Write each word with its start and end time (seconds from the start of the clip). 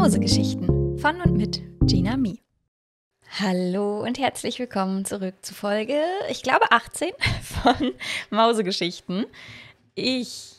Mausegeschichten 0.00 0.96
von 0.96 1.20
und 1.20 1.36
mit 1.36 1.60
Gina 1.82 2.16
Mi. 2.16 2.40
Hallo 3.38 4.02
und 4.02 4.18
herzlich 4.18 4.58
willkommen 4.58 5.04
zurück 5.04 5.34
zu 5.42 5.52
Folge, 5.52 6.00
ich 6.30 6.42
glaube 6.42 6.72
18 6.72 7.10
von 7.42 7.92
Mausegeschichten. 8.30 9.26
Ich 9.94 10.56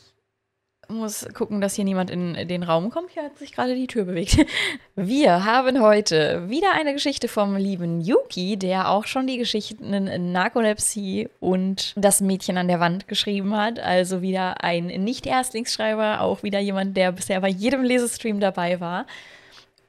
muss 0.92 1.26
gucken, 1.34 1.60
dass 1.60 1.74
hier 1.74 1.84
niemand 1.84 2.10
in 2.10 2.34
den 2.48 2.62
Raum 2.62 2.90
kommt. 2.90 3.10
Hier 3.10 3.24
hat 3.24 3.38
sich 3.38 3.52
gerade 3.52 3.74
die 3.74 3.86
Tür 3.86 4.04
bewegt. 4.04 4.38
Wir 4.94 5.44
haben 5.44 5.80
heute 5.80 6.48
wieder 6.48 6.72
eine 6.72 6.92
Geschichte 6.92 7.28
vom 7.28 7.56
lieben 7.56 8.00
Yuki, 8.00 8.56
der 8.56 8.90
auch 8.90 9.06
schon 9.06 9.26
die 9.26 9.38
Geschichten 9.38 10.32
Narkolepsie 10.32 11.28
und 11.40 11.94
das 11.96 12.20
Mädchen 12.20 12.58
an 12.58 12.68
der 12.68 12.80
Wand 12.80 13.08
geschrieben 13.08 13.56
hat. 13.56 13.80
Also 13.80 14.22
wieder 14.22 14.62
ein 14.62 14.86
Nicht-Erstlingsschreiber, 14.86 16.20
auch 16.20 16.42
wieder 16.42 16.60
jemand, 16.60 16.96
der 16.96 17.12
bisher 17.12 17.40
bei 17.40 17.48
jedem 17.48 17.82
Lesestream 17.82 18.40
dabei 18.40 18.80
war. 18.80 19.06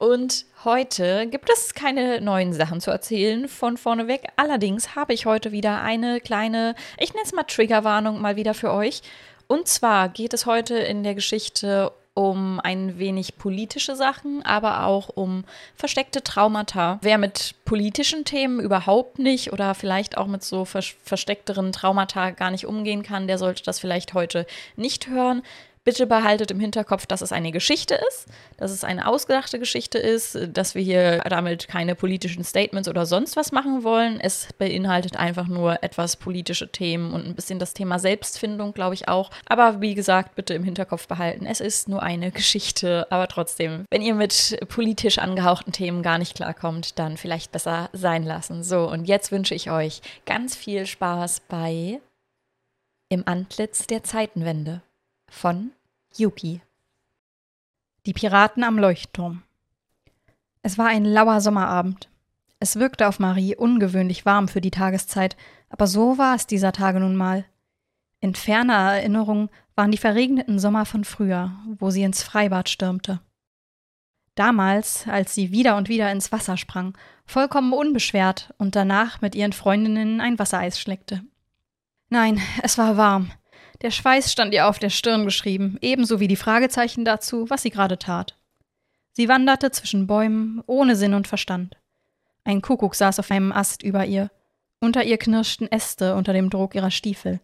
Und 0.04 0.46
heute 0.66 1.28
gibt 1.28 1.50
es 1.50 1.74
keine 1.74 2.20
neuen 2.20 2.52
Sachen 2.52 2.82
zu 2.82 2.92
erzählen 2.92 3.48
von 3.48 3.78
vorneweg. 3.78 4.28
Allerdings 4.36 4.98
habe 4.98 5.14
ich 5.14 5.26
heute 5.26 5.54
wieder 5.54 5.82
eine 5.82 6.20
kleine, 6.20 6.76
ich 6.98 7.14
nenne 7.14 7.24
es 7.26 7.32
mal 7.32 7.44
Triggerwarnung 7.44 8.20
mal 8.20 8.36
wieder 8.36 8.54
für 8.54 8.74
euch. 8.74 9.02
Und 9.48 9.68
zwar 9.68 10.10
geht 10.10 10.34
es 10.34 10.46
heute 10.46 10.76
in 10.76 11.04
der 11.04 11.16
Geschichte 11.16 11.92
um 12.16 12.60
ein 12.60 13.00
wenig 13.00 13.38
politische 13.38 13.96
Sachen, 13.96 14.46
aber 14.46 14.86
auch 14.86 15.10
um 15.10 15.46
versteckte 15.76 16.22
Traumata. 16.22 17.00
Wer 17.02 17.18
mit 17.18 17.56
politischen 17.66 18.24
Themen 18.24 18.60
überhaupt 18.60 19.18
nicht 19.18 19.52
oder 19.52 19.74
vielleicht 19.74 20.18
auch 20.18 20.28
mit 20.28 20.44
so 20.44 20.64
versteckteren 20.66 21.72
Traumata 21.72 22.30
gar 22.32 22.52
nicht 22.52 22.68
umgehen 22.68 23.02
kann, 23.02 23.28
der 23.28 23.40
sollte 23.40 23.64
das 23.64 23.80
vielleicht 23.80 24.14
heute 24.14 24.46
nicht 24.76 25.08
hören. 25.08 25.42
Bitte 25.86 26.08
behaltet 26.08 26.50
im 26.50 26.62
Hinterkopf, 26.62 27.06
dass 27.06 27.22
es 27.22 27.34
eine 27.34 27.52
Geschichte 27.52 28.00
ist, 28.10 28.28
dass 28.56 28.72
es 28.72 28.86
eine 28.86 29.06
ausgedachte 29.06 29.60
Geschichte 29.60 29.98
ist, 29.98 30.38
dass 30.54 30.76
wir 30.76 30.82
hier 30.82 31.18
damit 31.30 31.68
keine 31.68 31.94
politischen 31.94 32.46
Statements 32.46 32.88
oder 32.88 33.06
sonst 33.06 33.36
was 33.36 33.52
machen 33.52 33.84
wollen. 33.84 34.22
Es 34.22 34.48
beinhaltet 34.58 35.18
einfach 35.18 35.48
nur 35.48 35.84
etwas 35.84 36.16
politische 36.16 36.72
Themen 36.72 37.12
und 37.12 37.26
ein 37.26 37.36
bisschen 37.36 37.60
das 37.60 37.74
Thema 37.74 38.00
Selbstfindung, 38.00 38.74
glaube 38.74 38.96
ich 38.96 39.10
auch. 39.10 39.30
Aber 39.46 39.82
wie 39.82 39.94
gesagt, 39.94 40.36
bitte 40.36 40.54
im 40.54 40.64
Hinterkopf 40.64 41.10
behalten, 41.10 41.46
es 41.46 41.60
ist 41.60 41.90
nur 41.90 42.02
eine 42.02 42.32
Geschichte. 42.32 43.06
Aber 43.10 43.28
trotzdem, 43.28 43.84
wenn 43.92 44.02
ihr 44.02 44.16
mit 44.16 44.58
politisch 44.70 45.18
angehauchten 45.18 45.74
Themen 45.74 46.02
gar 46.02 46.18
nicht 46.18 46.36
klarkommt, 46.36 46.98
dann 46.98 47.18
vielleicht 47.18 47.52
besser 47.52 47.90
sein 47.92 48.24
lassen. 48.24 48.64
So, 48.64 48.90
und 48.90 49.04
jetzt 49.04 49.34
wünsche 49.34 49.54
ich 49.54 49.70
euch 49.70 50.02
ganz 50.26 50.56
viel 50.56 50.86
Spaß 50.86 51.42
bei 51.50 52.00
Im 53.10 53.24
Antlitz 53.28 53.86
der 53.86 54.04
Zeitenwende 54.04 54.82
von 55.34 55.72
Yuki. 56.16 56.62
Die 58.06 58.14
Piraten 58.14 58.64
am 58.64 58.78
Leuchtturm. 58.78 59.42
Es 60.62 60.78
war 60.78 60.88
ein 60.88 61.04
lauer 61.04 61.42
Sommerabend. 61.42 62.08
Es 62.60 62.78
wirkte 62.78 63.08
auf 63.08 63.20
Marie 63.20 63.56
ungewöhnlich 63.56 64.26
warm 64.26 64.48
für 64.48 64.62
die 64.62 64.72
Tageszeit, 64.72 65.36
aber 65.70 65.88
so 65.88 66.18
war 66.18 66.36
es 66.36 66.48
dieser 66.48 66.72
Tage 66.72 67.00
nun 67.00 67.16
mal. 67.16 67.46
In 68.22 68.36
ferner 68.36 68.94
Erinnerung 68.94 69.50
waren 69.76 69.92
die 69.92 69.98
verregneten 69.98 70.60
Sommer 70.60 70.86
von 70.86 71.04
früher, 71.04 71.52
wo 71.80 71.90
sie 71.90 72.04
ins 72.04 72.24
Freibad 72.24 72.70
stürmte. 72.70 73.20
Damals, 74.36 75.08
als 75.08 75.36
sie 75.36 75.52
wieder 75.52 75.76
und 75.76 75.90
wieder 75.90 76.12
ins 76.12 76.32
Wasser 76.32 76.58
sprang, 76.58 76.98
vollkommen 77.26 77.74
unbeschwert 77.74 78.54
und 78.58 78.76
danach 78.76 79.20
mit 79.20 79.36
ihren 79.36 79.54
Freundinnen 79.54 80.22
ein 80.22 80.40
Wassereis 80.40 80.80
schleckte. 80.80 81.24
Nein, 82.10 82.40
es 82.62 82.78
war 82.78 82.96
warm, 82.98 83.32
der 83.84 83.92
Schweiß 83.92 84.32
stand 84.32 84.54
ihr 84.54 84.68
auf 84.68 84.80
der 84.80 84.90
Stirn 84.90 85.26
geschrieben, 85.26 85.78
ebenso 85.82 86.20
wie 86.20 86.28
die 86.28 86.36
Fragezeichen 86.36 87.06
dazu, 87.06 87.50
was 87.50 87.62
sie 87.62 87.70
gerade 87.70 88.00
tat. 88.00 88.38
Sie 89.12 89.28
wanderte 89.28 89.70
zwischen 89.72 90.08
Bäumen, 90.08 90.64
ohne 90.66 90.96
Sinn 90.96 91.14
und 91.14 91.28
Verstand. 91.28 91.78
Ein 92.46 92.62
Kuckuck 92.62 92.96
saß 92.96 93.20
auf 93.20 93.30
einem 93.30 93.52
Ast 93.52 93.84
über 93.84 94.06
ihr. 94.06 94.32
Unter 94.80 95.04
ihr 95.04 95.18
knirschten 95.18 95.72
Äste 95.72 96.16
unter 96.16 96.34
dem 96.34 96.50
Druck 96.50 96.76
ihrer 96.76 96.92
Stiefel. 96.92 97.40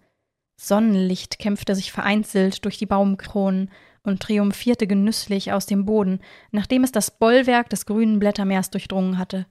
Sonnenlicht 0.58 1.40
kämpfte 1.40 1.75
sich 1.75 1.91
vereinzelt 1.91 2.66
durch 2.66 2.78
die 2.78 2.86
Baumkronen 2.86 3.69
und 4.03 4.22
triumphierte 4.22 4.88
genüsslich 4.88 5.53
aus 5.53 5.66
dem 5.66 5.86
Boden, 5.86 6.19
nachdem 6.52 6.84
es 6.84 6.92
das 6.92 7.12
Bollwerk 7.12 7.69
des 7.69 7.86
grünen 7.86 8.19
Blättermeers 8.19 8.72
durchdrungen 8.72 9.18
hatte. 9.18 9.46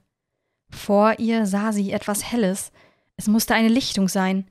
Vor 0.69 1.17
ihr 1.17 1.45
sah 1.45 1.71
sie 1.71 1.91
etwas 1.91 2.31
Helles. 2.31 2.71
Es 3.15 3.27
musste 3.27 3.55
eine 3.55 3.69
Lichtung 3.69 4.07
sein. 4.07 4.49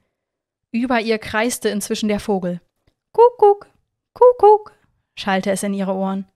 Über 0.71 1.01
ihr 1.01 1.19
kreiste 1.19 1.69
inzwischen 1.71 2.09
der 2.09 2.21
Vogel. 2.21 2.61
Kuckuck, 3.13 3.69
Kuckuck, 4.13 4.73
schallte 5.15 5.51
es 5.51 5.63
in 5.63 5.73
ihre 5.73 5.95
Ohren. 5.95 6.27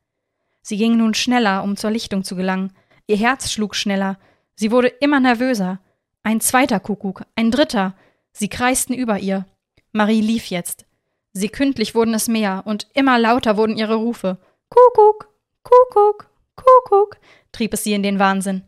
Sie 0.63 0.77
ging 0.77 0.97
nun 0.97 1.13
schneller, 1.13 1.63
um 1.63 1.77
zur 1.77 1.91
Lichtung 1.91 2.25
zu 2.25 2.35
gelangen. 2.35 2.73
Ihr 3.07 3.17
Herz 3.17 3.51
schlug 3.51 3.75
schneller. 3.75 4.19
Sie 4.55 4.71
wurde 4.71 4.89
immer 4.89 5.21
nervöser. 5.21 5.81
Ein 6.23 6.41
zweiter 6.41 6.81
Kuckuck, 6.81 7.25
ein 7.35 7.51
dritter. 7.51 7.95
Sie 8.33 8.49
kreisten 8.49 8.95
über 8.95 9.19
ihr. 9.19 9.45
Marie 9.91 10.21
lief 10.21 10.47
jetzt. 10.47 10.87
Sekündlich 11.35 11.95
wurden 11.95 12.15
es 12.15 12.29
mehr 12.29 12.63
und 12.65 12.87
immer 12.95 13.19
lauter 13.19 13.57
wurden 13.57 13.77
ihre 13.77 13.97
Rufe. 13.97 14.39
Kuckuck, 14.69 15.29
Kuckuck, 15.63 16.31
Kuckuck, 16.57 17.19
trieb 17.51 17.75
es 17.75 17.85
sie 17.85 17.93
in 17.93 18.03
den 18.03 18.19
Wahnsinn. 18.19 18.63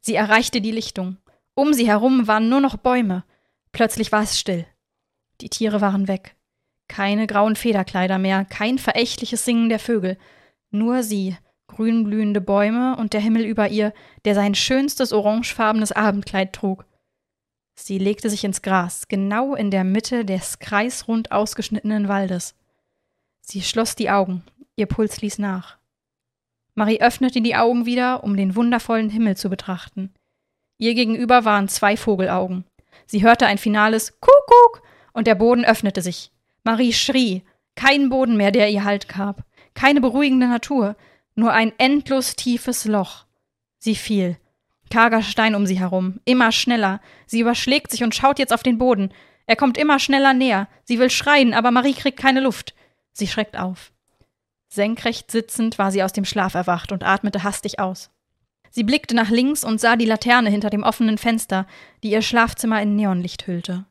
Sie 0.00 0.14
erreichte 0.14 0.60
die 0.60 0.72
Lichtung. 0.72 1.16
Um 1.54 1.72
sie 1.72 1.86
herum 1.86 2.26
waren 2.26 2.48
nur 2.48 2.60
noch 2.60 2.76
Bäume. 2.76 3.24
Plötzlich 3.72 4.12
war 4.12 4.22
es 4.22 4.38
still. 4.38 4.66
Die 5.40 5.48
Tiere 5.48 5.80
waren 5.80 6.08
weg. 6.08 6.36
Keine 6.88 7.26
grauen 7.26 7.56
Federkleider 7.56 8.18
mehr, 8.18 8.44
kein 8.44 8.78
verächtliches 8.78 9.44
Singen 9.44 9.68
der 9.68 9.78
Vögel. 9.78 10.18
Nur 10.70 11.02
sie, 11.02 11.36
grünblühende 11.68 12.40
Bäume 12.40 12.96
und 12.96 13.12
der 13.12 13.20
Himmel 13.20 13.44
über 13.44 13.68
ihr, 13.68 13.92
der 14.24 14.34
sein 14.34 14.54
schönstes 14.54 15.12
orangefarbenes 15.12 15.92
Abendkleid 15.92 16.52
trug. 16.52 16.84
Sie 17.74 17.98
legte 17.98 18.28
sich 18.28 18.44
ins 18.44 18.60
Gras, 18.60 19.08
genau 19.08 19.54
in 19.54 19.70
der 19.70 19.84
Mitte 19.84 20.24
des 20.24 20.58
kreisrund 20.58 21.32
ausgeschnittenen 21.32 22.08
Waldes. 22.08 22.54
Sie 23.40 23.62
schloss 23.62 23.96
die 23.96 24.10
Augen, 24.10 24.42
ihr 24.76 24.86
Puls 24.86 25.22
ließ 25.22 25.38
nach. 25.38 25.78
Marie 26.74 27.00
öffnete 27.00 27.40
die 27.40 27.56
Augen 27.56 27.86
wieder, 27.86 28.22
um 28.24 28.36
den 28.36 28.54
wundervollen 28.56 29.10
Himmel 29.10 29.36
zu 29.36 29.48
betrachten. 29.48 30.12
Ihr 30.78 30.94
gegenüber 30.94 31.44
waren 31.44 31.68
zwei 31.68 31.96
Vogelaugen. 31.96 32.64
Sie 33.06 33.22
hörte 33.22 33.46
ein 33.46 33.58
finales 33.58 34.20
Kuckuck 34.20 34.82
und 35.12 35.26
der 35.26 35.34
Boden 35.34 35.64
öffnete 35.64 36.02
sich. 36.02 36.32
Marie 36.64 36.92
schrie. 36.92 37.42
Kein 37.74 38.08
Boden 38.08 38.36
mehr, 38.36 38.50
der 38.50 38.70
ihr 38.70 38.84
Halt 38.84 39.08
gab. 39.08 39.44
Keine 39.74 40.00
beruhigende 40.00 40.48
Natur. 40.48 40.96
Nur 41.34 41.52
ein 41.52 41.72
endlos 41.78 42.36
tiefes 42.36 42.84
Loch. 42.84 43.24
Sie 43.78 43.94
fiel. 43.94 44.36
Karger 44.90 45.22
Stein 45.22 45.54
um 45.54 45.66
sie 45.66 45.78
herum. 45.78 46.20
Immer 46.24 46.52
schneller. 46.52 47.00
Sie 47.26 47.40
überschlägt 47.40 47.90
sich 47.90 48.02
und 48.02 48.14
schaut 48.14 48.38
jetzt 48.38 48.52
auf 48.52 48.62
den 48.62 48.78
Boden. 48.78 49.12
Er 49.46 49.56
kommt 49.56 49.78
immer 49.78 49.98
schneller 49.98 50.34
näher. 50.34 50.68
Sie 50.84 50.98
will 50.98 51.10
schreien, 51.10 51.54
aber 51.54 51.70
Marie 51.70 51.94
kriegt 51.94 52.18
keine 52.18 52.40
Luft. 52.40 52.74
Sie 53.12 53.26
schreckt 53.26 53.56
auf. 53.56 53.92
Senkrecht 54.68 55.30
sitzend 55.30 55.78
war 55.78 55.90
sie 55.90 56.02
aus 56.02 56.12
dem 56.12 56.24
Schlaf 56.24 56.54
erwacht 56.54 56.92
und 56.92 57.04
atmete 57.04 57.42
hastig 57.42 57.78
aus. 57.78 58.10
Sie 58.70 58.84
blickte 58.84 59.16
nach 59.16 59.30
links 59.30 59.64
und 59.64 59.80
sah 59.80 59.96
die 59.96 60.04
Laterne 60.04 60.48
hinter 60.48 60.70
dem 60.70 60.84
offenen 60.84 61.18
Fenster, 61.18 61.66
die 62.04 62.12
ihr 62.12 62.22
Schlafzimmer 62.22 62.80
in 62.80 62.94
Neonlicht 62.94 63.46
hüllte. 63.48 63.86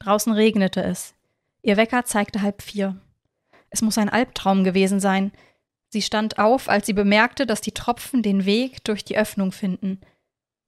Draußen 0.00 0.32
regnete 0.32 0.82
es. 0.82 1.14
Ihr 1.62 1.76
Wecker 1.76 2.04
zeigte 2.04 2.42
halb 2.42 2.62
vier. 2.62 2.96
Es 3.68 3.82
muss 3.82 3.98
ein 3.98 4.08
Albtraum 4.08 4.64
gewesen 4.64 4.98
sein. 4.98 5.30
Sie 5.90 6.02
stand 6.02 6.38
auf, 6.38 6.68
als 6.68 6.86
sie 6.86 6.92
bemerkte, 6.92 7.46
dass 7.46 7.60
die 7.60 7.72
Tropfen 7.72 8.22
den 8.22 8.44
Weg 8.44 8.82
durch 8.84 9.04
die 9.04 9.16
Öffnung 9.16 9.52
finden. 9.52 10.00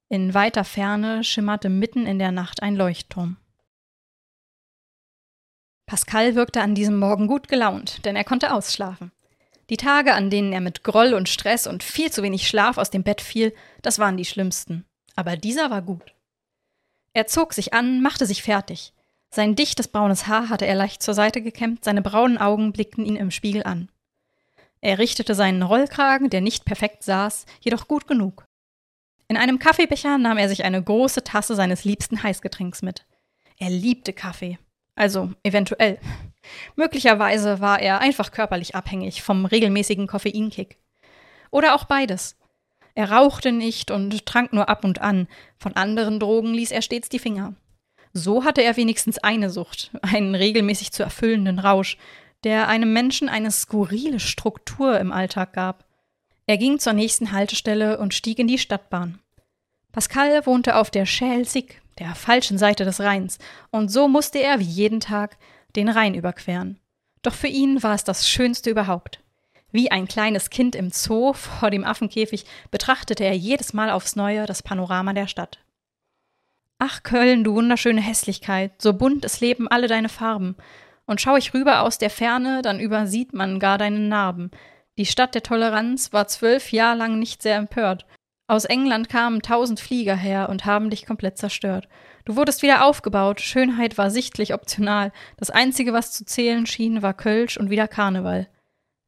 In 0.07 0.33
weiter 0.33 0.63
Ferne 0.63 1.23
schimmerte 1.23 1.69
mitten 1.69 2.05
in 2.05 2.19
der 2.19 2.31
Nacht 2.31 2.61
ein 2.61 2.75
Leuchtturm. 2.75 3.37
Pascal 5.85 6.35
wirkte 6.35 6.61
an 6.61 6.75
diesem 6.75 6.97
Morgen 6.97 7.27
gut 7.27 7.47
gelaunt, 7.47 8.05
denn 8.05 8.15
er 8.15 8.23
konnte 8.23 8.53
ausschlafen. 8.53 9.11
Die 9.69 9.77
Tage, 9.77 10.13
an 10.13 10.29
denen 10.29 10.53
er 10.53 10.61
mit 10.61 10.83
Groll 10.83 11.13
und 11.13 11.29
Stress 11.29 11.67
und 11.67 11.83
viel 11.83 12.11
zu 12.11 12.21
wenig 12.21 12.47
Schlaf 12.47 12.77
aus 12.77 12.89
dem 12.89 13.03
Bett 13.03 13.21
fiel, 13.21 13.53
das 13.81 13.97
waren 13.97 14.17
die 14.17 14.25
schlimmsten. 14.25 14.85
Aber 15.15 15.35
dieser 15.35 15.71
war 15.71 15.81
gut. 15.81 16.13
Er 17.13 17.27
zog 17.27 17.53
sich 17.53 17.73
an, 17.73 18.01
machte 18.01 18.25
sich 18.25 18.43
fertig. 18.43 18.93
Sein 19.33 19.55
dichtes 19.55 19.87
braunes 19.87 20.27
Haar 20.27 20.49
hatte 20.49 20.67
er 20.67 20.75
leicht 20.75 21.01
zur 21.01 21.15
Seite 21.15 21.41
gekämmt, 21.41 21.83
seine 21.83 22.03
braunen 22.03 22.37
Augen 22.37 22.71
blickten 22.71 23.03
ihn 23.03 23.15
im 23.15 23.31
Spiegel 23.31 23.63
an. 23.63 23.89
Er 24.79 24.99
richtete 24.99 25.33
seinen 25.33 25.63
Rollkragen, 25.63 26.29
der 26.29 26.39
nicht 26.39 26.65
perfekt 26.65 27.01
saß, 27.01 27.47
jedoch 27.59 27.87
gut 27.87 28.05
genug. 28.05 28.45
In 29.27 29.35
einem 29.35 29.57
Kaffeebecher 29.57 30.19
nahm 30.19 30.37
er 30.37 30.49
sich 30.49 30.65
eine 30.65 30.83
große 30.83 31.23
Tasse 31.23 31.55
seines 31.55 31.83
liebsten 31.83 32.21
Heißgetränks 32.21 32.83
mit. 32.83 33.07
Er 33.57 33.71
liebte 33.71 34.13
Kaffee. 34.13 34.59
Also 34.93 35.31
eventuell. 35.41 35.97
Möglicherweise 36.75 37.59
war 37.59 37.79
er 37.79 38.01
einfach 38.01 38.29
körperlich 38.29 38.75
abhängig 38.75 39.23
vom 39.23 39.47
regelmäßigen 39.47 40.05
Koffeinkick. 40.05 40.77
Oder 41.49 41.73
auch 41.73 41.85
beides. 41.85 42.37
Er 42.93 43.09
rauchte 43.09 43.51
nicht 43.51 43.89
und 43.89 44.27
trank 44.27 44.53
nur 44.53 44.69
ab 44.69 44.85
und 44.85 45.01
an, 45.01 45.27
von 45.57 45.75
anderen 45.75 46.19
Drogen 46.19 46.53
ließ 46.53 46.69
er 46.69 46.83
stets 46.83 47.09
die 47.09 47.17
Finger. 47.17 47.55
So 48.13 48.43
hatte 48.43 48.63
er 48.63 48.77
wenigstens 48.77 49.17
eine 49.17 49.49
Sucht, 49.49 49.91
einen 50.01 50.35
regelmäßig 50.35 50.91
zu 50.91 51.03
erfüllenden 51.03 51.59
Rausch, 51.59 51.97
der 52.43 52.67
einem 52.67 52.93
Menschen 52.93 53.27
eine 53.27 53.51
skurrile 53.51 54.19
Struktur 54.19 54.99
im 54.99 55.11
Alltag 55.11 55.53
gab. 55.53 55.85
Er 56.45 56.57
ging 56.57 56.77
zur 56.77 56.93
nächsten 56.93 57.31
Haltestelle 57.31 57.97
und 57.97 58.13
stieg 58.13 58.37
in 58.37 58.47
die 58.47 58.59
Stadtbahn. 58.59 59.19
Pascal 59.91 60.45
wohnte 60.45 60.75
auf 60.75 60.91
der 60.91 61.05
Schelsig, 61.05 61.81
der 61.99 62.15
falschen 62.15 62.57
Seite 62.57 62.85
des 62.85 62.99
Rheins, 62.99 63.37
und 63.71 63.89
so 63.89 64.07
musste 64.07 64.39
er 64.39 64.59
wie 64.59 64.63
jeden 64.63 64.99
Tag 64.99 65.37
den 65.75 65.89
Rhein 65.89 66.15
überqueren. 66.15 66.79
Doch 67.21 67.33
für 67.33 67.47
ihn 67.47 67.81
war 67.81 67.95
es 67.95 68.03
das 68.03 68.29
Schönste 68.29 68.69
überhaupt. 68.69 69.21
Wie 69.71 69.89
ein 69.89 70.07
kleines 70.07 70.49
Kind 70.49 70.75
im 70.75 70.91
Zoo 70.91 71.33
vor 71.33 71.71
dem 71.71 71.83
Affenkäfig 71.83 72.45
betrachtete 72.69 73.23
er 73.23 73.35
jedes 73.35 73.73
Mal 73.73 73.89
aufs 73.89 74.15
Neue 74.15 74.45
das 74.45 74.61
Panorama 74.61 75.13
der 75.13 75.27
Stadt. 75.27 75.59
Ach, 76.85 77.01
Köln, 77.01 77.45
du 77.45 77.55
wunderschöne 77.55 78.01
Hässlichkeit, 78.01 78.81
so 78.81 78.91
bunt 78.91 79.23
es 79.23 79.39
leben 79.39 79.69
alle 79.69 79.87
deine 79.87 80.09
Farben. 80.09 80.57
Und 81.05 81.21
schau 81.21 81.37
ich 81.37 81.53
rüber 81.53 81.79
aus 81.81 81.97
der 81.97 82.09
Ferne, 82.09 82.61
dann 82.61 82.81
übersieht 82.81 83.33
man 83.33 83.57
gar 83.57 83.77
deine 83.77 83.99
Narben. 83.99 84.51
Die 84.97 85.05
Stadt 85.05 85.33
der 85.33 85.43
Toleranz 85.43 86.11
war 86.11 86.27
zwölf 86.27 86.73
Jahre 86.73 86.97
lang 86.97 87.19
nicht 87.19 87.41
sehr 87.41 87.55
empört. 87.55 88.05
Aus 88.47 88.65
England 88.65 89.07
kamen 89.07 89.41
tausend 89.41 89.79
Flieger 89.79 90.17
her 90.17 90.49
und 90.49 90.65
haben 90.65 90.89
dich 90.89 91.05
komplett 91.05 91.37
zerstört. 91.37 91.87
Du 92.25 92.35
wurdest 92.35 92.63
wieder 92.63 92.83
aufgebaut, 92.83 93.39
Schönheit 93.39 93.97
war 93.97 94.11
sichtlich 94.11 94.53
optional. 94.53 95.13
Das 95.37 95.49
Einzige, 95.51 95.93
was 95.93 96.11
zu 96.11 96.25
zählen 96.25 96.65
schien, 96.65 97.01
war 97.01 97.13
Kölsch 97.13 97.55
und 97.55 97.69
wieder 97.69 97.87
Karneval. 97.87 98.49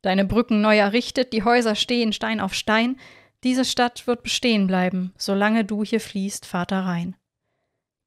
Deine 0.01 0.23
Brücken 0.23 0.61
neu 0.61 0.77
errichtet, 0.77 1.33
die 1.33 1.43
Häuser 1.43 1.75
stehen 1.75 2.13
Stein 2.13 2.39
auf 2.39 2.53
Stein. 2.53 2.95
Diese 3.43 3.65
Stadt 3.65 4.07
wird 4.07 4.23
bestehen 4.23 4.65
bleiben, 4.65 5.13
solange 5.17 5.65
du 5.65 5.83
hier 5.83 5.99
fließt, 5.99 6.45
Vater 6.45 6.79
Rhein. 6.85 7.17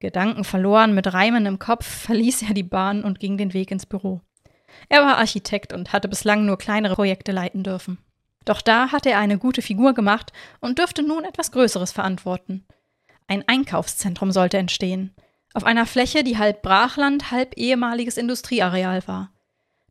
Gedanken 0.00 0.45
verloren 0.45 0.95
mit 0.95 1.12
Reimen 1.12 1.47
im 1.47 1.59
Kopf 1.59 1.87
verließ 1.87 2.43
er 2.43 2.55
die 2.55 2.62
Bahn 2.62 3.03
und 3.03 3.19
ging 3.19 3.37
den 3.37 3.53
Weg 3.53 3.71
ins 3.71 3.87
Büro. 3.87 4.21
Er 4.89 5.03
war 5.03 5.19
Architekt 5.19 5.73
und 5.73 5.93
hatte 5.93 6.09
bislang 6.09 6.47
nur 6.47 6.59
kleinere 6.59 6.95
Projekte 6.95 7.33
leiten 7.33 7.62
dürfen. 7.62 7.99
Doch 8.45 8.62
da 8.62 8.93
hatte 8.93 9.11
er 9.11 9.19
eine 9.19 9.39
gute 9.39 9.61
Figur 9.61 9.95
gemacht 9.95 10.33
und 10.61 10.79
dürfte 10.79 11.03
nun 11.03 11.25
etwas 11.25 11.53
Größeres 11.53 11.93
verantworten. 11.93 12.65
Ein 13.27 13.45
Einkaufszentrum 13.47 14.33
sollte 14.33 14.56
entstehen. 14.56 15.15
Auf 15.53 15.65
einer 15.65 15.87
Fläche, 15.87 16.23
die 16.25 16.39
halb 16.39 16.62
Brachland, 16.62 17.31
halb 17.31 17.55
ehemaliges 17.56 18.17
Industrieareal 18.17 19.06
war. 19.06 19.33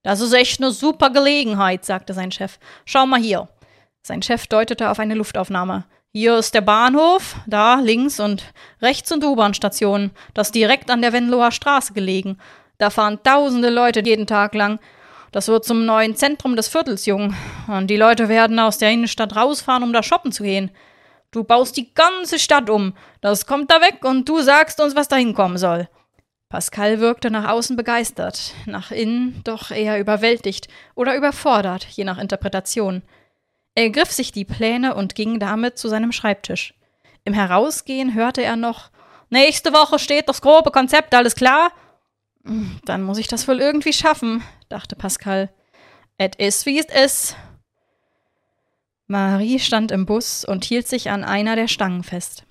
Das 0.04 0.22
ist 0.22 0.34
echt 0.34 0.62
eine 0.62 0.72
super 0.72 1.10
Gelegenheit, 1.10 1.84
sagte 1.84 2.14
sein 2.14 2.32
Chef. 2.32 2.60
Schau 2.86 3.06
mal 3.06 3.20
hier. 3.20 3.50
Sein 4.02 4.22
Chef 4.22 4.48
deutete 4.48 4.90
auf 4.90 5.00
eine 5.00 5.16
Luftaufnahme. 5.16 5.86
Hier 6.14 6.38
ist 6.38 6.54
der 6.54 6.62
Bahnhof, 6.62 7.36
da 7.46 7.76
links 7.76 8.20
und 8.20 8.44
rechts 8.82 9.10
sind 9.10 9.24
U-Bahn-Stationen. 9.24 10.12
Das 10.34 10.52
direkt 10.52 10.90
an 10.90 11.02
der 11.02 11.14
Venloer 11.14 11.52
Straße 11.52 11.94
gelegen. 11.94 12.38
Da 12.78 12.90
fahren 12.90 13.20
tausende 13.24 13.70
Leute 13.70 14.02
jeden 14.04 14.26
Tag 14.26 14.56
lang. 14.56 14.80
Das 15.32 15.48
wird 15.48 15.66
zum 15.66 15.86
neuen 15.86 16.16
Zentrum 16.16 16.56
des 16.56 16.70
Viertels, 16.70 17.06
Jung. 17.06 17.36
Und 17.68 17.88
die 17.88 17.98
Leute 17.98 18.30
werden 18.30 18.60
aus 18.60 18.78
der 18.78 18.92
Innenstadt 18.92 19.36
rausfahren, 19.36 19.84
um 19.84 19.94
da 19.94 20.02
shoppen 20.02 20.32
zu 20.32 20.44
gehen. 20.44 20.72
Du 21.32 21.44
baust 21.44 21.76
die 21.76 21.94
ganze 21.94 22.40
Stadt 22.40 22.70
um. 22.70 22.94
Das 23.22 23.46
kommt 23.46 23.70
da 23.70 23.82
weg 23.82 24.04
und 24.04 24.28
du 24.30 24.40
sagst 24.42 24.80
uns, 24.80 24.96
was 24.96 25.10
da 25.10 25.18
hinkommen 25.18 25.58
soll. 25.58 25.90
Pascal 26.50 27.02
wirkte 27.02 27.30
nach 27.30 27.50
außen 27.50 27.76
begeistert, 27.76 28.54
nach 28.66 28.92
innen 28.92 29.42
doch 29.44 29.70
eher 29.70 30.00
überwältigt 30.00 30.70
oder 30.96 31.18
überfordert, 31.18 31.84
je 31.84 32.06
nach 32.06 32.18
Interpretation. 32.18 33.04
Er 33.78 33.92
griff 33.92 34.12
sich 34.12 34.32
die 34.32 34.44
Pläne 34.44 34.96
und 34.96 35.14
ging 35.14 35.40
damit 35.40 35.78
zu 35.78 35.88
seinem 35.88 36.12
Schreibtisch. 36.12 36.74
Im 37.26 37.34
Herausgehen 37.34 38.16
hörte 38.16 38.42
er 38.42 38.56
noch 38.56 38.90
Nächste 39.30 39.72
Woche 39.72 40.00
steht 40.00 40.28
das 40.28 40.42
grobe 40.42 40.72
Konzept, 40.72 41.14
alles 41.14 41.36
klar? 41.36 41.72
Hm, 42.44 42.80
dann 42.86 43.04
muss 43.04 43.20
ich 43.20 43.28
das 43.28 43.48
wohl 43.48 43.60
irgendwie 43.60 43.94
schaffen, 43.94 44.42
dachte 44.68 44.96
Pascal. 44.96 45.54
Et 46.18 46.34
is 46.38 46.66
wie 46.66 46.80
es 46.80 46.88
is. 46.88 47.36
Marie 49.06 49.60
stand 49.60 49.92
im 49.92 50.08
Bus 50.08 50.44
und 50.44 50.66
hielt 50.66 50.88
sich 50.88 51.12
an 51.12 51.24
einer 51.24 51.56
der 51.56 51.68
Stangen 51.68 52.02
fest. 52.02 52.48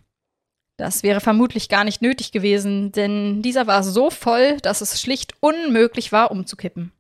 Das 0.76 1.02
wäre 1.02 1.20
vermutlich 1.20 1.68
gar 1.68 1.82
nicht 1.82 2.02
nötig 2.02 2.30
gewesen, 2.30 2.92
denn 2.92 3.42
dieser 3.42 3.66
war 3.66 3.82
so 3.82 4.10
voll, 4.10 4.58
dass 4.58 4.80
es 4.80 5.00
schlicht 5.00 5.34
unmöglich 5.40 6.12
war, 6.12 6.30
umzukippen. 6.30 6.92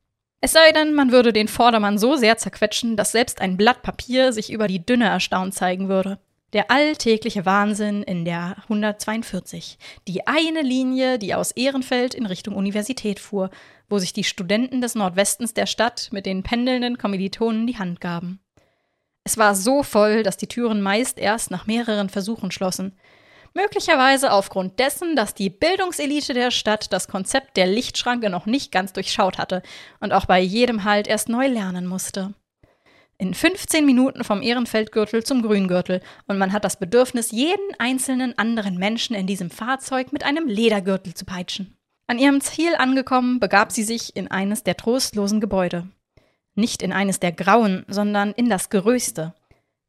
Es 0.46 0.52
sei 0.52 0.70
denn, 0.70 0.94
man 0.94 1.10
würde 1.10 1.32
den 1.32 1.48
Vordermann 1.48 1.98
so 1.98 2.14
sehr 2.14 2.36
zerquetschen, 2.36 2.96
dass 2.96 3.10
selbst 3.10 3.40
ein 3.40 3.56
Blatt 3.56 3.82
Papier 3.82 4.32
sich 4.32 4.52
über 4.52 4.68
die 4.68 4.78
Dünne 4.78 5.06
erstaunt 5.06 5.54
zeigen 5.54 5.88
würde. 5.88 6.20
Der 6.52 6.70
alltägliche 6.70 7.44
Wahnsinn 7.44 8.04
in 8.04 8.24
der 8.24 8.54
142. 8.62 9.76
Die 10.06 10.28
eine 10.28 10.62
Linie, 10.62 11.18
die 11.18 11.34
aus 11.34 11.50
Ehrenfeld 11.50 12.14
in 12.14 12.26
Richtung 12.26 12.54
Universität 12.54 13.18
fuhr, 13.18 13.50
wo 13.88 13.98
sich 13.98 14.12
die 14.12 14.22
Studenten 14.22 14.80
des 14.80 14.94
Nordwestens 14.94 15.52
der 15.52 15.66
Stadt 15.66 16.10
mit 16.12 16.26
den 16.26 16.44
pendelnden 16.44 16.96
Kommilitonen 16.96 17.66
die 17.66 17.78
Hand 17.78 18.00
gaben. 18.00 18.38
Es 19.24 19.38
war 19.38 19.56
so 19.56 19.82
voll, 19.82 20.22
dass 20.22 20.36
die 20.36 20.46
Türen 20.46 20.80
meist 20.80 21.18
erst 21.18 21.50
nach 21.50 21.66
mehreren 21.66 22.08
Versuchen 22.08 22.52
schlossen. 22.52 22.92
Möglicherweise 23.56 24.32
aufgrund 24.32 24.78
dessen, 24.78 25.16
dass 25.16 25.32
die 25.32 25.48
Bildungselite 25.48 26.34
der 26.34 26.50
Stadt 26.50 26.92
das 26.92 27.08
Konzept 27.08 27.56
der 27.56 27.66
Lichtschranke 27.66 28.28
noch 28.28 28.44
nicht 28.44 28.70
ganz 28.70 28.92
durchschaut 28.92 29.38
hatte 29.38 29.62
und 29.98 30.12
auch 30.12 30.26
bei 30.26 30.38
jedem 30.40 30.84
Halt 30.84 31.08
erst 31.08 31.30
neu 31.30 31.46
lernen 31.46 31.86
musste. 31.86 32.34
In 33.16 33.32
15 33.32 33.86
Minuten 33.86 34.24
vom 34.24 34.42
Ehrenfeldgürtel 34.42 35.24
zum 35.24 35.40
Grüngürtel 35.40 36.02
und 36.26 36.36
man 36.36 36.52
hat 36.52 36.66
das 36.66 36.78
Bedürfnis, 36.78 37.30
jeden 37.30 37.74
einzelnen 37.78 38.36
anderen 38.36 38.76
Menschen 38.76 39.16
in 39.16 39.26
diesem 39.26 39.48
Fahrzeug 39.48 40.12
mit 40.12 40.22
einem 40.22 40.48
Ledergürtel 40.48 41.14
zu 41.14 41.24
peitschen. 41.24 41.78
An 42.08 42.18
ihrem 42.18 42.42
Ziel 42.42 42.74
angekommen, 42.76 43.40
begab 43.40 43.72
sie 43.72 43.84
sich 43.84 44.14
in 44.14 44.30
eines 44.30 44.64
der 44.64 44.76
trostlosen 44.76 45.40
Gebäude. 45.40 45.88
Nicht 46.56 46.82
in 46.82 46.92
eines 46.92 47.20
der 47.20 47.32
grauen, 47.32 47.86
sondern 47.88 48.32
in 48.32 48.50
das 48.50 48.68
größte, 48.68 49.34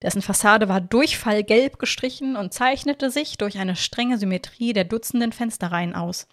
dessen 0.02 0.22
Fassade 0.22 0.70
war 0.70 0.82
durchfallgelb 0.82 1.80
gestrichen 1.80 2.36
und 2.36 2.54
zeichnete 2.54 3.10
sich 3.10 3.38
durch 3.38 3.58
eine 3.58 3.76
strenge 3.76 4.18
Symmetrie 4.18 4.74
der 4.74 4.84
dutzenden 4.84 5.32
Fensterreihen 5.32 5.96
aus. 5.96 6.28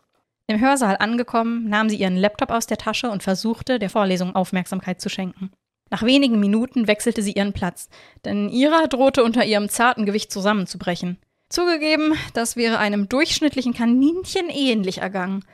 Im 0.46 0.60
Hörsaal 0.60 0.96
angekommen, 0.98 1.68
nahm 1.68 1.88
sie 1.88 1.96
ihren 1.96 2.16
Laptop 2.16 2.50
aus 2.50 2.66
der 2.66 2.76
Tasche 2.76 3.10
und 3.10 3.22
versuchte, 3.22 3.78
der 3.78 3.88
Vorlesung 3.88 4.34
Aufmerksamkeit 4.34 5.00
zu 5.00 5.08
schenken. 5.08 5.50
Nach 5.90 6.02
wenigen 6.02 6.40
Minuten 6.40 6.86
wechselte 6.86 7.22
sie 7.22 7.32
ihren 7.32 7.52
Platz, 7.52 7.88
denn 8.24 8.48
ihrer 8.48 8.88
drohte 8.88 9.24
unter 9.24 9.44
ihrem 9.44 9.68
zarten 9.68 10.04
Gewicht 10.04 10.30
zusammenzubrechen. 10.32 11.18
Zugegeben, 11.48 12.14
das 12.34 12.56
wäre 12.56 12.78
einem 12.78 13.08
durchschnittlichen 13.08 13.74
Kaninchen 13.74 14.48
ähnlich 14.50 14.98
ergangen. 14.98 15.44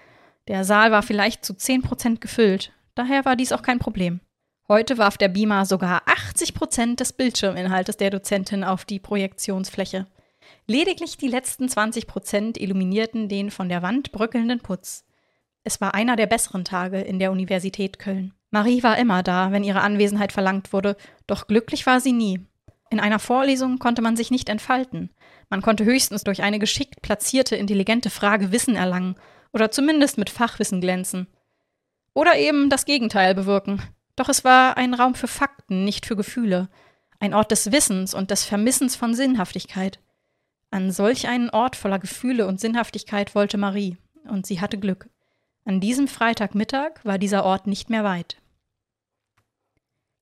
Der 0.48 0.64
Saal 0.64 0.90
war 0.90 1.02
vielleicht 1.02 1.44
zu 1.44 1.54
zehn 1.54 1.82
Prozent 1.82 2.20
gefüllt, 2.20 2.72
daher 2.94 3.24
war 3.24 3.36
dies 3.36 3.52
auch 3.52 3.62
kein 3.62 3.78
Problem. 3.78 4.20
Heute 4.70 4.98
warf 4.98 5.18
der 5.18 5.26
Beamer 5.26 5.66
sogar 5.66 6.02
80 6.06 6.54
Prozent 6.54 7.00
des 7.00 7.12
Bildschirminhaltes 7.12 7.96
der 7.96 8.10
Dozentin 8.10 8.62
auf 8.62 8.84
die 8.84 9.00
Projektionsfläche. 9.00 10.06
Lediglich 10.68 11.16
die 11.16 11.26
letzten 11.26 11.68
20 11.68 12.06
Prozent 12.06 12.56
illuminierten 12.56 13.28
den 13.28 13.50
von 13.50 13.68
der 13.68 13.82
Wand 13.82 14.12
bröckelnden 14.12 14.60
Putz. 14.60 15.04
Es 15.64 15.80
war 15.80 15.94
einer 15.94 16.14
der 16.14 16.28
besseren 16.28 16.64
Tage 16.64 17.00
in 17.00 17.18
der 17.18 17.32
Universität 17.32 17.98
Köln. 17.98 18.32
Marie 18.52 18.84
war 18.84 18.96
immer 18.96 19.24
da, 19.24 19.50
wenn 19.50 19.64
ihre 19.64 19.80
Anwesenheit 19.80 20.30
verlangt 20.30 20.72
wurde, 20.72 20.96
doch 21.26 21.48
glücklich 21.48 21.84
war 21.86 22.00
sie 22.00 22.12
nie. 22.12 22.38
In 22.90 23.00
einer 23.00 23.18
Vorlesung 23.18 23.80
konnte 23.80 24.02
man 24.02 24.16
sich 24.16 24.30
nicht 24.30 24.48
entfalten. 24.48 25.10
Man 25.48 25.62
konnte 25.62 25.84
höchstens 25.84 26.22
durch 26.22 26.44
eine 26.44 26.60
geschickt 26.60 27.02
platzierte, 27.02 27.56
intelligente 27.56 28.08
Frage 28.08 28.52
Wissen 28.52 28.76
erlangen 28.76 29.16
oder 29.52 29.72
zumindest 29.72 30.16
mit 30.16 30.30
Fachwissen 30.30 30.80
glänzen. 30.80 31.26
Oder 32.14 32.36
eben 32.38 32.70
das 32.70 32.84
Gegenteil 32.84 33.34
bewirken, 33.34 33.82
doch 34.20 34.28
es 34.28 34.44
war 34.44 34.76
ein 34.76 34.92
Raum 34.92 35.14
für 35.14 35.28
Fakten, 35.28 35.84
nicht 35.84 36.04
für 36.04 36.14
Gefühle, 36.14 36.68
ein 37.20 37.32
Ort 37.32 37.50
des 37.50 37.72
Wissens 37.72 38.12
und 38.12 38.30
des 38.30 38.44
Vermissens 38.44 38.94
von 38.94 39.14
Sinnhaftigkeit. 39.14 39.98
An 40.70 40.90
solch 40.90 41.26
einen 41.26 41.48
Ort 41.48 41.74
voller 41.74 41.98
Gefühle 41.98 42.46
und 42.46 42.60
Sinnhaftigkeit 42.60 43.34
wollte 43.34 43.56
Marie, 43.56 43.96
und 44.28 44.46
sie 44.46 44.60
hatte 44.60 44.76
Glück. 44.78 45.08
An 45.64 45.80
diesem 45.80 46.06
Freitagmittag 46.06 47.02
war 47.02 47.16
dieser 47.16 47.44
Ort 47.44 47.66
nicht 47.66 47.88
mehr 47.88 48.04
weit. 48.04 48.36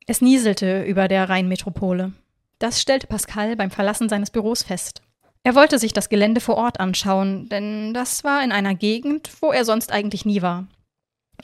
Es 0.07 0.21
nieselte 0.21 0.85
über 0.85 1.09
der 1.09 1.29
Rheinmetropole. 1.29 2.13
Das 2.61 2.81
stellte 2.81 3.09
Pascal 3.09 3.57
beim 3.57 3.73
Verlassen 3.73 4.09
seines 4.09 4.31
Büros 4.31 4.63
fest. 4.63 5.03
Er 5.43 5.57
wollte 5.57 5.79
sich 5.79 5.93
das 5.93 6.09
Gelände 6.09 6.41
vor 6.41 6.57
Ort 6.57 6.79
anschauen, 6.79 7.49
denn 7.49 7.95
das 7.95 8.23
war 8.23 8.45
in 8.45 8.53
einer 8.53 8.75
Gegend, 8.75 9.31
wo 9.41 9.51
er 9.51 9.65
sonst 9.65 9.91
eigentlich 9.91 10.25
nie 10.25 10.41
war. 10.41 10.69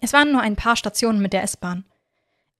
Es 0.01 0.13
waren 0.13 0.31
nur 0.31 0.41
ein 0.41 0.57
paar 0.57 0.77
Stationen 0.77 1.21
mit 1.21 1.33
der 1.33 1.43
S-Bahn. 1.43 1.85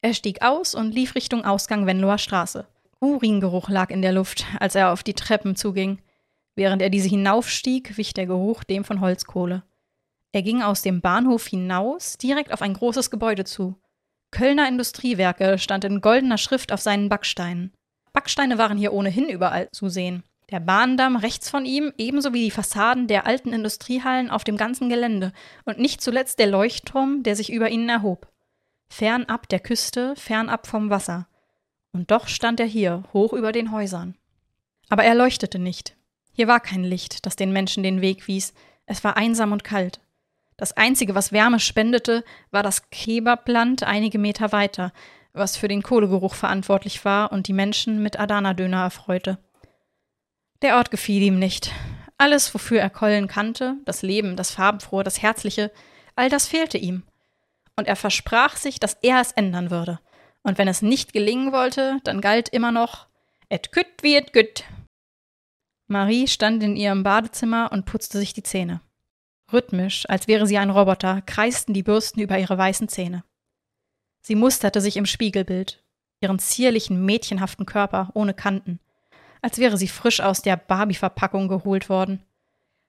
Er 0.05 0.13
stieg 0.13 0.43
aus 0.43 0.75
und 0.75 0.95
lief 0.95 1.15
Richtung 1.15 1.47
Ausgang 1.47 1.87
Venloer 1.87 2.19
Straße. 2.19 2.67
Uringeruch 3.01 3.71
lag 3.71 3.89
in 3.89 4.03
der 4.03 4.13
Luft, 4.13 4.45
als 4.61 4.75
er 4.75 4.93
auf 4.93 5.03
die 5.03 5.15
Treppen 5.15 5.57
zuging. 5.57 6.03
Während 6.55 6.83
er 6.83 6.91
diese 6.91 7.09
hinaufstieg, 7.09 7.97
wich 7.97 8.13
der 8.13 8.27
Geruch 8.27 8.65
dem 8.65 8.85
von 8.85 9.01
Holzkohle. 9.01 9.63
Er 10.33 10.43
ging 10.43 10.61
aus 10.61 10.83
dem 10.83 11.01
Bahnhof 11.01 11.47
hinaus 11.47 12.19
direkt 12.19 12.53
auf 12.53 12.61
ein 12.61 12.75
großes 12.75 13.11
Gebäude 13.11 13.45
zu. 13.45 13.81
Kölner 14.31 14.69
Industriewerke 14.69 15.57
stand 15.57 15.85
in 15.85 16.03
goldener 16.03 16.37
Schrift 16.37 16.71
auf 16.71 16.83
seinen 16.83 17.09
Backsteinen. 17.09 17.73
Backsteine 18.13 18.59
waren 18.59 18.77
hier 18.77 18.93
ohnehin 18.93 19.31
überall 19.31 19.71
zu 19.71 19.89
sehen. 19.89 20.23
Der 20.51 20.61
Bahndamm 20.61 21.17
rechts 21.17 21.49
von 21.49 21.65
ihm, 21.65 21.95
ebenso 21.97 22.35
wie 22.35 22.45
die 22.45 22.51
Fassaden 22.51 23.07
der 23.07 23.27
alten 23.27 23.55
Industriehallen 23.55 24.29
auf 24.29 24.45
dem 24.45 24.59
ganzen 24.59 24.91
Gelände 24.91 25.33
und 25.65 25.79
nicht 25.79 26.03
zuletzt 26.03 26.39
der 26.41 26.49
Leuchtturm, 26.49 27.23
der 27.23 27.37
sich 27.37 27.51
über 27.51 27.71
ihnen 27.71 27.89
erhob 27.89 28.34
fernab 28.89 29.49
der 29.49 29.61
Küste, 29.61 30.15
fernab 30.17 30.67
vom 30.67 30.91
Wasser. 30.91 31.27
Und 31.93 32.11
doch 32.11 32.29
stand 32.29 32.61
er 32.61 32.67
hier, 32.67 33.05
hoch 33.13 33.33
über 33.33 33.53
den 33.53 33.73
Häusern. 33.73 34.17
Aber 34.89 35.05
er 35.05 35.15
leuchtete 35.15 35.59
nicht. 35.59 35.97
Hier 36.33 36.49
war 36.49 36.61
kein 36.61 36.85
Licht, 36.85 37.27
das 37.27 37.37
den 37.37 37.53
Menschen 37.53 37.83
den 37.83 38.01
Weg 38.01 38.27
wies. 38.27 38.53
Es 38.87 39.05
war 39.05 39.17
einsam 39.17 39.53
und 39.53 39.65
kalt. 39.65 40.01
Das 40.57 40.77
Einzige, 40.77 41.15
was 41.15 41.33
Wärme 41.33 41.61
spendete, 41.61 42.25
war 42.51 42.63
das 42.63 42.91
Kebabland 42.91 43.83
einige 43.83 44.19
Meter 44.19 44.53
weiter, 44.53 44.93
was 45.33 45.57
für 45.57 45.69
den 45.69 45.83
Kohlegeruch 45.83 46.35
verantwortlich 46.35 47.05
war 47.05 47.33
und 47.33 47.49
die 47.49 47.53
Menschen 47.53 48.03
mit 48.03 48.19
Adana-Döner 48.19 48.83
erfreute. 48.83 49.39
Der 50.63 50.77
Ort 50.77 50.91
gefiel 50.91 51.23
ihm 51.23 51.39
nicht. 51.39 51.73
Alles, 52.19 52.55
wofür 52.55 52.81
er 52.81 52.91
Kollen 52.91 53.27
kannte, 53.27 53.77
das 53.85 54.03
Leben, 54.03 54.37
das 54.37 54.53
Farbenfrohe, 54.53 55.03
das 55.03 55.21
Herzliche, 55.21 55.73
all 56.15 56.29
das 56.29 56.47
fehlte 56.47 56.79
ihm. 56.79 57.03
Und 57.77 57.89
er 57.89 57.97
versprach 57.97 58.57
sich, 58.57 58.79
dass 58.79 58.99
er 59.03 59.21
es 59.21 59.33
ändern 59.33 59.71
würde. 59.71 60.01
Und 60.43 60.59
wenn 60.59 60.69
es 60.69 60.83
nicht 60.83 61.13
gelingen 61.13 61.53
wollte, 61.53 61.99
dann 62.05 62.21
galt 62.21 62.49
immer 62.49 62.71
noch 62.71 63.07
et 63.49 63.73
kütt 63.73 64.03
wie 64.03 64.17
et 64.17 64.33
gütt. 64.33 64.65
Marie 65.87 66.29
stand 66.29 66.63
in 66.63 66.77
ihrem 66.77 67.03
Badezimmer 67.03 67.71
und 67.73 67.85
putzte 67.85 68.19
sich 68.19 68.33
die 68.33 68.43
Zähne. 68.43 68.81
Rhythmisch, 69.53 70.09
als 70.09 70.29
wäre 70.29 70.47
sie 70.47 70.59
ein 70.59 70.71
Roboter, 70.71 71.23
kreisten 71.23 71.75
die 71.75 71.83
Bürsten 71.83 72.21
über 72.21 72.39
ihre 72.39 72.57
weißen 72.57 72.89
Zähne. 72.89 73.25
Sie 74.23 74.35
musterte 74.35 74.81
sich 74.81 74.97
im 74.97 75.05
Spiegelbild, 75.05 75.85
ihren 76.21 76.39
zierlichen, 76.39 77.05
mädchenhaften 77.05 77.67
Körper 77.67 78.11
ohne 78.15 78.33
Kanten, 78.33 78.81
als 79.43 79.59
wäre 79.59 79.77
sie 79.77 79.89
frisch 79.89 80.21
aus 80.21 80.41
der 80.41 80.57
Barbie-Verpackung 80.57 81.49
geholt 81.49 81.91
worden. 81.91 82.23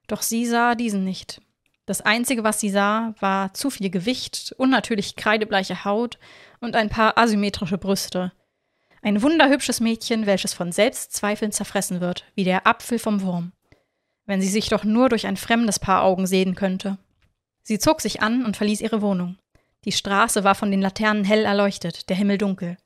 Doch 0.07 0.21
sie 0.21 0.45
sah 0.45 0.75
diesen 0.75 1.03
nicht. 1.03 1.41
Das 1.85 2.01
Einzige, 2.01 2.43
was 2.43 2.59
sie 2.59 2.69
sah, 2.69 3.13
war 3.19 3.53
zu 3.53 3.69
viel 3.69 3.89
Gewicht, 3.89 4.55
unnatürlich 4.57 5.15
kreidebleiche 5.15 5.85
Haut 5.85 6.17
und 6.59 6.75
ein 6.75 6.89
paar 6.89 7.17
asymmetrische 7.17 7.77
Brüste. 7.77 8.31
Ein 9.03 9.21
wunderhübsches 9.21 9.81
Mädchen, 9.81 10.25
welches 10.25 10.53
von 10.53 10.71
Selbstzweifeln 10.71 11.51
zerfressen 11.51 12.01
wird, 12.01 12.25
wie 12.33 12.43
der 12.43 12.65
Apfel 12.65 12.97
vom 12.97 13.21
Wurm. 13.21 13.51
Wenn 14.25 14.41
sie 14.41 14.49
sich 14.49 14.69
doch 14.69 14.83
nur 14.83 15.09
durch 15.09 15.27
ein 15.27 15.37
fremdes 15.37 15.77
Paar 15.77 16.03
Augen 16.03 16.25
sehen 16.25 16.55
könnte. 16.55 16.97
Sie 17.61 17.77
zog 17.77 18.01
sich 18.01 18.23
an 18.23 18.43
und 18.45 18.57
verließ 18.57 18.81
ihre 18.81 19.03
Wohnung. 19.03 19.37
Die 19.85 19.91
Straße 19.91 20.43
war 20.43 20.55
von 20.55 20.71
den 20.71 20.81
Laternen 20.81 21.23
hell 21.23 21.45
erleuchtet, 21.45 22.09
der 22.09 22.15
Himmel 22.15 22.39
dunkel. 22.39 22.77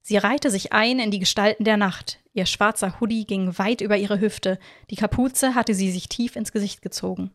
Sie 0.00 0.16
reihte 0.16 0.50
sich 0.50 0.72
ein 0.72 1.00
in 1.00 1.10
die 1.10 1.18
Gestalten 1.18 1.64
der 1.64 1.76
Nacht. 1.76 2.18
Ihr 2.32 2.46
schwarzer 2.46 2.98
Hoodie 2.98 3.26
ging 3.26 3.58
weit 3.58 3.82
über 3.82 3.98
ihre 3.98 4.20
Hüfte, 4.20 4.58
die 4.88 4.96
Kapuze 4.96 5.54
hatte 5.54 5.74
sie 5.74 5.90
sich 5.90 6.08
tief 6.08 6.34
ins 6.34 6.52
Gesicht 6.52 6.80
gezogen. 6.80 7.32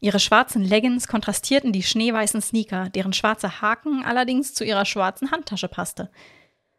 Ihre 0.00 0.20
schwarzen 0.20 0.64
Leggings 0.64 1.08
kontrastierten 1.08 1.72
die 1.72 1.82
schneeweißen 1.82 2.40
Sneaker, 2.40 2.90
deren 2.90 3.12
schwarzer 3.12 3.60
Haken 3.60 4.04
allerdings 4.04 4.54
zu 4.54 4.64
ihrer 4.64 4.84
schwarzen 4.84 5.30
Handtasche 5.30 5.68
passte. 5.68 6.10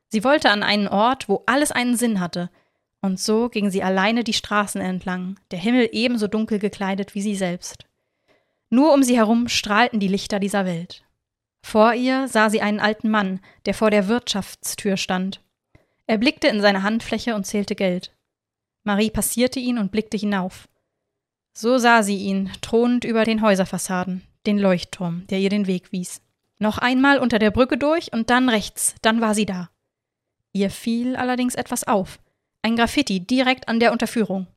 Sie 0.09 0.23
wollte 0.23 0.49
an 0.51 0.63
einen 0.63 0.87
Ort, 0.87 1.27
wo 1.27 1.43
alles 1.45 1.71
einen 1.71 1.97
Sinn 1.97 2.19
hatte, 2.19 2.49
und 3.01 3.19
so 3.19 3.49
ging 3.49 3.69
sie 3.69 3.83
alleine 3.83 4.23
die 4.23 4.33
Straßen 4.33 4.81
entlang, 4.81 5.39
der 5.51 5.59
Himmel 5.59 5.89
ebenso 5.91 6.27
dunkel 6.27 6.57
gekleidet 6.57 7.13
wie 7.13 7.21
sie 7.21 7.35
selbst. 7.35 7.85
Nur 8.69 8.93
um 8.93 9.03
sie 9.03 9.15
herum 9.15 9.47
strahlten 9.47 9.99
die 9.99 10.07
Lichter 10.07 10.39
dieser 10.39 10.65
Welt. 10.65 11.03
Vor 11.61 11.93
ihr 11.93 12.27
sah 12.27 12.49
sie 12.49 12.61
einen 12.61 12.79
alten 12.79 13.09
Mann, 13.09 13.41
der 13.65 13.73
vor 13.73 13.91
der 13.91 14.07
Wirtschaftstür 14.07 14.97
stand. 14.97 15.41
Er 16.07 16.17
blickte 16.17 16.47
in 16.47 16.61
seine 16.61 16.83
Handfläche 16.83 17.35
und 17.35 17.45
zählte 17.45 17.75
Geld. 17.75 18.11
Marie 18.83 19.09
passierte 19.09 19.59
ihn 19.59 19.77
und 19.77 19.91
blickte 19.91 20.17
hinauf. 20.17 20.67
So 21.57 21.77
sah 21.77 22.03
sie 22.03 22.17
ihn, 22.17 22.51
thronend 22.59 23.05
über 23.05 23.23
den 23.23 23.41
Häuserfassaden, 23.41 24.23
den 24.45 24.59
Leuchtturm, 24.59 25.25
der 25.27 25.39
ihr 25.39 25.49
den 25.49 25.67
Weg 25.67 25.93
wies. 25.93 26.21
Noch 26.59 26.77
einmal 26.79 27.17
unter 27.17 27.39
der 27.39 27.49
Brücke 27.49 27.77
durch 27.77 28.11
und 28.11 28.29
dann 28.29 28.49
rechts, 28.49 28.93
dann 29.01 29.21
war 29.21 29.33
sie 29.33 29.45
da. 29.45 29.69
Ihr 30.51 30.69
fiel 30.69 31.15
allerdings 31.15 31.55
etwas 31.55 31.85
auf. 31.85 32.19
Ein 32.61 32.75
Graffiti 32.75 33.21
direkt 33.21 33.69
an 33.69 33.79
der 33.79 33.93
Unterführung. 33.93 34.47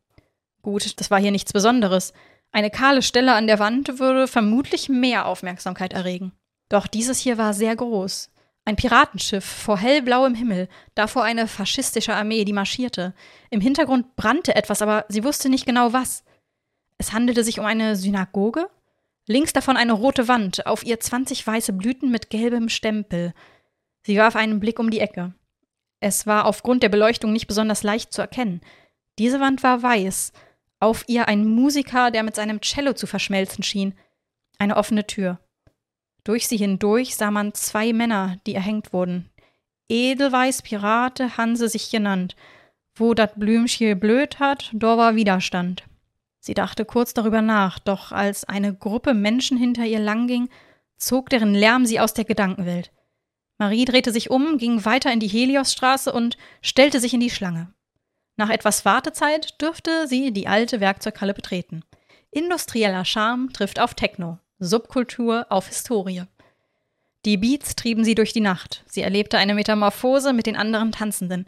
Gut, 0.62 0.98
das 0.98 1.08
war 1.08 1.20
hier 1.20 1.30
nichts 1.30 1.52
Besonderes. 1.52 2.14
Eine 2.50 2.70
kahle 2.70 3.02
Stelle 3.02 3.34
an 3.34 3.46
der 3.46 3.60
Wand 3.60 4.00
würde 4.00 4.26
vermutlich 4.26 4.88
mehr 4.88 5.26
Aufmerksamkeit 5.26 5.92
erregen. 5.92 6.32
Doch 6.68 6.88
dieses 6.88 7.20
hier 7.20 7.38
war 7.38 7.54
sehr 7.54 7.76
groß. 7.76 8.32
Ein 8.64 8.74
Piratenschiff 8.74 9.44
vor 9.44 9.78
hellblauem 9.78 10.34
Himmel, 10.34 10.68
davor 10.96 11.22
eine 11.22 11.46
faschistische 11.46 12.16
Armee, 12.16 12.44
die 12.44 12.52
marschierte. 12.52 13.14
Im 13.50 13.60
Hintergrund 13.60 14.16
brannte 14.16 14.56
etwas, 14.56 14.82
aber 14.82 15.04
sie 15.08 15.22
wusste 15.22 15.48
nicht 15.48 15.64
genau 15.64 15.92
was. 15.92 16.24
Es 16.98 17.12
handelte 17.12 17.44
sich 17.44 17.60
um 17.60 17.64
eine 17.64 17.96
Synagoge. 17.96 18.68
Links 19.26 19.52
davon 19.52 19.76
eine 19.76 19.92
rote 19.92 20.26
Wand, 20.26 20.66
auf 20.66 20.84
ihr 20.84 20.98
20 20.98 21.46
weiße 21.46 21.72
Blüten 21.72 22.10
mit 22.10 22.30
gelbem 22.30 22.68
Stempel. 22.68 23.34
Sie 24.02 24.16
warf 24.16 24.36
einen 24.36 24.58
Blick 24.58 24.78
um 24.78 24.90
die 24.90 25.00
Ecke. 25.00 25.34
Es 26.00 26.26
war 26.26 26.46
aufgrund 26.46 26.82
der 26.82 26.88
Beleuchtung 26.88 27.32
nicht 27.32 27.46
besonders 27.46 27.82
leicht 27.82 28.12
zu 28.12 28.20
erkennen. 28.20 28.60
Diese 29.18 29.40
Wand 29.40 29.62
war 29.62 29.82
weiß, 29.82 30.32
auf 30.80 31.04
ihr 31.08 31.28
ein 31.28 31.44
Musiker, 31.44 32.10
der 32.10 32.22
mit 32.22 32.34
seinem 32.36 32.60
Cello 32.60 32.92
zu 32.92 33.06
verschmelzen 33.06 33.62
schien. 33.62 33.94
Eine 34.58 34.76
offene 34.76 35.06
Tür. 35.06 35.40
Durch 36.24 36.46
sie 36.46 36.56
hindurch 36.56 37.16
sah 37.16 37.30
man 37.30 37.54
zwei 37.54 37.92
Männer, 37.92 38.36
die 38.46 38.54
erhängt 38.54 38.92
wurden. 38.92 39.30
Edelweiß 39.88 40.62
Pirate 40.62 41.36
Hanse 41.36 41.68
sich 41.68 41.90
genannt. 41.90 42.36
Wo 42.94 43.14
dat 43.14 43.38
Blümchen 43.38 43.98
blöd 43.98 44.38
hat, 44.38 44.70
do 44.72 44.96
war 44.96 45.14
Widerstand. 45.14 45.87
Sie 46.48 46.54
dachte 46.54 46.86
kurz 46.86 47.12
darüber 47.12 47.42
nach, 47.42 47.78
doch 47.78 48.10
als 48.10 48.44
eine 48.44 48.74
Gruppe 48.74 49.12
Menschen 49.12 49.58
hinter 49.58 49.84
ihr 49.84 49.98
langging, 49.98 50.48
zog 50.96 51.28
deren 51.28 51.54
Lärm 51.54 51.84
sie 51.84 52.00
aus 52.00 52.14
der 52.14 52.24
Gedankenwelt. 52.24 52.90
Marie 53.58 53.84
drehte 53.84 54.12
sich 54.12 54.30
um, 54.30 54.56
ging 54.56 54.86
weiter 54.86 55.12
in 55.12 55.20
die 55.20 55.28
Heliosstraße 55.28 56.10
und 56.10 56.38
stellte 56.62 57.00
sich 57.00 57.12
in 57.12 57.20
die 57.20 57.28
Schlange. 57.28 57.74
Nach 58.38 58.48
etwas 58.48 58.86
Wartezeit 58.86 59.60
dürfte 59.60 60.08
sie 60.08 60.32
die 60.32 60.48
alte 60.48 60.80
Werkzeughalle 60.80 61.34
betreten. 61.34 61.82
Industrieller 62.30 63.04
Charme 63.04 63.52
trifft 63.52 63.78
auf 63.78 63.92
Techno, 63.92 64.38
Subkultur 64.58 65.44
auf 65.50 65.68
Historie. 65.68 66.22
Die 67.26 67.36
Beats 67.36 67.76
trieben 67.76 68.04
sie 68.04 68.14
durch 68.14 68.32
die 68.32 68.40
Nacht. 68.40 68.84
Sie 68.86 69.02
erlebte 69.02 69.36
eine 69.36 69.52
Metamorphose 69.52 70.32
mit 70.32 70.46
den 70.46 70.56
anderen 70.56 70.92
Tanzenden. 70.92 71.46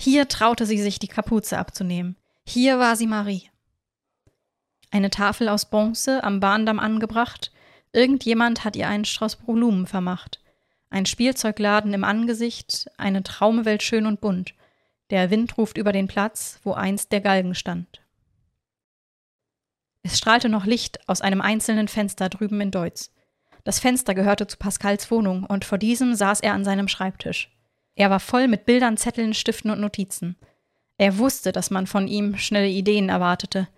Hier 0.00 0.26
traute 0.26 0.64
sie 0.64 0.80
sich 0.80 0.98
die 0.98 1.08
Kapuze 1.08 1.58
abzunehmen. 1.58 2.16
Hier 2.46 2.78
war 2.78 2.96
sie 2.96 3.06
Marie. 3.06 3.50
Eine 4.90 5.10
Tafel 5.10 5.48
aus 5.48 5.68
Bronze 5.68 6.24
am 6.24 6.40
Bahndamm 6.40 6.78
angebracht. 6.78 7.52
Irgendjemand 7.92 8.64
hat 8.64 8.76
ihr 8.76 8.88
einen 8.88 9.04
Strauß 9.04 9.36
Blumen 9.36 9.86
vermacht. 9.86 10.40
Ein 10.90 11.04
Spielzeugladen 11.04 11.92
im 11.92 12.04
Angesicht, 12.04 12.90
eine 12.96 13.22
Traumwelt 13.22 13.82
schön 13.82 14.06
und 14.06 14.20
bunt. 14.20 14.54
Der 15.10 15.30
Wind 15.30 15.58
ruft 15.58 15.76
über 15.76 15.92
den 15.92 16.08
Platz, 16.08 16.60
wo 16.64 16.72
einst 16.72 17.12
der 17.12 17.20
Galgen 17.20 17.54
stand. 17.54 18.02
Es 20.02 20.16
strahlte 20.16 20.48
noch 20.48 20.64
Licht 20.64 21.06
aus 21.08 21.20
einem 21.20 21.40
einzelnen 21.40 21.88
Fenster 21.88 22.28
drüben 22.30 22.60
in 22.60 22.70
Deutz. 22.70 23.12
Das 23.64 23.80
Fenster 23.80 24.14
gehörte 24.14 24.46
zu 24.46 24.56
Pascals 24.56 25.10
Wohnung 25.10 25.44
und 25.44 25.66
vor 25.66 25.76
diesem 25.76 26.14
saß 26.14 26.40
er 26.40 26.54
an 26.54 26.64
seinem 26.64 26.88
Schreibtisch. 26.88 27.50
Er 27.94 28.08
war 28.08 28.20
voll 28.20 28.48
mit 28.48 28.64
Bildern, 28.64 28.96
Zetteln, 28.96 29.34
Stiften 29.34 29.70
und 29.70 29.80
Notizen. 29.80 30.36
Er 30.96 31.18
wusste, 31.18 31.52
dass 31.52 31.70
man 31.70 31.86
von 31.86 32.08
ihm 32.08 32.38
schnelle 32.38 32.68
Ideen 32.68 33.08
erwartete. 33.08 33.68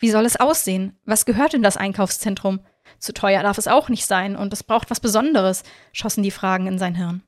Wie 0.00 0.10
soll 0.10 0.24
es 0.24 0.40
aussehen? 0.40 0.98
Was 1.04 1.26
gehört 1.26 1.54
in 1.54 1.62
das 1.62 1.76
Einkaufszentrum? 1.76 2.60
Zu 2.98 3.12
teuer 3.12 3.42
darf 3.42 3.58
es 3.58 3.68
auch 3.68 3.88
nicht 3.88 4.06
sein 4.06 4.34
und 4.34 4.52
es 4.52 4.64
braucht 4.64 4.90
was 4.90 4.98
Besonderes, 4.98 5.62
schossen 5.92 6.22
die 6.22 6.30
Fragen 6.30 6.66
in 6.66 6.78
sein 6.78 6.94
Hirn. 6.94 7.22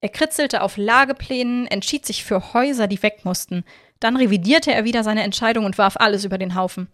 Er 0.00 0.08
kritzelte 0.08 0.62
auf 0.62 0.76
Lageplänen, 0.76 1.66
entschied 1.66 2.06
sich 2.06 2.24
für 2.24 2.54
Häuser, 2.54 2.86
die 2.86 3.02
weg 3.02 3.24
mussten. 3.24 3.64
Dann 3.98 4.16
revidierte 4.16 4.72
er 4.72 4.84
wieder 4.84 5.02
seine 5.02 5.24
Entscheidung 5.24 5.64
und 5.64 5.78
warf 5.78 5.96
alles 5.96 6.24
über 6.24 6.38
den 6.38 6.54
Haufen. 6.54 6.88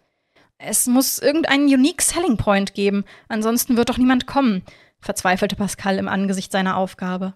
Es 0.57 0.87
muss 0.87 1.19
irgendeinen 1.19 1.65
Unique 1.65 2.01
Selling 2.01 2.37
Point 2.37 2.73
geben, 2.73 3.03
ansonsten 3.27 3.77
wird 3.77 3.89
doch 3.89 3.97
niemand 3.97 4.25
kommen, 4.25 4.63
verzweifelte 4.99 5.55
Pascal 5.55 5.97
im 5.97 6.07
Angesicht 6.07 6.51
seiner 6.51 6.77
Aufgabe. 6.77 7.35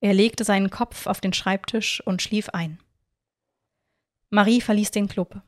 Er 0.00 0.14
legte 0.14 0.44
seinen 0.44 0.70
Kopf 0.70 1.06
auf 1.06 1.20
den 1.20 1.32
Schreibtisch 1.32 2.02
und 2.06 2.22
schlief 2.22 2.48
ein. 2.50 2.78
Marie 4.30 4.60
verließ 4.60 4.92
den 4.92 5.08
Club. 5.08 5.42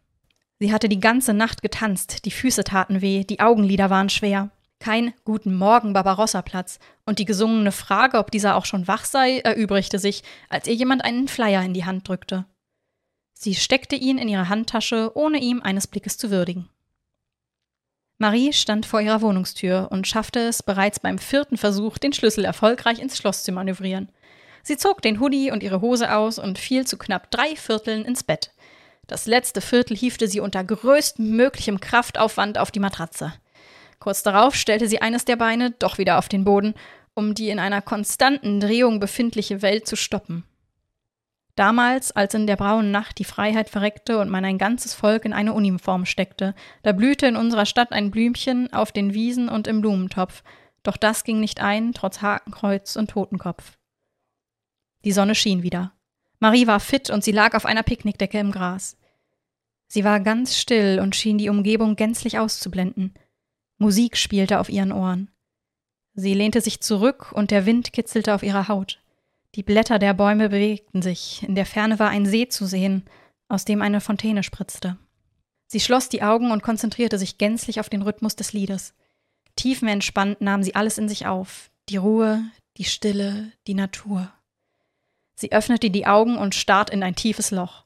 Sie 0.64 0.72
hatte 0.72 0.88
die 0.88 0.98
ganze 0.98 1.34
Nacht 1.34 1.60
getanzt, 1.60 2.24
die 2.24 2.30
Füße 2.30 2.64
taten 2.64 3.02
weh, 3.02 3.24
die 3.24 3.40
Augenlider 3.40 3.90
waren 3.90 4.08
schwer. 4.08 4.48
Kein 4.78 5.12
Guten 5.26 5.54
Morgen 5.54 5.92
Barbarossa-Platz 5.92 6.78
und 7.04 7.18
die 7.18 7.26
gesungene 7.26 7.70
Frage, 7.70 8.16
ob 8.16 8.30
dieser 8.30 8.56
auch 8.56 8.64
schon 8.64 8.88
wach 8.88 9.04
sei, 9.04 9.40
erübrigte 9.40 9.98
sich, 9.98 10.22
als 10.48 10.66
ihr 10.66 10.72
jemand 10.72 11.04
einen 11.04 11.28
Flyer 11.28 11.62
in 11.62 11.74
die 11.74 11.84
Hand 11.84 12.08
drückte. 12.08 12.46
Sie 13.34 13.54
steckte 13.54 13.94
ihn 13.94 14.16
in 14.16 14.26
ihre 14.26 14.48
Handtasche, 14.48 15.12
ohne 15.14 15.36
ihm 15.36 15.60
eines 15.60 15.86
Blickes 15.86 16.16
zu 16.16 16.30
würdigen. 16.30 16.70
Marie 18.16 18.54
stand 18.54 18.86
vor 18.86 19.02
ihrer 19.02 19.20
Wohnungstür 19.20 19.88
und 19.90 20.08
schaffte 20.08 20.40
es 20.40 20.62
bereits 20.62 20.98
beim 20.98 21.18
vierten 21.18 21.58
Versuch, 21.58 21.98
den 21.98 22.14
Schlüssel 22.14 22.46
erfolgreich 22.46 23.00
ins 23.00 23.18
Schloss 23.18 23.42
zu 23.42 23.52
manövrieren. 23.52 24.08
Sie 24.62 24.78
zog 24.78 25.02
den 25.02 25.20
Hoodie 25.20 25.50
und 25.50 25.62
ihre 25.62 25.82
Hose 25.82 26.14
aus 26.16 26.38
und 26.38 26.58
fiel 26.58 26.86
zu 26.86 26.96
knapp 26.96 27.30
drei 27.30 27.54
Vierteln 27.54 28.06
ins 28.06 28.24
Bett. 28.24 28.54
Das 29.06 29.26
letzte 29.26 29.60
Viertel 29.60 29.96
hiefte 29.96 30.28
sie 30.28 30.40
unter 30.40 30.64
größtmöglichem 30.64 31.80
Kraftaufwand 31.80 32.58
auf 32.58 32.70
die 32.70 32.80
Matratze. 32.80 33.32
Kurz 33.98 34.22
darauf 34.22 34.54
stellte 34.54 34.88
sie 34.88 35.00
eines 35.00 35.24
der 35.24 35.36
Beine 35.36 35.70
doch 35.72 35.98
wieder 35.98 36.18
auf 36.18 36.28
den 36.28 36.44
Boden, 36.44 36.74
um 37.14 37.34
die 37.34 37.50
in 37.50 37.58
einer 37.58 37.82
konstanten 37.82 38.60
Drehung 38.60 39.00
befindliche 39.00 39.62
Welt 39.62 39.86
zu 39.86 39.96
stoppen. 39.96 40.44
Damals, 41.54 42.10
als 42.10 42.34
in 42.34 42.48
der 42.48 42.56
braunen 42.56 42.90
Nacht 42.90 43.18
die 43.18 43.24
Freiheit 43.24 43.70
verreckte 43.70 44.18
und 44.18 44.28
man 44.28 44.44
ein 44.44 44.58
ganzes 44.58 44.92
Volk 44.92 45.24
in 45.24 45.32
eine 45.32 45.52
Uniform 45.52 46.04
steckte, 46.04 46.54
da 46.82 46.92
blühte 46.92 47.26
in 47.26 47.36
unserer 47.36 47.64
Stadt 47.64 47.92
ein 47.92 48.10
Blümchen 48.10 48.72
auf 48.72 48.90
den 48.90 49.14
Wiesen 49.14 49.48
und 49.48 49.68
im 49.68 49.80
Blumentopf, 49.80 50.42
doch 50.82 50.96
das 50.96 51.22
ging 51.24 51.40
nicht 51.40 51.60
ein, 51.60 51.92
trotz 51.92 52.22
Hakenkreuz 52.22 52.96
und 52.96 53.10
Totenkopf. 53.10 53.78
Die 55.04 55.12
Sonne 55.12 55.34
schien 55.34 55.62
wieder. 55.62 55.93
Marie 56.44 56.66
war 56.66 56.78
fit 56.78 57.08
und 57.08 57.24
sie 57.24 57.32
lag 57.32 57.54
auf 57.54 57.64
einer 57.64 57.82
Picknickdecke 57.82 58.38
im 58.38 58.52
Gras. 58.52 58.98
Sie 59.86 60.04
war 60.04 60.20
ganz 60.20 60.58
still 60.58 61.00
und 61.00 61.16
schien 61.16 61.38
die 61.38 61.48
Umgebung 61.48 61.96
gänzlich 61.96 62.38
auszublenden. 62.38 63.14
Musik 63.78 64.18
spielte 64.18 64.60
auf 64.60 64.68
ihren 64.68 64.92
Ohren. 64.92 65.30
Sie 66.12 66.34
lehnte 66.34 66.60
sich 66.60 66.82
zurück 66.82 67.32
und 67.32 67.50
der 67.50 67.64
Wind 67.64 67.94
kitzelte 67.94 68.34
auf 68.34 68.42
ihrer 68.42 68.68
Haut. 68.68 69.00
Die 69.54 69.62
Blätter 69.62 69.98
der 69.98 70.12
Bäume 70.12 70.50
bewegten 70.50 71.00
sich, 71.00 71.42
in 71.44 71.54
der 71.54 71.64
Ferne 71.64 71.98
war 71.98 72.10
ein 72.10 72.26
See 72.26 72.46
zu 72.46 72.66
sehen, 72.66 73.04
aus 73.48 73.64
dem 73.64 73.80
eine 73.80 74.02
Fontäne 74.02 74.42
spritzte. 74.42 74.98
Sie 75.66 75.80
schloss 75.80 76.10
die 76.10 76.22
Augen 76.22 76.50
und 76.50 76.62
konzentrierte 76.62 77.18
sich 77.18 77.38
gänzlich 77.38 77.80
auf 77.80 77.88
den 77.88 78.02
Rhythmus 78.02 78.36
des 78.36 78.52
Liedes. 78.52 78.92
Tiefenentspannt 79.56 80.42
nahm 80.42 80.62
sie 80.62 80.74
alles 80.74 80.98
in 80.98 81.08
sich 81.08 81.26
auf, 81.26 81.70
die 81.88 81.96
Ruhe, 81.96 82.44
die 82.76 82.84
Stille, 82.84 83.50
die 83.66 83.72
Natur. 83.72 84.30
Sie 85.34 85.52
öffnete 85.52 85.90
die 85.90 86.06
Augen 86.06 86.36
und 86.36 86.54
starrt 86.54 86.90
in 86.90 87.02
ein 87.02 87.16
tiefes 87.16 87.50
Loch. 87.50 87.84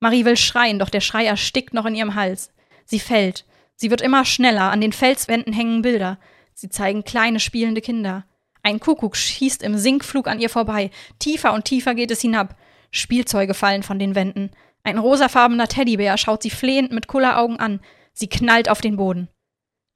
Marie 0.00 0.24
will 0.24 0.36
schreien, 0.36 0.78
doch 0.78 0.90
der 0.90 1.00
Schrei 1.00 1.26
erstickt 1.26 1.74
noch 1.74 1.86
in 1.86 1.94
ihrem 1.94 2.14
Hals. 2.14 2.52
Sie 2.84 3.00
fällt. 3.00 3.44
Sie 3.76 3.90
wird 3.90 4.00
immer 4.00 4.24
schneller, 4.24 4.70
an 4.70 4.80
den 4.80 4.92
Felswänden 4.92 5.52
hängen 5.52 5.82
Bilder. 5.82 6.18
Sie 6.52 6.68
zeigen 6.68 7.04
kleine 7.04 7.40
spielende 7.40 7.80
Kinder. 7.80 8.24
Ein 8.62 8.80
Kuckuck 8.80 9.16
schießt 9.16 9.62
im 9.62 9.76
Sinkflug 9.76 10.28
an 10.28 10.40
ihr 10.40 10.50
vorbei. 10.50 10.90
Tiefer 11.18 11.52
und 11.52 11.64
tiefer 11.64 11.94
geht 11.94 12.10
es 12.10 12.20
hinab. 12.20 12.56
Spielzeuge 12.90 13.54
fallen 13.54 13.82
von 13.82 13.98
den 13.98 14.14
Wänden. 14.14 14.50
Ein 14.84 14.98
rosafarbener 14.98 15.68
Teddybär 15.68 16.16
schaut 16.16 16.42
sie 16.42 16.50
flehend 16.50 16.92
mit 16.92 17.06
Kulleraugen 17.06 17.58
an. 17.58 17.80
Sie 18.12 18.28
knallt 18.28 18.68
auf 18.68 18.80
den 18.80 18.96
Boden. 18.96 19.28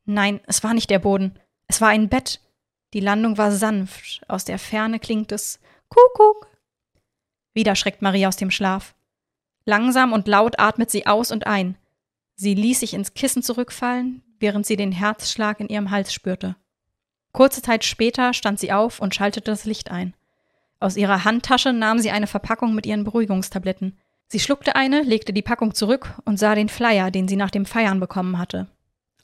Nein, 0.05 0.41
es 0.47 0.65
war 0.65 0.75
nicht 0.75 0.91
der 0.91 0.99
Boden. 0.99 1.39
Es 1.67 1.81
war 1.81 1.89
ein 1.89 2.09
Bett. 2.09 2.41
Die 2.95 3.01
Landung 3.01 3.39
war 3.39 3.53
sanft. 3.53 4.23
Aus 4.29 4.45
der 4.45 4.59
Ferne 4.59 4.99
klingt 4.99 5.33
es 5.33 5.61
Kuckuck. 5.89 6.49
Wieder 7.59 7.75
schreckt 7.75 8.03
Marie 8.03 8.25
aus 8.25 8.37
dem 8.37 8.53
Schlaf. 8.53 8.95
Langsam 9.65 10.13
und 10.13 10.29
laut 10.29 10.61
atmet 10.61 10.93
sie 10.93 11.09
aus 11.09 11.33
und 11.33 11.49
ein. 11.49 11.77
Sie 12.37 12.55
ließ 12.55 12.79
sich 12.79 12.95
ins 12.95 13.15
Kissen 13.15 13.43
zurückfallen, 13.43 14.23
während 14.39 14.65
sie 14.65 14.77
den 14.77 14.93
Herzschlag 14.93 15.59
in 15.59 15.69
ihrem 15.69 15.91
Hals 15.91 16.13
spürte. 16.13 16.55
Kurze 17.33 17.61
Zeit 17.61 17.85
später 17.85 18.33
stand 18.33 18.61
sie 18.61 18.71
auf 18.71 19.01
und 19.01 19.13
schaltete 19.13 19.51
das 19.51 19.65
Licht 19.65 19.91
ein. 19.91 20.15
Aus 20.79 20.97
ihrer 20.97 21.25
Handtasche 21.25 21.73
nahm 21.73 21.99
sie 21.99 22.13
eine 22.13 22.29
Verpackung 22.29 22.77
mit 22.77 22.87
ihren 22.87 23.03
Beruhigungstabletten. 23.03 23.99
Sie 24.29 24.39
schluckte 24.39 24.77
eine, 24.77 25.03
legte 25.03 25.33
die 25.33 25.43
Packung 25.43 25.75
zurück 25.75 26.15
und 26.25 26.39
sah 26.39 26.55
den 26.55 26.69
Flyer, 26.69 27.11
den 27.11 27.27
sie 27.27 27.35
nach 27.35 27.51
dem 27.51 27.67
Feiern 27.67 27.99
bekommen 27.99 28.39
hatte. 28.39 28.69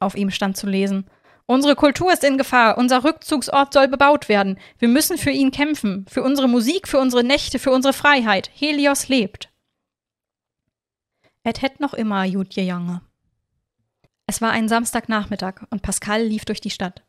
Auf 0.00 0.17
ihm 0.17 0.33
stand 0.33 0.57
zu 0.57 0.67
lesen 0.67 1.07
Unsere 1.47 1.77
Kultur 1.77 2.13
ist 2.13 2.25
in 2.25 2.39
Gefahr, 2.39 2.79
unser 2.79 3.05
Rückzugsort 3.05 3.75
soll 3.75 3.89
bebaut 3.89 4.29
werden. 4.31 4.59
Wir 4.79 4.89
müssen 4.89 5.19
für 5.19 5.31
ihn 5.31 5.51
kämpfen, 5.51 6.07
für 6.09 6.23
unsere 6.23 6.49
Musik, 6.49 6.89
für 6.89 6.99
unsere 6.99 7.23
Nächte, 7.23 7.59
für 7.59 7.71
unsere 7.71 7.93
Freiheit. 7.93 8.51
Helios 8.55 9.09
lebt. 9.09 9.51
Et 11.43 11.61
het 11.61 11.81
noch 11.81 11.93
immer 11.93 12.25
Jutje 12.25 12.63
Jange. 12.63 13.03
Es 14.27 14.41
war 14.41 14.53
ein 14.53 14.69
Samstagnachmittag 14.69 15.67
und 15.69 15.83
Pascal 15.83 16.23
lief 16.23 16.47
durch 16.47 16.63
die 16.63 16.71
Stadt. 16.71 17.05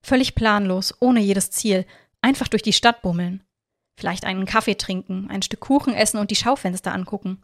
Völlig 0.00 0.36
planlos, 0.36 0.94
ohne 1.00 1.18
jedes 1.18 1.50
Ziel, 1.50 1.84
einfach 2.20 2.46
durch 2.46 2.62
die 2.62 2.72
Stadt 2.72 3.02
bummeln. 3.02 3.42
Vielleicht 3.96 4.24
einen 4.24 4.46
Kaffee 4.46 4.76
trinken, 4.76 5.28
ein 5.28 5.42
Stück 5.42 5.60
Kuchen 5.60 5.94
essen 5.94 6.18
und 6.18 6.30
die 6.30 6.36
Schaufenster 6.36 6.92
angucken. 6.92 7.42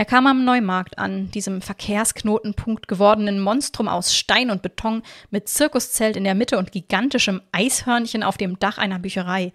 Er 0.00 0.06
kam 0.06 0.26
am 0.26 0.46
Neumarkt 0.46 0.98
an, 0.98 1.30
diesem 1.30 1.60
Verkehrsknotenpunkt 1.60 2.88
gewordenen 2.88 3.38
Monstrum 3.38 3.86
aus 3.86 4.16
Stein 4.16 4.50
und 4.50 4.62
Beton 4.62 5.02
mit 5.28 5.50
Zirkuszelt 5.50 6.16
in 6.16 6.24
der 6.24 6.34
Mitte 6.34 6.56
und 6.56 6.72
gigantischem 6.72 7.42
Eishörnchen 7.52 8.22
auf 8.22 8.38
dem 8.38 8.58
Dach 8.58 8.78
einer 8.78 8.98
Bücherei. 8.98 9.52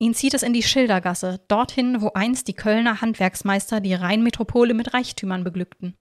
Ihn 0.00 0.12
zieht 0.12 0.34
es 0.34 0.42
in 0.42 0.52
die 0.52 0.64
Schildergasse, 0.64 1.40
dorthin, 1.46 2.00
wo 2.00 2.10
einst 2.14 2.48
die 2.48 2.54
Kölner 2.54 3.00
Handwerksmeister 3.00 3.78
die 3.78 3.94
Rheinmetropole 3.94 4.74
mit 4.74 4.92
Reichtümern 4.92 5.44
beglückten. 5.44 5.94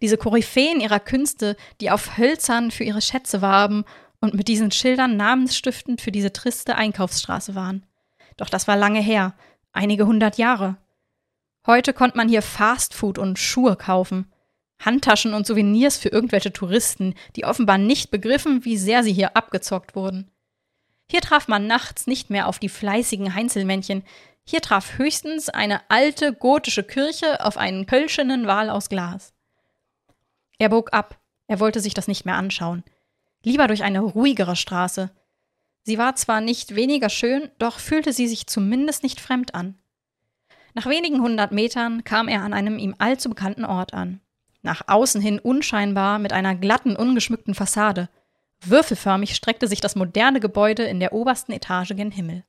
Diese 0.00 0.18
Koryphäen 0.18 0.80
ihrer 0.80 1.00
Künste, 1.00 1.56
die 1.80 1.90
auf 1.90 2.16
Hölzern 2.18 2.70
für 2.70 2.84
ihre 2.84 3.02
Schätze 3.02 3.42
warben 3.42 3.84
und 4.20 4.34
mit 4.34 4.46
diesen 4.46 4.70
Schildern 4.70 5.16
namensstiftend 5.16 6.00
für 6.00 6.12
diese 6.12 6.32
triste 6.32 6.76
Einkaufsstraße 6.76 7.56
waren. 7.56 7.86
Doch 8.36 8.48
das 8.48 8.68
war 8.68 8.76
lange 8.76 9.00
her, 9.00 9.34
einige 9.72 10.06
hundert 10.06 10.38
Jahre. 10.38 10.76
Heute 11.66 11.92
konnte 11.92 12.16
man 12.16 12.28
hier 12.28 12.42
Fastfood 12.42 13.18
und 13.18 13.38
Schuhe 13.38 13.76
kaufen, 13.76 14.32
Handtaschen 14.80 15.34
und 15.34 15.46
Souvenirs 15.46 15.96
für 15.96 16.08
irgendwelche 16.08 16.52
Touristen, 16.52 17.14
die 17.36 17.44
offenbar 17.44 17.78
nicht 17.78 18.10
begriffen, 18.10 18.64
wie 18.64 18.76
sehr 18.76 19.02
sie 19.02 19.12
hier 19.12 19.36
abgezockt 19.36 19.94
wurden. 19.94 20.30
Hier 21.08 21.20
traf 21.20 21.46
man 21.46 21.66
nachts 21.66 22.06
nicht 22.06 22.30
mehr 22.30 22.48
auf 22.48 22.58
die 22.58 22.68
fleißigen 22.68 23.34
Heinzelmännchen, 23.34 24.02
hier 24.44 24.60
traf 24.60 24.98
höchstens 24.98 25.48
eine 25.48 25.80
alte 25.88 26.32
gotische 26.32 26.82
Kirche 26.82 27.44
auf 27.44 27.56
einen 27.56 27.86
kölschenen 27.86 28.46
Wal 28.46 28.70
aus 28.70 28.88
Glas. 28.88 29.34
Er 30.58 30.68
bog 30.68 30.92
ab, 30.92 31.20
er 31.46 31.60
wollte 31.60 31.80
sich 31.80 31.94
das 31.94 32.08
nicht 32.08 32.24
mehr 32.24 32.36
anschauen 32.36 32.82
lieber 33.44 33.66
durch 33.66 33.82
eine 33.82 34.00
ruhigere 34.00 34.56
Straße. 34.56 35.10
Sie 35.82 35.98
war 35.98 36.14
zwar 36.14 36.40
nicht 36.40 36.74
weniger 36.74 37.08
schön, 37.08 37.50
doch 37.58 37.78
fühlte 37.78 38.12
sie 38.12 38.28
sich 38.28 38.46
zumindest 38.46 39.02
nicht 39.02 39.20
fremd 39.20 39.54
an. 39.54 39.78
Nach 40.74 40.86
wenigen 40.86 41.20
hundert 41.20 41.52
Metern 41.52 42.04
kam 42.04 42.28
er 42.28 42.42
an 42.42 42.54
einem 42.54 42.78
ihm 42.78 42.94
allzu 42.98 43.28
bekannten 43.28 43.64
Ort 43.64 43.92
an. 43.92 44.20
Nach 44.62 44.82
außen 44.86 45.20
hin 45.20 45.38
unscheinbar 45.38 46.18
mit 46.18 46.32
einer 46.32 46.54
glatten, 46.54 46.96
ungeschmückten 46.96 47.54
Fassade. 47.54 48.08
Würfelförmig 48.64 49.34
streckte 49.34 49.68
sich 49.68 49.80
das 49.80 49.96
moderne 49.96 50.40
Gebäude 50.40 50.84
in 50.84 51.00
der 51.00 51.12
obersten 51.12 51.52
Etage 51.52 51.94
gen 51.96 52.12
Himmel. 52.12 52.44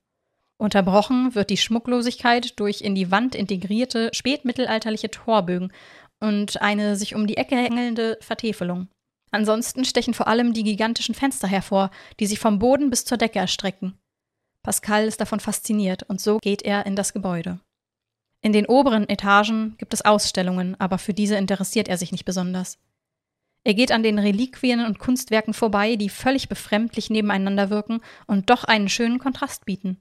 Unterbrochen 0.58 1.36
wird 1.36 1.50
die 1.50 1.58
Schmucklosigkeit 1.58 2.60
durch 2.60 2.82
in 2.82 2.96
die 2.96 3.12
Wand 3.12 3.36
integrierte 3.36 4.12
spätmittelalterliche 4.14 5.10
Torbögen 5.10 5.74
und 6.20 6.62
eine 6.62 6.96
sich 6.96 7.16
um 7.16 7.28
die 7.28 7.38
Ecke 7.38 7.58
hängelnde 7.58 8.18
Vertäfelung. 8.22 8.88
Ansonsten 9.32 9.84
stechen 9.84 10.14
vor 10.14 10.28
allem 10.28 10.54
die 10.54 10.64
gigantischen 10.64 11.16
Fenster 11.16 11.48
hervor, 11.48 11.90
die 12.20 12.28
sich 12.28 12.40
vom 12.40 12.60
Boden 12.60 12.92
bis 12.92 13.04
zur 13.04 13.18
Decke 13.18 13.40
erstrecken. 13.40 13.98
Pascal 14.62 15.06
ist 15.06 15.20
davon 15.20 15.40
fasziniert 15.40 16.04
und 16.04 16.22
so 16.22 16.38
geht 16.38 16.62
er 16.62 16.86
in 16.86 16.96
das 16.96 17.12
Gebäude. 17.12 17.60
In 18.44 18.52
den 18.52 18.66
oberen 18.66 19.08
Etagen 19.08 19.76
gibt 19.78 19.94
es 19.94 20.04
Ausstellungen, 20.04 20.80
aber 20.80 20.98
für 20.98 21.14
diese 21.14 21.38
interessiert 21.38 21.88
er 21.88 21.98
sich 21.98 22.12
nicht 22.12 22.26
besonders. 22.26 22.78
Er 23.64 23.74
geht 23.74 23.94
an 23.94 24.04
den 24.04 24.20
Reliquien 24.20 24.86
und 24.86 25.00
Kunstwerken 25.00 25.54
vorbei, 25.54 25.96
die 25.96 26.10
völlig 26.10 26.50
befremdlich 26.50 27.10
nebeneinander 27.10 27.70
wirken 27.70 28.02
und 28.28 28.50
doch 28.50 28.66
einen 28.66 28.90
schönen 28.90 29.20
Kontrast 29.20 29.66
bieten. 29.66 29.98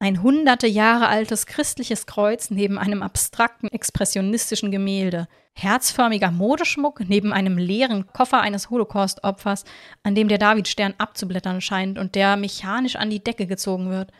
Ein 0.00 0.24
hunderte 0.24 0.66
Jahre 0.66 1.06
altes 1.06 1.46
christliches 1.46 2.06
Kreuz 2.06 2.50
neben 2.50 2.76
einem 2.76 3.04
abstrakten 3.04 3.68
expressionistischen 3.68 4.72
Gemälde, 4.72 5.28
herzförmiger 5.54 6.32
Modeschmuck 6.32 7.02
neben 7.06 7.32
einem 7.32 7.56
leeren 7.56 8.08
Koffer 8.08 8.40
eines 8.40 8.70
Holocaust-Opfers, 8.70 9.62
an 10.02 10.16
dem 10.16 10.26
der 10.26 10.38
Davidstern 10.38 10.94
abzublättern 10.98 11.60
scheint 11.60 12.00
und 12.00 12.16
der 12.16 12.36
mechanisch 12.36 12.96
an 12.96 13.10
die 13.10 13.22
Decke 13.22 13.46
gezogen 13.46 13.90
wird. 13.90 14.10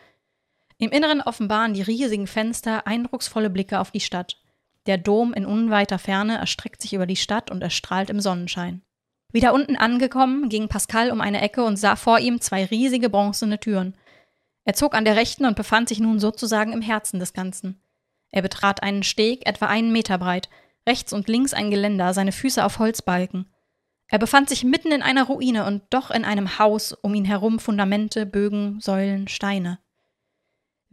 Im 0.83 0.91
Inneren 0.91 1.21
offenbaren 1.21 1.75
die 1.75 1.83
riesigen 1.83 2.27
Fenster 2.27 2.89
eindrucksvolle 2.89 3.51
Blicke 3.51 3.79
auf 3.79 3.93
die 3.93 4.01
Stadt. 4.01 4.39
Der 4.87 4.99
Dom 4.99 5.33
in 5.33 5.47
unweiter 5.47 5.97
Ferne 5.97 6.39
erstreckt 6.39 6.83
sich 6.83 6.93
über 6.93 7.07
die 7.07 7.15
Stadt 7.15 7.53
und 7.53 7.63
erstrahlt 7.63 8.11
im 8.11 8.19
Sonnenschein. 8.19 8.83
Wieder 9.33 9.55
unten 9.55 9.77
angekommen, 9.77 10.49
ging 10.49 10.67
Pascal 10.67 11.13
um 11.13 11.21
eine 11.21 11.41
Ecke 11.41 11.63
und 11.63 11.77
sah 11.77 11.95
vor 11.95 12.19
ihm 12.19 12.41
zwei 12.41 12.65
riesige 12.65 13.11
bronzene 13.11 13.61
Türen. 13.61 13.97
Er 14.65 14.75
zog 14.75 14.97
an 14.97 15.05
der 15.05 15.15
rechten 15.15 15.45
und 15.45 15.55
befand 15.55 15.89
sich 15.89 16.01
nun 16.01 16.19
sozusagen 16.19 16.73
im 16.73 16.83
Herzen 16.83 17.21
des 17.21 17.33
Ganzen. 17.33 17.81
Er 18.33 18.43
betrat 18.43 18.83
einen 18.83 19.05
Steg, 19.05 19.47
etwa 19.47 19.67
einen 19.67 19.93
Meter 19.93 20.19
breit, 20.19 20.49
rechts 20.85 21.13
und 21.13 21.29
links 21.29 21.55
ein 21.55 21.71
Geländer, 21.71 22.13
seine 22.13 22.33
Füße 22.33 22.65
auf 22.65 22.81
Holzbalken. 22.81 23.49
Er 24.09 24.19
befand 24.19 24.49
sich 24.49 24.65
mitten 24.65 24.91
in 24.91 25.03
einer 25.03 25.27
Ruine 25.27 25.65
und 25.65 25.85
doch 25.91 26.11
in 26.11 26.25
einem 26.25 26.59
Haus, 26.59 26.93
um 26.93 27.15
ihn 27.15 27.25
herum 27.25 27.61
Fundamente, 27.61 28.27
Bögen, 28.27 28.81
Säulen, 28.81 29.29
Steine. 29.29 29.79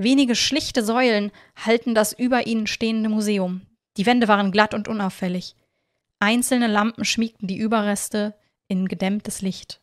Wenige 0.02 0.34
schlichte 0.34 0.82
Säulen 0.82 1.30
halten 1.58 1.94
das 1.94 2.14
über 2.14 2.48
ihnen 2.48 2.68
stehende 2.68 3.10
Museum. 3.10 3.68
Die 3.98 4.06
Wände 4.06 4.30
waren 4.30 4.54
glatt 4.54 4.74
und 4.74 4.88
unauffällig. 4.88 5.58
Einzelne 6.20 6.68
Lampen 6.68 7.04
schmiegten 7.04 7.50
die 7.50 7.58
Überreste 7.58 8.34
in 8.70 8.88
gedämmtes 8.88 9.42
Licht. 9.42 9.82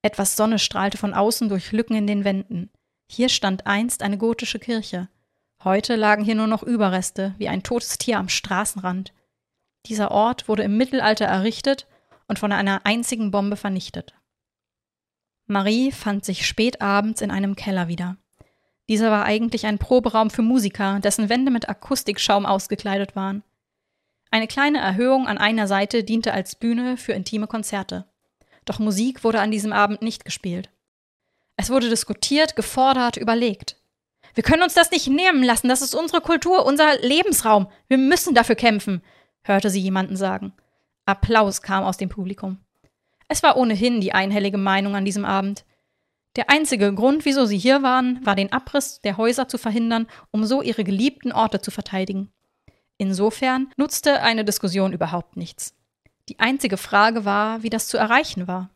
Etwas 0.00 0.36
Sonne 0.36 0.58
strahlte 0.58 0.96
von 0.96 1.12
außen 1.12 1.50
durch 1.50 1.70
Lücken 1.70 1.94
in 1.94 2.06
den 2.06 2.24
Wänden. 2.24 2.70
Hier 3.10 3.28
stand 3.28 3.66
einst 3.66 4.02
eine 4.02 4.16
gotische 4.16 4.58
Kirche. 4.58 5.10
Heute 5.62 5.96
lagen 5.96 6.24
hier 6.24 6.34
nur 6.34 6.46
noch 6.46 6.62
Überreste, 6.62 7.34
wie 7.36 7.48
ein 7.48 7.62
totes 7.62 7.98
Tier 7.98 8.18
am 8.18 8.30
Straßenrand. 8.30 9.12
Dieser 9.84 10.12
Ort 10.12 10.48
wurde 10.48 10.62
im 10.62 10.78
Mittelalter 10.78 11.26
errichtet 11.26 11.86
und 12.26 12.38
von 12.38 12.52
einer 12.52 12.86
einzigen 12.86 13.30
Bombe 13.30 13.56
vernichtet. 13.56 14.14
Marie 15.46 15.92
fand 15.92 16.24
sich 16.24 16.46
spät 16.46 16.80
abends 16.80 17.20
in 17.20 17.30
einem 17.30 17.54
Keller 17.54 17.88
wieder. 17.88 18.16
Dieser 18.88 19.10
war 19.10 19.24
eigentlich 19.24 19.66
ein 19.66 19.78
Proberaum 19.78 20.30
für 20.30 20.42
Musiker, 20.42 21.00
dessen 21.00 21.28
Wände 21.28 21.50
mit 21.50 21.68
Akustikschaum 21.68 22.46
ausgekleidet 22.46 23.16
waren. 23.16 23.42
Eine 24.30 24.46
kleine 24.46 24.78
Erhöhung 24.78 25.28
an 25.28 25.38
einer 25.38 25.66
Seite 25.66 26.04
diente 26.04 26.32
als 26.32 26.56
Bühne 26.56 26.96
für 26.96 27.12
intime 27.12 27.46
Konzerte. 27.46 28.06
Doch 28.64 28.78
Musik 28.78 29.24
wurde 29.24 29.40
an 29.40 29.50
diesem 29.50 29.72
Abend 29.72 30.02
nicht 30.02 30.24
gespielt. 30.24 30.70
Es 31.56 31.70
wurde 31.70 31.88
diskutiert, 31.88 32.56
gefordert, 32.56 33.16
überlegt. 33.16 33.76
Wir 34.34 34.42
können 34.42 34.62
uns 34.62 34.74
das 34.74 34.90
nicht 34.90 35.08
nehmen 35.08 35.42
lassen, 35.42 35.68
das 35.68 35.82
ist 35.82 35.94
unsere 35.94 36.22
Kultur, 36.22 36.64
unser 36.64 36.98
Lebensraum. 37.00 37.68
Wir 37.88 37.98
müssen 37.98 38.34
dafür 38.34 38.54
kämpfen, 38.54 39.02
hörte 39.42 39.68
sie 39.68 39.80
jemanden 39.80 40.16
sagen. 40.16 40.54
Applaus 41.04 41.60
kam 41.60 41.84
aus 41.84 41.98
dem 41.98 42.08
Publikum. 42.08 42.58
Es 43.28 43.42
war 43.42 43.56
ohnehin 43.56 44.00
die 44.00 44.12
einhellige 44.12 44.58
Meinung 44.58 44.94
an 44.94 45.04
diesem 45.04 45.24
Abend. 45.24 45.64
Der 46.36 46.48
einzige 46.48 46.94
Grund, 46.94 47.26
wieso 47.26 47.44
sie 47.44 47.58
hier 47.58 47.82
waren, 47.82 48.24
war 48.24 48.34
den 48.34 48.52
Abriss 48.52 49.00
der 49.02 49.18
Häuser 49.18 49.48
zu 49.48 49.58
verhindern, 49.58 50.06
um 50.30 50.44
so 50.44 50.62
ihre 50.62 50.82
geliebten 50.82 51.30
Orte 51.30 51.60
zu 51.60 51.70
verteidigen. 51.70 52.32
Insofern 52.96 53.70
nutzte 53.76 54.22
eine 54.22 54.44
Diskussion 54.44 54.92
überhaupt 54.92 55.36
nichts. 55.36 55.74
Die 56.28 56.38
einzige 56.38 56.76
Frage 56.76 57.24
war, 57.24 57.62
wie 57.62 57.70
das 57.70 57.88
zu 57.88 57.98
erreichen 57.98 58.46
war. 58.46 58.70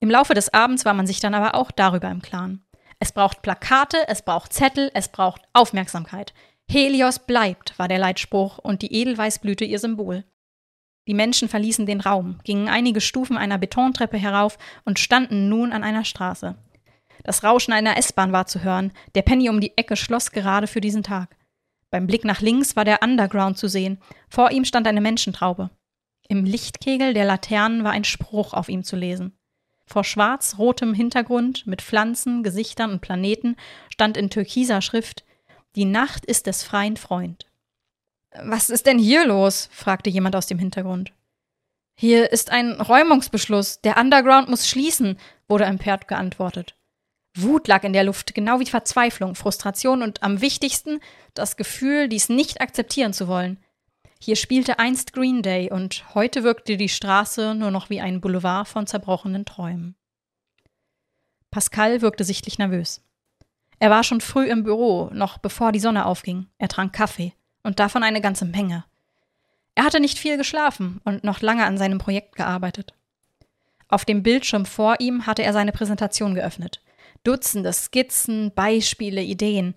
Im 0.00 0.10
Laufe 0.10 0.34
des 0.34 0.52
Abends 0.52 0.84
war 0.84 0.94
man 0.94 1.06
sich 1.06 1.20
dann 1.20 1.34
aber 1.34 1.54
auch 1.54 1.70
darüber 1.70 2.10
im 2.10 2.22
Klaren. 2.22 2.64
Es 2.98 3.12
braucht 3.12 3.42
Plakate, 3.42 4.08
es 4.08 4.22
braucht 4.22 4.52
Zettel, 4.52 4.90
es 4.94 5.08
braucht 5.08 5.42
Aufmerksamkeit. 5.52 6.34
Helios 6.68 7.18
bleibt, 7.20 7.78
war 7.78 7.86
der 7.86 7.98
Leitspruch 7.98 8.58
und 8.58 8.82
die 8.82 8.92
Edelweißblüte 8.92 9.64
ihr 9.64 9.78
Symbol. 9.78 10.24
Die 11.06 11.14
Menschen 11.14 11.48
verließen 11.48 11.84
den 11.84 12.00
Raum, 12.00 12.40
gingen 12.44 12.68
einige 12.68 13.00
Stufen 13.00 13.36
einer 13.36 13.58
Betontreppe 13.58 14.16
herauf 14.16 14.56
und 14.84 14.98
standen 14.98 15.48
nun 15.48 15.72
an 15.72 15.84
einer 15.84 16.04
Straße. 16.04 16.56
Das 17.24 17.42
Rauschen 17.42 17.72
einer 17.72 17.96
S-Bahn 17.96 18.32
war 18.32 18.46
zu 18.46 18.62
hören, 18.62 18.92
der 19.14 19.22
Penny 19.22 19.48
um 19.48 19.60
die 19.60 19.76
Ecke 19.76 19.96
schloss 19.96 20.30
gerade 20.30 20.66
für 20.66 20.80
diesen 20.80 21.02
Tag. 21.02 21.36
Beim 21.90 22.06
Blick 22.06 22.24
nach 22.24 22.40
links 22.40 22.76
war 22.76 22.84
der 22.84 23.02
Underground 23.02 23.58
zu 23.58 23.68
sehen, 23.68 23.98
vor 24.28 24.50
ihm 24.50 24.64
stand 24.64 24.86
eine 24.86 25.00
Menschentraube. 25.00 25.70
Im 26.28 26.44
Lichtkegel 26.44 27.14
der 27.14 27.24
Laternen 27.24 27.82
war 27.82 27.92
ein 27.92 28.04
Spruch 28.04 28.52
auf 28.52 28.68
ihm 28.68 28.84
zu 28.84 28.96
lesen. 28.96 29.36
Vor 29.86 30.04
schwarz-rotem 30.04 30.94
Hintergrund 30.94 31.66
mit 31.66 31.82
Pflanzen, 31.82 32.42
Gesichtern 32.42 32.92
und 32.92 33.00
Planeten 33.00 33.56
stand 33.90 34.16
in 34.16 34.30
türkiser 34.30 34.80
Schrift 34.80 35.24
Die 35.76 35.84
Nacht 35.84 36.24
ist 36.24 36.46
des 36.46 36.62
freien 36.62 36.96
Freund. 36.96 37.46
Was 38.42 38.70
ist 38.70 38.86
denn 38.86 38.98
hier 38.98 39.26
los? 39.26 39.68
fragte 39.72 40.10
jemand 40.10 40.36
aus 40.36 40.46
dem 40.46 40.58
Hintergrund. 40.58 41.12
Hier 41.96 42.32
ist 42.32 42.50
ein 42.50 42.80
Räumungsbeschluss. 42.80 43.80
Der 43.82 43.96
Underground 43.98 44.48
muss 44.48 44.68
schließen, 44.68 45.18
wurde 45.46 45.64
empört 45.64 46.08
geantwortet. 46.08 46.74
Wut 47.36 47.66
lag 47.66 47.82
in 47.82 47.92
der 47.92 48.04
Luft, 48.04 48.34
genau 48.34 48.60
wie 48.60 48.66
Verzweiflung, 48.66 49.34
Frustration 49.34 50.02
und 50.02 50.22
am 50.22 50.40
wichtigsten 50.40 51.00
das 51.34 51.56
Gefühl, 51.56 52.08
dies 52.08 52.28
nicht 52.28 52.60
akzeptieren 52.60 53.12
zu 53.12 53.26
wollen. 53.26 53.58
Hier 54.20 54.36
spielte 54.36 54.78
einst 54.78 55.12
Green 55.12 55.42
Day 55.42 55.70
und 55.70 56.14
heute 56.14 56.44
wirkte 56.44 56.76
die 56.76 56.88
Straße 56.88 57.54
nur 57.54 57.70
noch 57.70 57.90
wie 57.90 58.00
ein 58.00 58.20
Boulevard 58.20 58.68
von 58.68 58.86
zerbrochenen 58.86 59.44
Träumen. 59.44 59.96
Pascal 61.50 62.02
wirkte 62.02 62.24
sichtlich 62.24 62.58
nervös. 62.58 63.02
Er 63.80 63.90
war 63.90 64.04
schon 64.04 64.20
früh 64.20 64.46
im 64.46 64.62
Büro, 64.62 65.10
noch 65.12 65.38
bevor 65.38 65.72
die 65.72 65.80
Sonne 65.80 66.06
aufging. 66.06 66.46
Er 66.58 66.68
trank 66.68 66.92
Kaffee 66.92 67.34
und 67.62 67.80
davon 67.80 68.02
eine 68.02 68.20
ganze 68.20 68.44
Menge. 68.44 68.84
Er 69.74 69.84
hatte 69.84 70.00
nicht 70.00 70.18
viel 70.18 70.36
geschlafen 70.36 71.00
und 71.04 71.24
noch 71.24 71.40
lange 71.40 71.64
an 71.64 71.78
seinem 71.78 71.98
Projekt 71.98 72.36
gearbeitet. 72.36 72.94
Auf 73.88 74.04
dem 74.04 74.22
Bildschirm 74.22 74.66
vor 74.66 74.96
ihm 75.00 75.26
hatte 75.26 75.42
er 75.42 75.52
seine 75.52 75.72
Präsentation 75.72 76.34
geöffnet. 76.34 76.80
Dutzende 77.24 77.72
Skizzen, 77.72 78.52
Beispiele, 78.54 79.22
Ideen. 79.22 79.74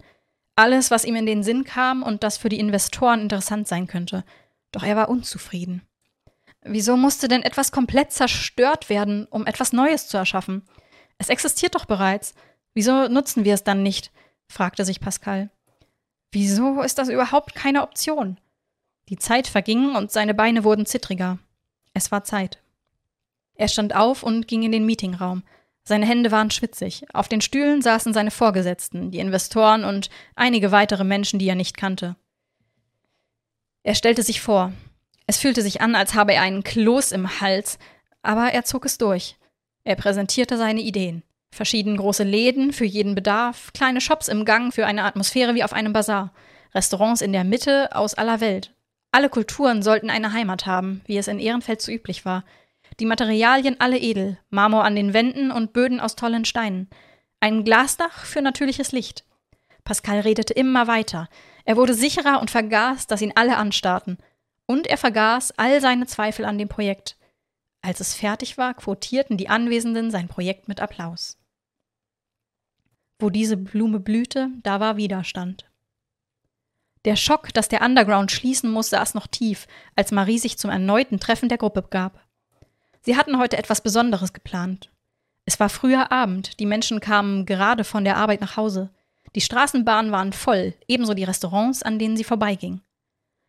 Alles, 0.55 0.91
was 0.91 1.05
ihm 1.05 1.15
in 1.15 1.25
den 1.25 1.43
Sinn 1.43 1.63
kam 1.63 2.03
und 2.03 2.23
das 2.23 2.37
für 2.37 2.49
die 2.49 2.59
Investoren 2.59 3.21
interessant 3.21 3.67
sein 3.67 3.87
könnte. 3.87 4.23
Doch 4.71 4.83
er 4.83 4.95
war 4.95 5.09
unzufrieden. 5.09 5.81
Wieso 6.63 6.97
musste 6.97 7.27
denn 7.27 7.43
etwas 7.43 7.71
komplett 7.71 8.11
zerstört 8.11 8.89
werden, 8.89 9.25
um 9.29 9.45
etwas 9.45 9.71
Neues 9.73 10.07
zu 10.07 10.17
erschaffen? 10.17 10.63
Es 11.17 11.29
existiert 11.29 11.75
doch 11.75 11.85
bereits. 11.85 12.35
Wieso 12.73 13.07
nutzen 13.07 13.45
wir 13.45 13.53
es 13.53 13.63
dann 13.63 13.83
nicht? 13.83 14.11
fragte 14.47 14.85
sich 14.85 14.99
Pascal. 14.99 15.49
Wieso 16.31 16.81
ist 16.81 16.97
das 16.97 17.09
überhaupt 17.09 17.55
keine 17.55 17.83
Option? 17.83 18.39
Die 19.09 19.17
Zeit 19.17 19.47
verging 19.47 19.95
und 19.95 20.11
seine 20.11 20.33
Beine 20.33 20.63
wurden 20.63 20.85
zittriger. 20.85 21.39
Es 21.93 22.11
war 22.11 22.23
Zeit. 22.23 22.61
Er 23.55 23.67
stand 23.67 23.95
auf 23.95 24.23
und 24.23 24.47
ging 24.47 24.63
in 24.63 24.71
den 24.71 24.85
Meetingraum. 24.85 25.43
Seine 25.87 26.05
Hände 26.05 26.31
waren 26.33 26.51
schwitzig. 26.51 27.05
Auf 27.13 27.29
den 27.29 27.39
Stühlen 27.39 27.81
saßen 27.81 28.13
seine 28.13 28.29
Vorgesetzten, 28.29 29.09
die 29.09 29.19
Investoren 29.19 29.85
und 29.85 30.09
einige 30.35 30.73
weitere 30.73 31.05
Menschen, 31.05 31.39
die 31.39 31.47
er 31.47 31.55
nicht 31.55 31.77
kannte. 31.77 32.17
Er 33.83 33.95
stellte 33.95 34.21
sich 34.21 34.41
vor. 34.41 34.73
Es 35.27 35.37
fühlte 35.37 35.61
sich 35.61 35.79
an, 35.79 35.95
als 35.95 36.13
habe 36.13 36.33
er 36.33 36.41
einen 36.41 36.65
Kloß 36.65 37.13
im 37.13 37.39
Hals, 37.39 37.79
aber 38.21 38.51
er 38.51 38.65
zog 38.65 38.83
es 38.83 38.97
durch. 38.97 39.37
Er 39.85 39.95
präsentierte 39.95 40.57
seine 40.57 40.81
Ideen. 40.81 41.23
Verschieden 41.55 41.95
große 41.95 42.25
Läden 42.25 42.73
für 42.73 42.83
jeden 42.83 43.15
Bedarf, 43.15 43.71
kleine 43.71 44.01
Shops 44.01 44.27
im 44.27 44.43
Gang 44.43 44.73
für 44.73 44.85
eine 44.85 45.05
Atmosphäre 45.05 45.55
wie 45.55 45.63
auf 45.63 45.71
einem 45.71 45.93
Bazar, 45.93 46.33
Restaurants 46.75 47.21
in 47.21 47.31
der 47.31 47.45
Mitte 47.45 47.95
aus 47.95 48.13
aller 48.13 48.41
Welt. 48.41 48.73
Alle 49.13 49.29
Kulturen 49.29 49.81
sollten 49.81 50.09
eine 50.09 50.33
Heimat 50.33 50.65
haben, 50.65 50.99
wie 51.05 51.17
es 51.17 51.29
in 51.29 51.39
Ehrenfeld 51.39 51.81
so 51.81 51.93
üblich 51.93 52.25
war. 52.25 52.43
Die 52.99 53.05
Materialien 53.05 53.79
alle 53.79 53.99
edel, 53.99 54.39
Marmor 54.49 54.83
an 54.83 54.95
den 54.95 55.13
Wänden 55.13 55.51
und 55.51 55.73
Böden 55.73 55.99
aus 55.99 56.15
tollen 56.15 56.45
Steinen. 56.45 56.89
Ein 57.39 57.63
Glasdach 57.63 58.25
für 58.25 58.41
natürliches 58.41 58.91
Licht. 58.91 59.23
Pascal 59.83 60.19
redete 60.19 60.53
immer 60.53 60.87
weiter. 60.87 61.29
Er 61.63 61.77
wurde 61.77 61.93
sicherer 61.93 62.41
und 62.41 62.49
vergaß, 62.49 63.07
dass 63.07 63.21
ihn 63.21 63.33
alle 63.35 63.57
anstarrten. 63.57 64.17
Und 64.65 64.87
er 64.87 64.97
vergaß 64.97 65.53
all 65.57 65.79
seine 65.79 66.07
Zweifel 66.07 66.45
an 66.45 66.57
dem 66.57 66.67
Projekt. 66.67 67.17
Als 67.81 67.99
es 67.99 68.15
fertig 68.15 68.57
war, 68.57 68.73
quotierten 68.73 69.37
die 69.37 69.47
Anwesenden 69.47 70.11
sein 70.11 70.27
Projekt 70.27 70.67
mit 70.67 70.81
Applaus. 70.81 71.37
Wo 73.19 73.29
diese 73.29 73.57
Blume 73.57 73.99
blühte, 73.99 74.49
da 74.63 74.79
war 74.79 74.97
Widerstand. 74.97 75.69
Der 77.05 77.15
Schock, 77.15 77.53
dass 77.53 77.69
der 77.69 77.81
Underground 77.81 78.31
schließen 78.31 78.69
muss, 78.69 78.89
saß 78.89 79.13
noch 79.13 79.27
tief, 79.27 79.67
als 79.95 80.11
Marie 80.11 80.39
sich 80.39 80.57
zum 80.57 80.69
erneuten 80.69 81.19
Treffen 81.19 81.47
der 81.47 81.57
Gruppe 81.57 81.83
gab. 81.89 82.26
Sie 83.07 83.15
hatten 83.15 83.39
heute 83.39 83.57
etwas 83.57 83.79
Besonderes 83.79 84.33
geplant. 84.33 84.91
Es 85.45 85.61
war 85.61 85.69
früher 85.69 86.11
Abend, 86.11 86.59
die 86.59 86.65
Menschen 86.65 86.99
kamen 86.99 87.45
gerade 87.45 87.85
von 87.85 88.03
der 88.03 88.17
Arbeit 88.17 88.41
nach 88.41 88.57
Hause. 88.57 88.89
Die 89.33 89.39
Straßenbahnen 89.39 90.11
waren 90.11 90.33
voll, 90.33 90.73
ebenso 90.89 91.13
die 91.13 91.23
Restaurants, 91.23 91.83
an 91.83 91.99
denen 91.99 92.17
sie 92.17 92.25
vorbeiging. 92.25 92.81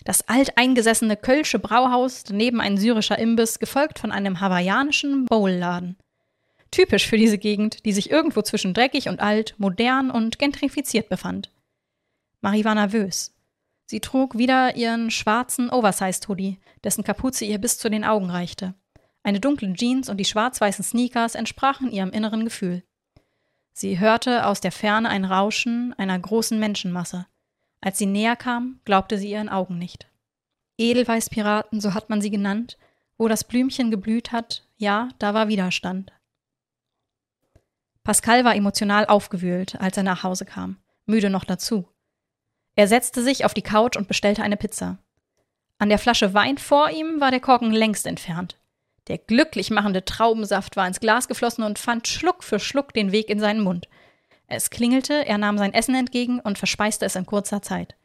Das 0.04 0.28
alteingesessene 0.28 1.16
Kölsche 1.16 1.58
Brauhaus, 1.58 2.22
daneben 2.22 2.60
ein 2.60 2.78
syrischer 2.78 3.18
Imbiss, 3.18 3.58
gefolgt 3.58 3.98
von 3.98 4.12
einem 4.12 4.38
hawaiianischen 4.38 5.24
Bowlladen. 5.24 5.96
Typisch 6.70 7.08
für 7.08 7.18
diese 7.18 7.38
Gegend, 7.38 7.84
die 7.84 7.92
sich 7.92 8.12
irgendwo 8.12 8.42
zwischen 8.42 8.74
dreckig 8.74 9.08
und 9.08 9.18
alt, 9.18 9.56
modern 9.58 10.12
und 10.12 10.38
gentrifiziert 10.38 11.08
befand. 11.08 11.50
Marie 12.42 12.64
war 12.64 12.76
nervös. 12.76 13.34
Sie 13.86 13.98
trug 13.98 14.38
wieder 14.38 14.76
ihren 14.76 15.10
schwarzen 15.10 15.68
Oversized-Hoodie, 15.68 16.60
dessen 16.84 17.02
Kapuze 17.02 17.44
ihr 17.44 17.58
bis 17.58 17.76
zu 17.76 17.90
den 17.90 18.04
Augen 18.04 18.30
reichte. 18.30 18.74
Eine 19.28 19.40
dunkle 19.40 19.70
Jeans 19.74 20.08
und 20.08 20.16
die 20.16 20.24
schwarz-weißen 20.24 20.82
Sneakers 20.82 21.34
entsprachen 21.34 21.92
ihrem 21.92 22.12
inneren 22.12 22.44
Gefühl. 22.44 22.82
Sie 23.74 23.98
hörte 23.98 24.46
aus 24.46 24.62
der 24.62 24.72
Ferne 24.72 25.10
ein 25.10 25.26
Rauschen 25.26 25.92
einer 25.98 26.18
großen 26.18 26.58
Menschenmasse. 26.58 27.26
Als 27.82 27.98
sie 27.98 28.06
näher 28.06 28.36
kam, 28.36 28.80
glaubte 28.86 29.18
sie 29.18 29.30
ihren 29.30 29.50
Augen 29.50 29.76
nicht. 29.76 30.10
Edelweißpiraten, 30.78 31.78
so 31.78 31.92
hat 31.92 32.08
man 32.08 32.22
sie 32.22 32.30
genannt, 32.30 32.78
wo 33.18 33.28
das 33.28 33.44
Blümchen 33.44 33.90
geblüht 33.90 34.32
hat, 34.32 34.66
ja, 34.78 35.10
da 35.18 35.34
war 35.34 35.48
Widerstand. 35.48 36.10
Pascal 38.04 38.46
war 38.46 38.56
emotional 38.56 39.04
aufgewühlt, 39.04 39.78
als 39.78 39.98
er 39.98 40.04
nach 40.04 40.22
Hause 40.22 40.46
kam, 40.46 40.78
müde 41.04 41.28
noch 41.28 41.44
dazu. 41.44 41.86
Er 42.76 42.88
setzte 42.88 43.22
sich 43.22 43.44
auf 43.44 43.52
die 43.52 43.60
Couch 43.60 43.98
und 43.98 44.08
bestellte 44.08 44.42
eine 44.42 44.56
Pizza. 44.56 44.96
An 45.76 45.90
der 45.90 45.98
Flasche 45.98 46.32
Wein 46.32 46.56
vor 46.56 46.88
ihm 46.88 47.20
war 47.20 47.30
der 47.30 47.40
Korken 47.40 47.72
längst 47.72 48.06
entfernt. 48.06 48.58
Der 49.08 49.18
glücklich 49.18 49.70
machende 49.70 50.04
Traubensaft 50.04 50.76
war 50.76 50.86
ins 50.86 51.00
Glas 51.00 51.28
geflossen 51.28 51.64
und 51.64 51.78
fand 51.78 52.06
Schluck 52.06 52.44
für 52.44 52.60
Schluck 52.60 52.92
den 52.92 53.10
Weg 53.10 53.30
in 53.30 53.40
seinen 53.40 53.62
Mund. 53.62 53.88
Es 54.46 54.70
klingelte, 54.70 55.26
er 55.26 55.38
nahm 55.38 55.58
sein 55.58 55.74
Essen 55.74 55.94
entgegen 55.94 56.40
und 56.40 56.58
verspeiste 56.58 57.04
es 57.04 57.16
in 57.16 57.26
kurzer 57.26 57.62
Zeit. 57.62 57.96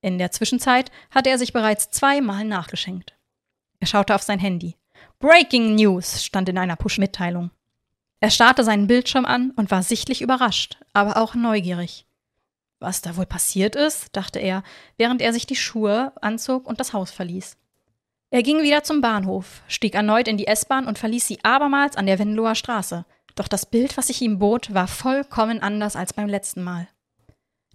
In 0.00 0.18
der 0.18 0.30
Zwischenzeit 0.30 0.90
hatte 1.10 1.30
er 1.30 1.38
sich 1.38 1.52
bereits 1.52 1.90
zweimal 1.90 2.44
nachgeschenkt. 2.44 3.14
Er 3.80 3.86
schaute 3.86 4.14
auf 4.14 4.22
sein 4.22 4.38
Handy. 4.38 4.76
Breaking 5.18 5.74
News 5.74 6.24
stand 6.24 6.48
in 6.48 6.58
einer 6.58 6.76
Push-Mitteilung. 6.76 7.50
Er 8.20 8.30
starrte 8.30 8.64
seinen 8.64 8.86
Bildschirm 8.86 9.24
an 9.24 9.50
und 9.56 9.70
war 9.70 9.82
sichtlich 9.82 10.22
überrascht, 10.22 10.78
aber 10.92 11.16
auch 11.16 11.34
neugierig. 11.34 12.06
Was 12.78 13.02
da 13.02 13.16
wohl 13.16 13.26
passiert 13.26 13.74
ist, 13.74 14.14
dachte 14.16 14.38
er, 14.38 14.62
während 14.96 15.22
er 15.22 15.32
sich 15.32 15.46
die 15.46 15.56
Schuhe 15.56 16.12
anzog 16.20 16.66
und 16.66 16.80
das 16.80 16.92
Haus 16.92 17.10
verließ. 17.10 17.56
Er 18.36 18.42
ging 18.42 18.62
wieder 18.62 18.82
zum 18.82 19.00
Bahnhof, 19.00 19.62
stieg 19.66 19.94
erneut 19.94 20.28
in 20.28 20.36
die 20.36 20.46
S-Bahn 20.46 20.86
und 20.86 20.98
verließ 20.98 21.26
sie 21.26 21.38
abermals 21.42 21.96
an 21.96 22.04
der 22.04 22.18
Venloer 22.18 22.54
Straße. 22.54 23.06
Doch 23.34 23.48
das 23.48 23.64
Bild, 23.64 23.96
was 23.96 24.08
sich 24.08 24.20
ihm 24.20 24.38
bot, 24.38 24.74
war 24.74 24.88
vollkommen 24.88 25.62
anders 25.62 25.96
als 25.96 26.12
beim 26.12 26.28
letzten 26.28 26.62
Mal. 26.62 26.86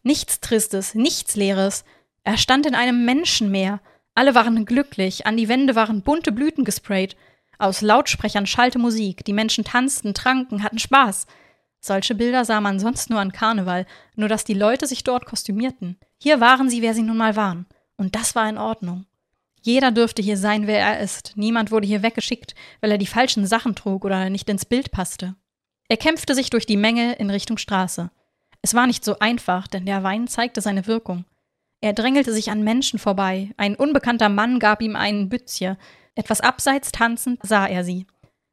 Nichts 0.04 0.40
Tristes, 0.40 0.94
nichts 0.94 1.36
Leeres. 1.36 1.84
Er 2.24 2.38
stand 2.38 2.68
in 2.68 2.76
einem 2.76 3.06
Menschenmeer. 3.06 3.82
Alle 4.14 4.36
waren 4.36 4.66
glücklich, 4.66 5.26
an 5.26 5.36
die 5.36 5.50
Wände 5.50 5.74
waren 5.74 6.04
bunte 6.04 6.32
Blüten 6.32 6.64
gesprayt. 6.64 7.16
Aus 7.58 7.82
Lautsprechern 7.82 8.46
schallte 8.46 8.78
Musik, 8.78 9.26
die 9.26 9.34
Menschen 9.34 9.64
tanzten, 9.64 10.14
tranken, 10.14 10.62
hatten 10.62 10.78
Spaß. 10.78 11.26
Solche 11.80 12.14
Bilder 12.14 12.46
sah 12.46 12.62
man 12.62 12.80
sonst 12.80 13.10
nur 13.10 13.20
an 13.20 13.32
Karneval, 13.32 13.88
nur 14.16 14.30
dass 14.30 14.44
die 14.44 14.54
Leute 14.54 14.86
sich 14.86 15.04
dort 15.04 15.26
kostümierten. 15.26 15.98
Hier 16.20 16.40
waren 16.40 16.70
sie, 16.70 16.84
wer 16.84 16.94
sie 16.94 17.02
nun 17.02 17.18
mal 17.18 17.36
waren. 17.36 17.66
Und 17.98 18.14
das 18.14 18.36
war 18.36 18.48
in 18.48 18.60
Ordnung. 18.60 19.08
Jeder 19.62 19.92
dürfte 19.92 20.22
hier 20.22 20.38
sein, 20.38 20.66
wer 20.68 20.80
er 20.80 21.00
ist. 21.00 21.34
Niemand 21.36 21.72
wurde 21.72 21.88
hier 21.88 22.02
weggeschickt, 22.02 22.56
weil 22.82 22.92
er 22.92 22.98
die 22.98 23.06
falschen 23.06 23.46
Sachen 23.46 23.76
trug 23.76 24.04
oder 24.04 24.30
nicht 24.30 24.50
ins 24.50 24.66
Bild 24.66 24.92
passte. 24.92 25.36
Er 25.88 25.98
kämpfte 25.98 26.34
sich 26.34 26.50
durch 26.50 26.66
die 26.66 26.78
Menge 26.78 27.14
in 27.14 27.30
Richtung 27.30 27.58
Straße. 27.58 28.10
Es 28.62 28.74
war 28.74 28.88
nicht 28.88 29.06
so 29.06 29.20
einfach, 29.20 29.68
denn 29.68 29.86
der 29.86 30.04
Wein 30.04 30.28
zeigte 30.28 30.62
seine 30.62 30.88
Wirkung. 30.88 31.26
Er 31.80 31.94
drängelte 31.94 32.32
sich 32.32 32.50
an 32.52 32.64
Menschen 32.64 33.00
vorbei. 33.00 33.52
Ein 33.58 33.76
unbekannter 33.76 34.30
Mann 34.30 34.60
gab 34.60 34.82
ihm 34.82 34.96
einen 34.96 35.30
Bützje. 35.30 35.78
Etwas 36.16 36.42
abseits 36.42 36.92
tanzend 36.92 37.40
sah 37.44 37.66
er 37.66 37.84
sie. 37.84 38.06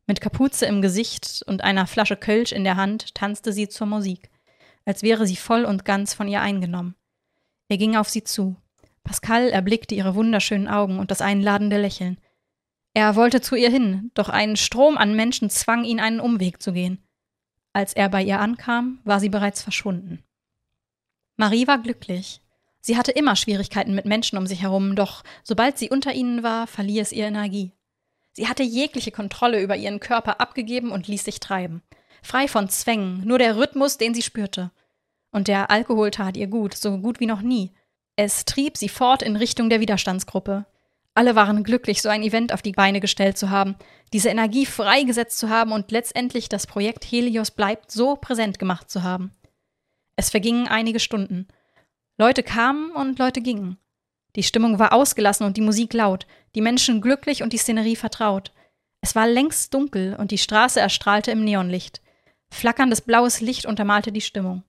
Mit 0.07 0.23
Kapuze 0.23 0.65
im 0.65 0.81
Gesicht 0.81 1.43
und 1.47 1.63
einer 1.63 1.87
Flasche 1.87 2.17
Kölsch 2.17 2.53
in 2.53 2.65
der 2.65 2.77
Hand 2.77 3.15
tanzte 3.15 3.53
sie 3.53 3.69
zur 3.69 3.87
Musik, 3.87 4.31
als 4.87 5.03
wäre 5.03 5.27
sie 5.27 5.37
voll 5.37 5.67
und 5.67 5.85
ganz 5.85 6.15
von 6.15 6.29
ihr 6.29 6.41
eingenommen. 6.41 6.95
Er 7.69 7.77
ging 7.77 7.97
auf 7.97 8.09
sie 8.09 8.25
zu. 8.25 8.57
Pascal 9.05 9.49
erblickte 9.49 9.95
ihre 9.95 10.15
wunderschönen 10.15 10.69
Augen 10.69 10.99
und 10.99 11.11
das 11.11 11.21
einladende 11.21 11.81
Lächeln. 11.81 12.19
Er 12.95 13.17
wollte 13.17 13.41
zu 13.41 13.55
ihr 13.55 13.71
hin, 13.71 14.11
doch 14.15 14.29
ein 14.29 14.57
Strom 14.57 14.97
an 14.97 15.15
Menschen 15.15 15.51
zwang 15.51 15.85
ihn, 15.85 16.01
einen 16.01 16.21
Umweg 16.21 16.63
zu 16.63 16.73
gehen. 16.73 17.03
Als 17.73 17.93
er 17.93 18.09
bei 18.09 18.23
ihr 18.23 18.41
ankam, 18.41 19.01
war 19.05 19.21
sie 19.21 19.29
bereits 19.29 19.63
verschwunden. 19.63 20.25
Marie 21.37 21.67
war 21.67 21.79
glücklich. 21.79 22.41
Sie 22.81 22.97
hatte 22.97 23.13
immer 23.13 23.37
Schwierigkeiten 23.37 23.95
mit 23.95 24.07
Menschen 24.07 24.39
um 24.39 24.47
sich 24.47 24.63
herum, 24.63 24.97
doch 24.97 25.23
sobald 25.45 25.79
sie 25.79 25.91
unter 25.91 26.13
ihnen 26.13 26.43
war, 26.43 26.67
verlieh 26.67 27.01
es 27.01 27.13
ihr 27.13 27.27
Energie. 27.27 27.73
Sie 28.33 28.49
hatte 28.49 28.63
jegliche 28.63 29.11
Kontrolle 29.11 29.63
über 29.63 29.77
ihren 29.77 30.01
Körper 30.01 30.41
abgegeben 30.41 30.91
und 30.91 31.09
ließ 31.09 31.25
sich 31.25 31.41
treiben. 31.41 31.83
Frei 32.23 32.49
von 32.49 32.69
Zwängen, 32.69 33.25
nur 33.25 33.39
der 33.39 33.57
Rhythmus, 33.57 33.99
den 33.99 34.15
sie 34.15 34.23
spürte. 34.23 34.71
Und 35.31 35.49
der 35.49 35.71
Alkohol 35.71 36.11
tat 36.11 36.37
ihr 36.37 36.47
gut, 36.47 36.75
so 36.75 36.99
gut 36.99 37.21
wie 37.21 37.27
noch 37.27 37.43
nie. 37.43 37.73
Es 38.21 38.45
trieb 38.45 38.77
sie 38.77 38.89
fort 38.89 39.23
in 39.23 39.37
Richtung 39.37 39.71
der 39.71 39.79
Widerstandsgruppe. 39.79 40.67
Alle 41.15 41.37
waren 41.37 41.63
glücklich, 41.63 42.03
so 42.03 42.09
ein 42.09 42.25
Event 42.25 42.53
auf 42.53 42.63
die 42.63 42.73
Beine 42.73 42.99
gestellt 42.99 43.39
zu 43.39 43.51
haben, 43.51 43.77
diese 44.13 44.29
Energie 44.29 44.67
freigesetzt 44.67 45.39
zu 45.39 45.51
haben 45.51 45.71
und 45.71 45.93
letztendlich 45.93 46.49
das 46.49 46.67
Projekt 46.67 47.05
Helios 47.05 47.53
bleibt 47.53 47.93
so 47.93 48.17
präsent 48.17 48.59
gemacht 48.59 48.91
zu 48.91 49.05
haben. 49.05 49.37
Es 50.17 50.31
vergingen 50.31 50.67
einige 50.67 50.99
Stunden. 50.99 51.47
Leute 52.19 52.43
kamen 52.43 52.91
und 52.91 53.21
Leute 53.21 53.41
gingen. 53.41 53.79
Die 54.35 54.43
Stimmung 54.43 54.81
war 54.81 54.93
ausgelassen 54.93 55.47
und 55.47 55.57
die 55.57 55.61
Musik 55.61 55.93
laut, 55.93 56.27
die 56.57 56.61
Menschen 56.61 57.01
glücklich 57.01 57.45
und 57.45 57.53
die 57.53 57.59
Szenerie 57.59 57.95
vertraut. 57.95 58.53
Es 59.01 59.15
war 59.15 59.29
längst 59.29 59.73
dunkel 59.75 60.17
und 60.17 60.33
die 60.33 60.39
Straße 60.39 60.81
erstrahlte 60.81 61.31
im 61.31 61.45
Neonlicht. 61.45 62.03
Flackerndes 62.51 63.03
blaues 63.03 63.41
Licht 63.41 63.65
untermalte 63.65 64.11
die 64.11 64.23
Stimmung. 64.23 64.65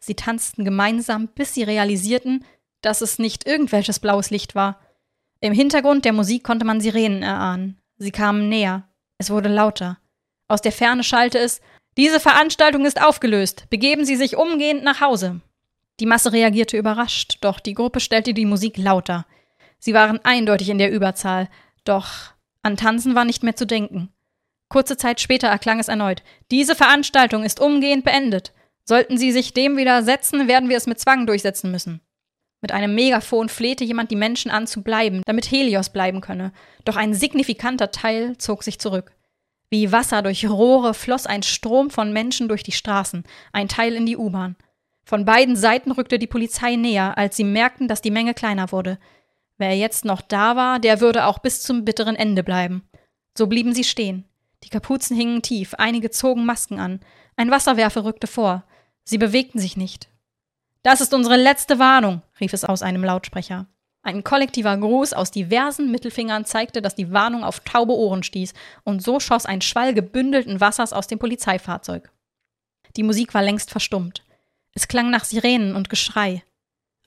Sie 0.00 0.16
tanzten 0.16 0.64
gemeinsam, 0.64 1.28
bis 1.28 1.54
sie 1.54 1.62
realisierten, 1.62 2.44
dass 2.82 3.00
es 3.00 3.18
nicht 3.18 3.46
irgendwelches 3.46 3.98
blaues 3.98 4.30
Licht 4.30 4.54
war. 4.54 4.80
Im 5.40 5.52
Hintergrund 5.52 6.04
der 6.04 6.12
Musik 6.12 6.44
konnte 6.44 6.64
man 6.64 6.80
Sirenen 6.80 7.22
erahnen. 7.22 7.80
Sie 7.96 8.10
kamen 8.10 8.48
näher. 8.48 8.88
Es 9.18 9.30
wurde 9.30 9.48
lauter. 9.48 9.98
Aus 10.48 10.62
der 10.62 10.72
Ferne 10.72 11.04
schallte 11.04 11.38
es 11.38 11.60
Diese 11.96 12.20
Veranstaltung 12.20 12.84
ist 12.84 13.00
aufgelöst. 13.00 13.66
Begeben 13.70 14.04
Sie 14.04 14.16
sich 14.16 14.36
umgehend 14.36 14.82
nach 14.82 15.00
Hause. 15.00 15.40
Die 16.00 16.06
Masse 16.06 16.32
reagierte 16.32 16.78
überrascht, 16.78 17.38
doch 17.42 17.60
die 17.60 17.74
Gruppe 17.74 18.00
stellte 18.00 18.32
die 18.32 18.46
Musik 18.46 18.78
lauter. 18.78 19.26
Sie 19.78 19.92
waren 19.92 20.18
eindeutig 20.24 20.70
in 20.70 20.78
der 20.78 20.90
Überzahl, 20.90 21.48
doch 21.84 22.32
an 22.62 22.76
Tanzen 22.76 23.14
war 23.14 23.24
nicht 23.24 23.42
mehr 23.42 23.56
zu 23.56 23.66
denken. 23.66 24.10
Kurze 24.68 24.96
Zeit 24.96 25.20
später 25.20 25.48
erklang 25.48 25.78
es 25.78 25.88
erneut. 25.88 26.22
Diese 26.50 26.74
Veranstaltung 26.74 27.44
ist 27.44 27.60
umgehend 27.60 28.04
beendet. 28.04 28.52
Sollten 28.84 29.18
Sie 29.18 29.32
sich 29.32 29.52
dem 29.52 29.76
widersetzen, 29.76 30.48
werden 30.48 30.68
wir 30.68 30.76
es 30.76 30.86
mit 30.86 31.00
Zwang 31.00 31.26
durchsetzen 31.26 31.70
müssen. 31.70 32.00
Mit 32.60 32.72
einem 32.72 32.94
Megafon 32.94 33.48
flehte 33.48 33.84
jemand 33.84 34.10
die 34.10 34.16
Menschen 34.16 34.50
an 34.50 34.66
zu 34.66 34.82
bleiben, 34.82 35.22
damit 35.24 35.50
Helios 35.50 35.90
bleiben 35.90 36.20
könne, 36.20 36.52
doch 36.84 36.96
ein 36.96 37.14
signifikanter 37.14 37.90
Teil 37.90 38.36
zog 38.36 38.62
sich 38.62 38.78
zurück. 38.78 39.12
Wie 39.70 39.92
Wasser 39.92 40.22
durch 40.22 40.48
Rohre 40.48 40.94
floss 40.94 41.26
ein 41.26 41.42
Strom 41.42 41.90
von 41.90 42.12
Menschen 42.12 42.48
durch 42.48 42.62
die 42.62 42.72
Straßen, 42.72 43.24
ein 43.52 43.68
Teil 43.68 43.94
in 43.94 44.04
die 44.04 44.16
U-Bahn. 44.16 44.56
Von 45.04 45.24
beiden 45.24 45.56
Seiten 45.56 45.92
rückte 45.92 46.18
die 46.18 46.26
Polizei 46.26 46.76
näher, 46.76 47.16
als 47.16 47.36
sie 47.36 47.44
merkten, 47.44 47.88
dass 47.88 48.02
die 48.02 48.10
Menge 48.10 48.34
kleiner 48.34 48.72
wurde. 48.72 48.98
Wer 49.58 49.76
jetzt 49.76 50.04
noch 50.04 50.20
da 50.20 50.56
war, 50.56 50.80
der 50.80 51.00
würde 51.00 51.26
auch 51.26 51.38
bis 51.38 51.62
zum 51.62 51.84
bitteren 51.84 52.16
Ende 52.16 52.42
bleiben. 52.42 52.82
So 53.36 53.46
blieben 53.46 53.74
sie 53.74 53.84
stehen. 53.84 54.24
Die 54.64 54.68
Kapuzen 54.68 55.16
hingen 55.16 55.42
tief, 55.42 55.74
einige 55.74 56.10
zogen 56.10 56.44
Masken 56.44 56.78
an. 56.78 57.00
Ein 57.36 57.50
Wasserwerfer 57.50 58.04
rückte 58.04 58.26
vor. 58.26 58.64
Sie 59.04 59.18
bewegten 59.18 59.58
sich 59.58 59.76
nicht. 59.76 60.08
Das 60.82 61.00
ist 61.00 61.12
unsere 61.12 61.36
letzte 61.36 61.78
Warnung, 61.78 62.22
rief 62.40 62.52
es 62.52 62.64
aus 62.64 62.82
einem 62.82 63.04
Lautsprecher. 63.04 63.66
Ein 64.02 64.24
kollektiver 64.24 64.76
Gruß 64.78 65.12
aus 65.12 65.30
diversen 65.30 65.90
Mittelfingern 65.90 66.46
zeigte, 66.46 66.80
dass 66.80 66.94
die 66.94 67.12
Warnung 67.12 67.44
auf 67.44 67.60
taube 67.60 67.92
Ohren 67.92 68.22
stieß, 68.22 68.54
und 68.84 69.02
so 69.02 69.20
schoss 69.20 69.44
ein 69.44 69.60
Schwall 69.60 69.92
gebündelten 69.92 70.60
Wassers 70.60 70.94
aus 70.94 71.06
dem 71.06 71.18
Polizeifahrzeug. 71.18 72.10
Die 72.96 73.02
Musik 73.02 73.34
war 73.34 73.42
längst 73.42 73.70
verstummt. 73.70 74.24
Es 74.72 74.88
klang 74.88 75.10
nach 75.10 75.24
Sirenen 75.24 75.76
und 75.76 75.90
Geschrei. 75.90 76.42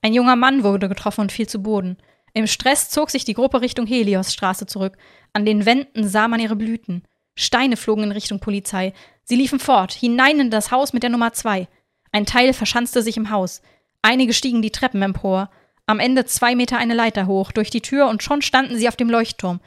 Ein 0.01 0.13
junger 0.13 0.35
Mann 0.35 0.63
wurde 0.63 0.87
getroffen 0.87 1.21
und 1.21 1.31
fiel 1.31 1.47
zu 1.47 1.63
Boden. 1.63 1.97
Im 2.33 2.45
Stress 2.45 2.89
zog 2.89 3.09
sich 3.09 3.25
die 3.25 3.33
Gruppe 3.33 3.61
Richtung 3.61 3.87
Heliosstraße 3.87 4.67
zurück. 4.67 4.97
An 5.33 5.45
den 5.45 5.65
Wänden 5.65 6.07
sah 6.07 6.27
man 6.27 6.39
ihre 6.39 6.55
Blüten. 6.55 7.03
Steine 7.35 7.77
flogen 7.77 8.03
in 8.03 8.11
Richtung 8.11 8.39
Polizei. 8.39 8.93
Sie 9.23 9.35
liefen 9.35 9.59
fort, 9.59 9.93
hinein 9.93 10.39
in 10.39 10.49
das 10.51 10.71
Haus 10.71 10.93
mit 10.93 11.03
der 11.03 11.09
Nummer 11.09 11.33
zwei. 11.33 11.67
Ein 12.13 12.25
Teil 12.25 12.53
verschanzte 12.53 13.01
sich 13.01 13.17
im 13.17 13.31
Haus. 13.31 13.61
Einige 14.01 14.33
stiegen 14.33 14.61
die 14.61 14.71
Treppen 14.71 15.01
empor. 15.01 15.49
Am 15.87 15.99
Ende 15.99 16.23
zwei 16.25 16.55
Meter 16.55 16.77
eine 16.77 16.93
Leiter 16.93 17.27
hoch, 17.27 17.51
durch 17.51 17.69
die 17.69 17.81
Tür 17.81 18.07
und 18.07 18.23
schon 18.23 18.41
standen 18.41 18.77
sie 18.77 18.87
auf 18.87 18.95
dem 18.95 19.09
Leuchtturm. 19.09 19.59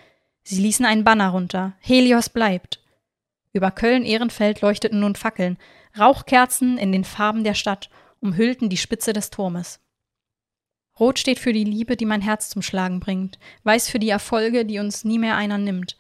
Sie 0.45 0.63
ließen 0.63 0.87
einen 0.87 1.05
Banner 1.05 1.29
runter. 1.29 1.75
Helios 1.81 2.31
bleibt. 2.31 2.81
Über 3.53 3.71
Köln-Ehrenfeld 3.71 4.61
leuchteten 4.61 5.01
nun 5.01 5.17
Fackeln. 5.17 5.59
Rauchkerzen 5.99 6.79
in 6.79 6.93
den 6.93 7.05
Farben 7.05 7.43
der 7.43 7.55
Stadt 7.55 7.91
umhüllten 8.21 8.69
die 8.69 8.77
Spitze 8.77 9.13
des 9.13 9.31
Turmes. 9.31 9.81
Rot 10.99 11.19
steht 11.19 11.39
für 11.39 11.53
die 11.53 11.65
Liebe, 11.65 11.97
die 11.97 12.07
mein 12.07 12.23
Herz 12.23 12.49
zum 12.49 12.63
Schlagen 12.63 13.01
bringt, 13.01 13.39
weiß 13.65 13.91
für 13.91 13.99
die 13.99 14.09
Erfolge, 14.09 14.65
die 14.65 14.79
uns 14.79 15.05
nie 15.05 15.19
mehr 15.19 15.37
einer 15.37 15.59
nimmt, 15.59 15.99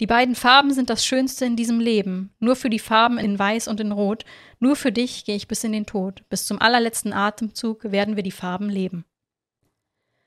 die 0.00 0.06
beiden 0.06 0.34
Farben 0.34 0.72
sind 0.72 0.90
das 0.90 1.06
Schönste 1.06 1.44
in 1.44 1.54
diesem 1.54 1.78
Leben. 1.78 2.34
Nur 2.40 2.56
für 2.56 2.68
die 2.68 2.80
Farben 2.80 3.18
in 3.18 3.38
Weiß 3.38 3.68
und 3.68 3.78
in 3.78 3.92
Rot, 3.92 4.24
nur 4.58 4.74
für 4.74 4.90
dich 4.90 5.24
gehe 5.24 5.36
ich 5.36 5.46
bis 5.46 5.62
in 5.62 5.72
den 5.72 5.86
Tod. 5.86 6.28
Bis 6.28 6.46
zum 6.46 6.60
allerletzten 6.60 7.12
Atemzug 7.12 7.84
werden 7.92 8.16
wir 8.16 8.24
die 8.24 8.32
Farben 8.32 8.68
leben. 8.68 9.04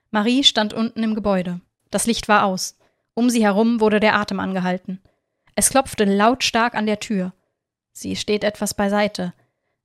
Marie 0.10 0.44
stand 0.46 0.74
unten 0.74 1.04
im 1.04 1.16
Gebäude. 1.16 1.60
Das 1.92 2.08
Licht 2.08 2.30
war 2.30 2.46
aus. 2.46 2.78
Um 3.14 3.30
sie 3.30 3.44
herum 3.44 3.82
wurde 3.82 4.00
der 4.00 4.16
Atem 4.16 4.40
angehalten. 4.40 5.02
Es 5.56 5.70
klopfte 5.70 6.06
lautstark 6.06 6.76
an 6.76 6.86
der 6.86 7.00
Tür. 7.00 7.34
Sie 7.92 8.16
steht 8.16 8.44
etwas 8.44 8.74
beiseite. 8.74 9.34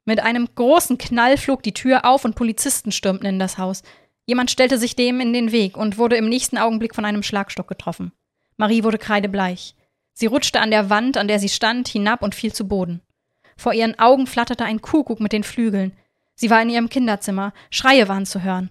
Mit 0.04 0.20
einem 0.20 0.48
großen 0.54 0.98
Knall 0.98 1.36
flog 1.36 1.62
die 1.62 1.74
Tür 1.74 2.04
auf 2.04 2.24
und 2.24 2.34
Polizisten 2.34 2.92
stürmten 2.92 3.26
in 3.26 3.38
das 3.38 3.58
Haus. 3.58 3.82
Jemand 4.26 4.50
stellte 4.50 4.78
sich 4.78 4.94
dem 4.94 5.20
in 5.20 5.32
den 5.32 5.50
Weg 5.50 5.76
und 5.76 5.98
wurde 5.98 6.16
im 6.16 6.28
nächsten 6.28 6.58
Augenblick 6.58 6.94
von 6.94 7.04
einem 7.04 7.22
Schlagstock 7.22 7.66
getroffen. 7.66 8.12
Marie 8.56 8.84
wurde 8.84 8.98
kreidebleich. 8.98 9.74
Sie 10.12 10.26
rutschte 10.26 10.60
an 10.60 10.70
der 10.70 10.90
Wand, 10.90 11.16
an 11.16 11.28
der 11.28 11.38
sie 11.38 11.48
stand, 11.48 11.88
hinab 11.88 12.22
und 12.22 12.34
fiel 12.34 12.52
zu 12.52 12.68
Boden. 12.68 13.00
Vor 13.56 13.72
ihren 13.72 13.98
Augen 13.98 14.26
flatterte 14.26 14.64
ein 14.64 14.80
Kuckuck 14.80 15.20
mit 15.20 15.32
den 15.32 15.44
Flügeln. 15.44 15.96
Sie 16.34 16.50
war 16.50 16.62
in 16.62 16.70
ihrem 16.70 16.88
Kinderzimmer. 16.88 17.52
Schreie 17.70 18.08
waren 18.08 18.26
zu 18.26 18.42
hören. 18.42 18.70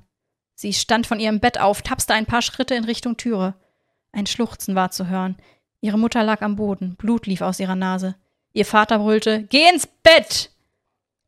Sie 0.56 0.74
stand 0.74 1.08
von 1.08 1.20
ihrem 1.20 1.40
Bett 1.40 1.60
auf, 1.60 1.82
tapste 1.82 2.14
ein 2.14 2.26
paar 2.26 2.42
Schritte 2.42 2.76
in 2.76 2.84
Richtung 2.84 3.18
Türe. 3.18 3.56
Ein 4.12 4.28
Schluchzen 4.28 4.76
war 4.76 4.92
zu 4.92 5.08
hören. 5.08 5.38
Ihre 5.80 5.98
Mutter 5.98 6.24
lag 6.24 6.42
am 6.42 6.56
Boden, 6.56 6.96
Blut 6.96 7.26
lief 7.26 7.42
aus 7.42 7.60
ihrer 7.60 7.76
Nase. 7.76 8.16
Ihr 8.54 8.66
Vater 8.66 9.00
brüllte: 9.00 9.44
Geh 9.44 9.68
ins 9.70 9.88
Bett! 9.88 10.52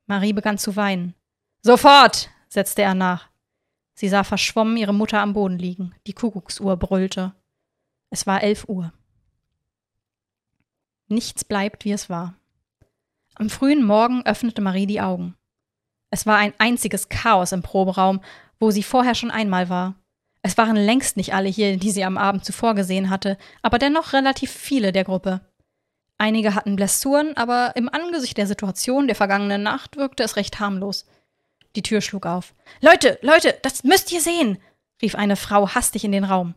Marie 0.05 0.33
begann 0.33 0.57
zu 0.57 0.75
weinen. 0.75 1.15
Sofort! 1.61 2.29
setzte 2.49 2.83
er 2.83 2.93
nach. 2.93 3.29
Sie 3.95 4.09
sah 4.09 4.23
verschwommen 4.23 4.77
ihre 4.77 4.93
Mutter 4.93 5.19
am 5.19 5.33
Boden 5.33 5.57
liegen. 5.57 5.95
Die 6.05 6.13
Kuckucksuhr 6.13 6.77
brüllte. 6.77 7.33
Es 8.13 8.27
war 8.27 8.43
elf 8.43 8.65
Uhr. 8.67 8.93
Nichts 11.07 11.43
bleibt, 11.43 11.83
wie 11.83 11.93
es 11.93 12.11
war. 12.11 12.35
Am 13.33 13.49
frühen 13.49 13.83
Morgen 13.83 14.23
öffnete 14.23 14.61
Marie 14.61 14.85
die 14.85 15.01
Augen. 15.01 15.35
Es 16.11 16.27
war 16.27 16.37
ein 16.37 16.53
einziges 16.59 17.09
Chaos 17.09 17.53
im 17.53 17.63
Proberaum, 17.63 18.21
wo 18.59 18.69
sie 18.69 18.83
vorher 18.83 19.15
schon 19.15 19.31
einmal 19.31 19.67
war. 19.67 19.95
Es 20.43 20.59
waren 20.59 20.75
längst 20.75 21.17
nicht 21.17 21.33
alle 21.33 21.49
hier, 21.49 21.77
die 21.77 21.89
sie 21.89 22.03
am 22.03 22.19
Abend 22.19 22.45
zuvor 22.45 22.75
gesehen 22.75 23.09
hatte, 23.09 23.35
aber 23.63 23.79
dennoch 23.79 24.13
relativ 24.13 24.51
viele 24.51 24.91
der 24.91 25.05
Gruppe. 25.05 25.41
Einige 26.19 26.53
hatten 26.53 26.75
Blessuren, 26.75 27.35
aber 27.35 27.75
im 27.75 27.89
Angesicht 27.89 28.37
der 28.37 28.45
Situation 28.45 29.07
der 29.07 29.15
vergangenen 29.15 29.63
Nacht 29.63 29.97
wirkte 29.97 30.21
es 30.21 30.35
recht 30.35 30.59
harmlos. 30.59 31.07
Die 31.75 31.81
Tür 31.81 31.99
schlug 31.99 32.27
auf. 32.27 32.53
Leute, 32.79 33.17
Leute, 33.23 33.57
das 33.63 33.83
müsst 33.83 34.11
ihr 34.11 34.21
sehen, 34.21 34.59
rief 35.01 35.15
eine 35.15 35.35
Frau 35.35 35.69
hastig 35.69 36.03
in 36.03 36.11
den 36.11 36.25
Raum. 36.25 36.53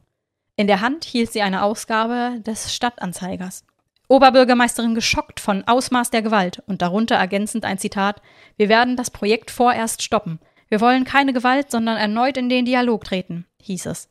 In 0.56 0.66
der 0.66 0.80
Hand 0.80 1.04
hielt 1.04 1.32
sie 1.32 1.42
eine 1.42 1.62
Ausgabe 1.62 2.40
des 2.40 2.74
Stadtanzeigers. 2.74 3.64
Oberbürgermeisterin 4.08 4.94
geschockt 4.94 5.38
von 5.40 5.64
Ausmaß 5.66 6.10
der 6.10 6.22
Gewalt 6.22 6.62
und 6.66 6.80
darunter 6.80 7.16
ergänzend 7.16 7.64
ein 7.64 7.78
Zitat 7.78 8.22
Wir 8.56 8.68
werden 8.68 8.96
das 8.96 9.10
Projekt 9.10 9.50
vorerst 9.50 10.02
stoppen. 10.02 10.38
Wir 10.68 10.80
wollen 10.80 11.04
keine 11.04 11.32
Gewalt, 11.32 11.70
sondern 11.70 11.96
erneut 11.96 12.36
in 12.36 12.48
den 12.48 12.64
Dialog 12.64 13.04
treten, 13.04 13.46
hieß 13.62 13.86
es. 13.86 14.08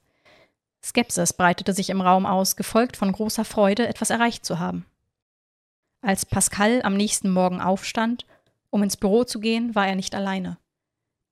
Skepsis 0.83 1.33
breitete 1.33 1.73
sich 1.73 1.89
im 1.89 2.01
Raum 2.01 2.27
aus, 2.27 2.55
gefolgt 2.55 2.95
von 2.95 3.11
großer 3.11 3.43
Freude, 3.43 3.87
etwas 3.87 4.11
erreicht 4.11 4.45
zu 4.45 4.59
haben. 4.59 4.85
Als 6.01 6.25
Pascal 6.25 6.81
am 6.83 6.95
nächsten 6.95 7.31
Morgen 7.31 7.59
aufstand, 7.59 8.27
um 8.69 8.83
ins 8.83 8.97
Büro 8.97 9.23
zu 9.23 9.39
gehen, 9.39 9.73
war 9.73 9.87
er 9.87 9.95
nicht 9.95 10.13
alleine. 10.13 10.57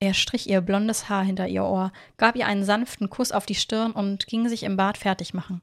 Er 0.03 0.13
strich 0.13 0.49
ihr 0.49 0.59
blondes 0.59 1.07
Haar 1.07 1.23
hinter 1.23 1.47
ihr 1.47 1.63
Ohr, 1.63 1.93
gab 2.17 2.35
ihr 2.35 2.45
einen 2.45 2.65
sanften 2.65 3.09
Kuss 3.09 3.31
auf 3.31 3.45
die 3.45 3.55
Stirn 3.55 3.93
und 3.93 4.27
ging 4.27 4.49
sich 4.49 4.63
im 4.63 4.75
Bad 4.75 4.97
fertig 4.97 5.33
machen. 5.33 5.61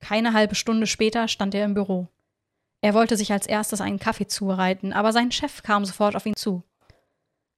Keine 0.00 0.34
halbe 0.34 0.54
Stunde 0.54 0.86
später 0.86 1.28
stand 1.28 1.54
er 1.54 1.64
im 1.64 1.72
Büro. 1.72 2.08
Er 2.82 2.92
wollte 2.92 3.16
sich 3.16 3.32
als 3.32 3.46
erstes 3.46 3.80
einen 3.80 3.98
Kaffee 3.98 4.26
zubereiten, 4.26 4.92
aber 4.92 5.14
sein 5.14 5.32
Chef 5.32 5.62
kam 5.62 5.86
sofort 5.86 6.14
auf 6.14 6.26
ihn 6.26 6.36
zu. 6.36 6.62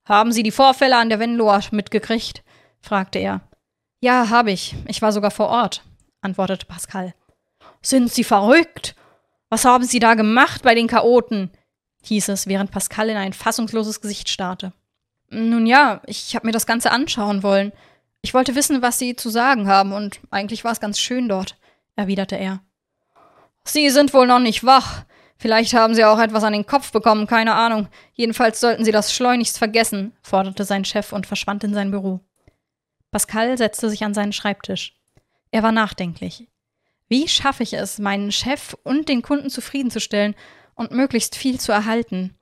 Haben 0.05 0.31
Sie 0.31 0.45
die 0.45 0.53
Vorfälle 0.53 0.97
an 0.97 1.09
der 1.09 1.19
Venloa 1.19 1.61
mitgekriegt? 1.73 2.45
fragte 2.79 3.19
er. 3.19 3.41
Ja, 4.01 4.31
habe 4.31 4.53
ich. 4.53 4.77
Ich 4.87 5.03
war 5.03 5.11
sogar 5.11 5.33
vor 5.33 5.49
Ort, 5.49 5.83
antwortete 6.21 6.67
Pascal. 6.67 7.17
Sind 7.83 8.13
Sie 8.13 8.23
verrückt? 8.23 8.95
Was 9.49 9.65
haben 9.65 9.83
Sie 9.83 9.99
da 9.99 10.15
gemacht 10.15 10.63
bei 10.63 10.77
den 10.77 10.87
Chaoten? 10.87 11.51
hieß 12.05 12.29
es, 12.29 12.47
während 12.47 12.71
Pascal 12.71 13.11
in 13.11 13.17
ein 13.17 13.33
fassungsloses 13.33 14.01
Gesicht 14.01 14.29
starrte. 14.29 14.73
Nun 15.31 15.67
ja, 15.67 16.01
ich 16.07 16.35
habe 16.35 16.47
mir 16.47 16.53
das 16.53 16.67
Ganze 16.67 16.91
anschauen 16.91 17.43
wollen. 17.43 17.73
Ich 18.23 18.35
wollte 18.35 18.55
wissen, 18.55 18.83
was 18.83 18.99
Sie 18.99 19.17
zu 19.17 19.29
sagen 19.29 19.69
haben, 19.69 19.93
und 19.93 20.21
eigentlich 20.31 20.65
war 20.65 20.73
es 20.73 20.81
ganz 20.81 20.99
schön 20.99 21.29
dort, 21.29 21.57
erwiderte 21.97 22.37
er. 22.37 22.61
Sie 23.65 23.91
sind 23.91 24.15
wohl 24.15 24.27
noch 24.27 24.39
nicht 24.39 24.65
wach. 24.65 25.05
Vielleicht 25.39 25.75
haben 25.75 25.95
Sie 25.95 26.05
auch 26.05 26.19
etwas 26.19 26.45
an 26.45 26.53
den 26.53 26.67
Kopf 26.67 26.93
bekommen, 26.93 27.27
keine 27.27 27.55
Ahnung. 27.55 27.89
Jedenfalls 28.15 28.61
sollten 28.61 28.85
Sie 28.85 28.93
das 28.93 29.13
schleunigst 29.13 29.59
vergessen, 29.59 30.13
forderte 30.23 30.65
sein 30.65 30.85
Chef 30.85 31.13
und 31.13 31.27
verschwand 31.27 31.65
in 31.65 31.75
sein 31.75 31.91
Büro. 31.91 32.21
Pascal 33.11 33.57
setzte 33.59 33.91
sich 33.91 34.05
an 34.05 34.15
seinen 34.15 34.33
Schreibtisch. 34.33 34.97
Er 35.51 35.63
war 35.63 35.73
nachdenklich. 35.73 36.49
Wie 37.09 37.29
schaffe 37.29 37.63
ich 37.63 37.75
es, 37.75 37.99
meinen 37.99 38.33
Chef 38.33 38.75
und 38.83 39.09
den 39.09 39.23
Kunden 39.23 39.51
zufriedenzustellen 39.51 40.35
und 40.75 40.91
möglichst 40.91 41.37
viel 41.37 41.61
zu 41.61 41.73
erhalten? 41.73 42.37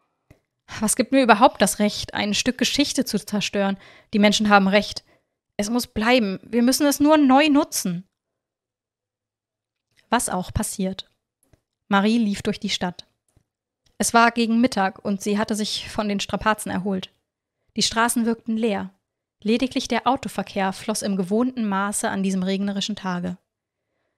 Was 0.81 0.97
gibt 0.97 1.13
mir 1.13 1.23
überhaupt 1.23 1.61
das 1.63 1.79
Recht, 1.79 2.15
ein 2.15 2.35
Stück 2.35 2.59
Geschichte 2.59 3.05
zu 3.05 3.25
zerstören? 3.25 3.77
Die 4.13 4.19
Menschen 4.19 4.49
haben 4.49 4.69
Recht. 4.69 5.05
Es 5.57 5.71
muss 5.71 5.87
bleiben. 5.87 6.41
Wir 6.43 6.63
müssen 6.63 6.87
es 6.87 7.01
nur 7.01 7.17
neu 7.17 7.49
nutzen. 7.49 8.05
Was 10.11 10.29
auch 10.29 10.53
passiert. 10.53 11.09
Marie 11.89 12.19
lief 12.19 12.43
durch 12.43 12.59
die 12.59 12.71
Stadt. 12.71 13.07
Es 13.99 14.15
war 14.15 14.33
gegen 14.33 14.61
Mittag 14.61 15.05
und 15.05 15.23
sie 15.23 15.39
hatte 15.39 15.55
sich 15.55 15.89
von 15.89 16.09
den 16.09 16.21
Strapazen 16.21 16.71
erholt. 16.71 17.13
Die 17.77 17.83
Straßen 17.83 18.27
wirkten 18.27 18.57
leer. 18.57 18.91
Lediglich 19.43 19.89
der 19.89 20.07
Autoverkehr 20.07 20.73
floss 20.73 21.03
im 21.03 21.17
gewohnten 21.17 21.69
Maße 21.69 22.09
an 22.09 22.23
diesem 22.23 22.43
regnerischen 22.43 22.97
Tage. 22.97 23.37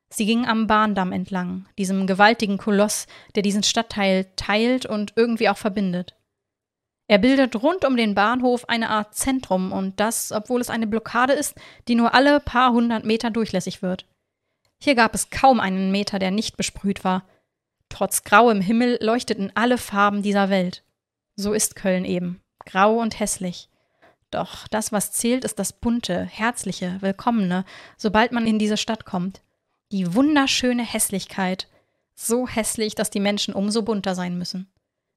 Sie 0.09 0.25
ging 0.25 0.47
am 0.47 0.67
Bahndamm 0.67 1.13
entlang, 1.13 1.67
diesem 1.79 2.07
gewaltigen 2.07 2.59
Koloss, 2.59 3.07
der 3.35 3.43
diesen 3.43 3.65
Stadtteil 3.65 4.31
teilt 4.37 4.87
und 4.87 5.15
irgendwie 5.17 5.49
auch 5.49 5.59
verbindet. 5.59 6.15
Er 7.09 7.19
bildet 7.19 7.63
rund 7.63 7.85
um 7.85 7.97
den 7.97 8.15
Bahnhof 8.15 8.69
eine 8.69 8.91
Art 8.91 9.15
Zentrum 9.15 9.73
und 9.73 10.01
das, 10.01 10.33
obwohl 10.33 10.61
es 10.61 10.71
eine 10.71 10.87
Blockade 10.87 11.33
ist, 11.33 11.55
die 11.89 11.95
nur 11.95 12.15
alle 12.15 12.41
paar 12.41 12.73
hundert 12.73 13.05
Meter 13.05 13.31
durchlässig 13.31 13.83
wird. 13.83 14.07
Hier 14.79 14.95
gab 14.95 15.15
es 15.15 15.31
kaum 15.31 15.61
einen 15.61 15.93
Meter, 15.93 16.19
der 16.19 16.31
nicht 16.31 16.57
besprüht 16.57 17.05
war, 17.05 17.25
Trotz 17.89 18.25
grauem 18.25 18.61
Himmel 18.61 18.99
leuchteten 19.01 19.53
alle 19.55 19.79
Farben 19.79 20.23
dieser 20.23 20.51
Welt. 20.51 20.83
So 21.37 21.53
ist 21.53 21.77
Köln 21.77 22.05
eben, 22.05 22.41
grau 22.65 22.99
und 22.99 23.19
hässlich. 23.21 23.69
Doch 24.31 24.67
das, 24.69 24.93
was 24.93 25.13
zählt, 25.13 25.45
ist 25.45 25.59
das 25.59 25.73
bunte, 25.73 26.25
herzliche, 26.25 27.01
willkommene, 27.01 27.65
sobald 27.97 28.33
man 28.33 28.47
in 28.47 28.59
diese 28.59 28.77
Stadt 28.77 29.05
kommt. 29.05 29.43
Die 29.93 30.15
wunderschöne 30.15 30.85
Hässlichkeit, 30.85 31.69
so 32.15 32.49
hässlich, 32.49 32.95
dass 32.95 33.11
die 33.11 33.21
Menschen 33.21 33.55
umso 33.55 33.83
bunter 33.83 34.15
sein 34.15 34.37
müssen. 34.37 34.69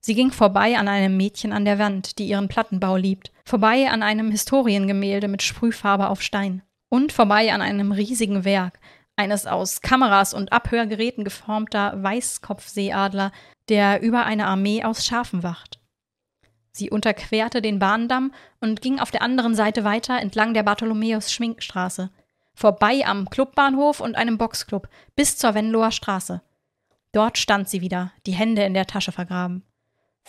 Sie 0.02 0.16
ging 0.16 0.32
vorbei 0.32 0.78
an 0.78 0.88
einem 0.88 1.18
Mädchen 1.18 1.52
an 1.52 1.66
der 1.66 1.78
Wand, 1.78 2.20
die 2.20 2.28
ihren 2.28 2.48
Plattenbau 2.48 2.96
liebt, 2.96 3.32
vorbei 3.44 3.90
an 3.90 4.02
einem 4.02 4.32
Historiengemälde 4.32 5.28
mit 5.28 5.44
Sprühfarbe 5.44 6.10
auf 6.10 6.22
Stein 6.22 6.62
und 6.90 7.12
vorbei 7.12 7.54
an 7.54 7.62
einem 7.62 7.92
riesigen 7.92 8.46
Werk, 8.46 8.80
eines 9.18 9.46
aus 9.46 9.82
Kameras 9.82 10.34
und 10.34 10.54
Abhörgeräten 10.54 11.26
geformter 11.26 12.02
Weißkopfseeadler, 12.02 13.32
der 13.68 14.02
über 14.02 14.26
eine 14.26 14.48
Armee 14.48 14.84
aus 14.84 15.06
Schafen 15.06 15.44
wacht. 15.44 15.80
Sie 16.72 16.90
unterquerte 16.90 17.62
den 17.62 17.80
Bahndamm 17.80 18.32
und 18.62 18.82
ging 18.82 19.00
auf 19.00 19.12
der 19.12 19.22
anderen 19.22 19.54
Seite 19.54 19.84
weiter 19.84 20.20
entlang 20.20 20.54
der 20.54 20.64
Bartholomäus-Schminkstraße, 20.64 22.10
vorbei 22.54 23.02
am 23.06 23.30
Clubbahnhof 23.30 24.00
und 24.00 24.16
einem 24.16 24.38
Boxclub 24.38 24.88
bis 25.16 25.38
zur 25.38 25.54
Venloer 25.56 25.92
Straße. 25.92 26.42
Dort 27.12 27.38
stand 27.38 27.68
sie 27.68 27.82
wieder, 27.82 28.14
die 28.26 28.34
Hände 28.34 28.64
in 28.64 28.74
der 28.74 28.86
Tasche 28.86 29.12
vergraben. 29.12 29.64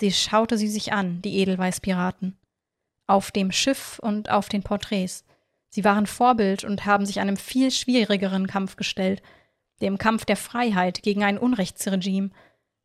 Sie 0.01 0.13
schaute 0.13 0.57
sie 0.57 0.69
sich 0.69 0.95
an, 0.95 1.21
die 1.21 1.37
Edelweißpiraten. 1.39 2.39
Auf 3.07 3.31
dem 3.31 3.53
Schiff 3.53 3.99
und 3.99 4.31
auf 4.31 4.49
den 4.49 4.63
Porträts. 4.63 5.25
Sie 5.69 5.85
waren 5.85 6.07
Vorbild 6.07 6.65
und 6.65 6.87
haben 6.87 7.05
sich 7.05 7.21
einem 7.21 7.37
viel 7.37 7.71
schwierigeren 7.71 8.47
Kampf 8.47 8.77
gestellt, 8.77 9.23
dem 9.83 9.99
Kampf 9.99 10.25
der 10.25 10.37
Freiheit 10.37 11.03
gegen 11.03 11.23
ein 11.23 11.39
Unrechtsregime. 11.39 12.31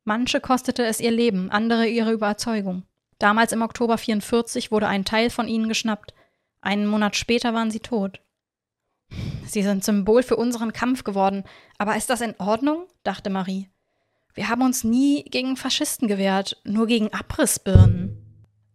Manche 0.03 0.41
kostete 0.41 0.85
es 0.85 0.99
ihr 0.99 1.11
Leben, 1.11 1.49
andere 1.49 1.87
ihre 1.87 2.11
Überzeugung. 2.11 2.83
Damals 3.17 3.53
im 3.53 3.61
Oktober 3.61 3.97
44 3.97 4.69
wurde 4.71 4.87
ein 4.87 5.05
Teil 5.05 5.29
von 5.29 5.47
ihnen 5.47 5.69
geschnappt. 5.69 6.13
Einen 6.59 6.85
Monat 6.85 7.15
später 7.15 7.53
waren 7.53 7.71
sie 7.71 7.79
tot. 7.79 8.19
Sie 9.45 9.63
sind 9.63 9.85
Symbol 9.85 10.21
für 10.21 10.35
unseren 10.35 10.73
Kampf 10.73 11.05
geworden. 11.05 11.43
Aber 11.77 11.95
ist 11.95 12.09
das 12.09 12.19
in 12.19 12.35
Ordnung? 12.39 12.87
dachte 13.03 13.29
Marie. 13.29 13.69
Wir 14.35 14.49
haben 14.49 14.63
uns 14.63 14.83
nie 14.83 15.23
gegen 15.23 15.55
Faschisten 15.55 16.09
gewehrt, 16.09 16.57
nur 16.65 16.87
gegen 16.87 17.11
Abrissbirnen. 17.13 18.21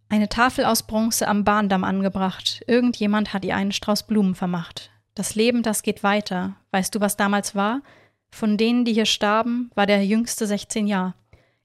Eine 0.08 0.30
Tafel 0.30 0.64
aus 0.64 0.82
Bronze 0.82 1.28
am 1.28 1.44
Bahndamm 1.44 1.84
angebracht. 1.84 2.62
Irgendjemand 2.66 3.34
hat 3.34 3.44
ihr 3.44 3.54
einen 3.54 3.70
Strauß 3.70 4.06
Blumen 4.06 4.34
vermacht. 4.34 4.90
Das 5.14 5.34
Leben, 5.34 5.62
das 5.62 5.82
geht 5.82 6.02
weiter. 6.02 6.56
Weißt 6.70 6.94
du, 6.94 7.00
was 7.00 7.18
damals 7.18 7.54
war? 7.54 7.82
Von 8.30 8.56
denen, 8.56 8.86
die 8.86 8.94
hier 8.94 9.04
starben, 9.04 9.70
war 9.74 9.84
der 9.86 10.04
jüngste 10.04 10.46
16 10.46 10.86
Jahre. 10.86 11.14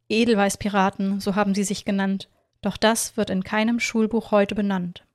Edelweißpiraten, 0.09 1.21
so 1.21 1.35
haben 1.35 1.55
sie 1.55 1.63
sich 1.63 1.85
genannt. 1.85 2.29
Doch 2.61 2.75
das 2.75 3.15
wird 3.15 3.29
in 3.29 3.45
keinem 3.45 3.79
Schulbuch 3.79 4.31
heute 4.31 4.55
benannt. 4.55 5.05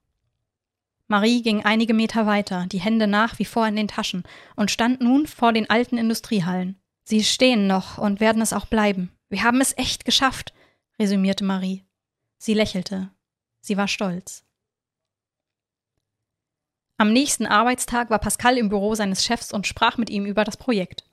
Marie 1.07 1.43
ging 1.43 1.64
einige 1.64 1.93
Meter 1.93 2.25
weiter, 2.25 2.66
die 2.71 2.81
Hände 2.81 3.07
nach 3.07 3.38
wie 3.38 3.45
vor 3.45 3.66
in 3.66 3.77
den 3.77 3.88
Taschen, 3.88 4.23
und 4.57 4.71
stand 4.71 5.01
nun 5.01 5.27
vor 5.27 5.53
den 5.53 5.69
alten 5.69 5.99
Industriehallen. 5.99 6.81
Sie 7.05 7.25
stehen 7.25 7.67
noch 7.67 7.99
und 7.99 8.21
werden 8.21 8.43
es 8.43 8.53
auch 8.53 8.67
bleiben. 8.67 9.11
Wir 9.29 9.43
haben 9.43 9.61
es 9.61 9.77
echt 9.77 10.05
geschafft, 10.05 10.53
resümierte 10.99 11.45
Marie. 11.45 11.85
Sie 12.39 12.55
lächelte. 12.55 13.11
Sie 13.61 13.77
war 13.77 13.89
stolz. 13.89 14.45
Am 16.97 17.13
nächsten 17.13 17.47
Arbeitstag 17.47 18.11
war 18.11 18.19
Pascal 18.19 18.59
im 18.59 18.69
Büro 18.69 18.95
seines 18.95 19.25
Chefs 19.25 19.53
und 19.53 19.67
sprach 19.67 19.97
mit 19.97 20.11
ihm 20.11 20.27
über 20.27 20.45
das 20.45 20.57
Projekt. 20.57 21.05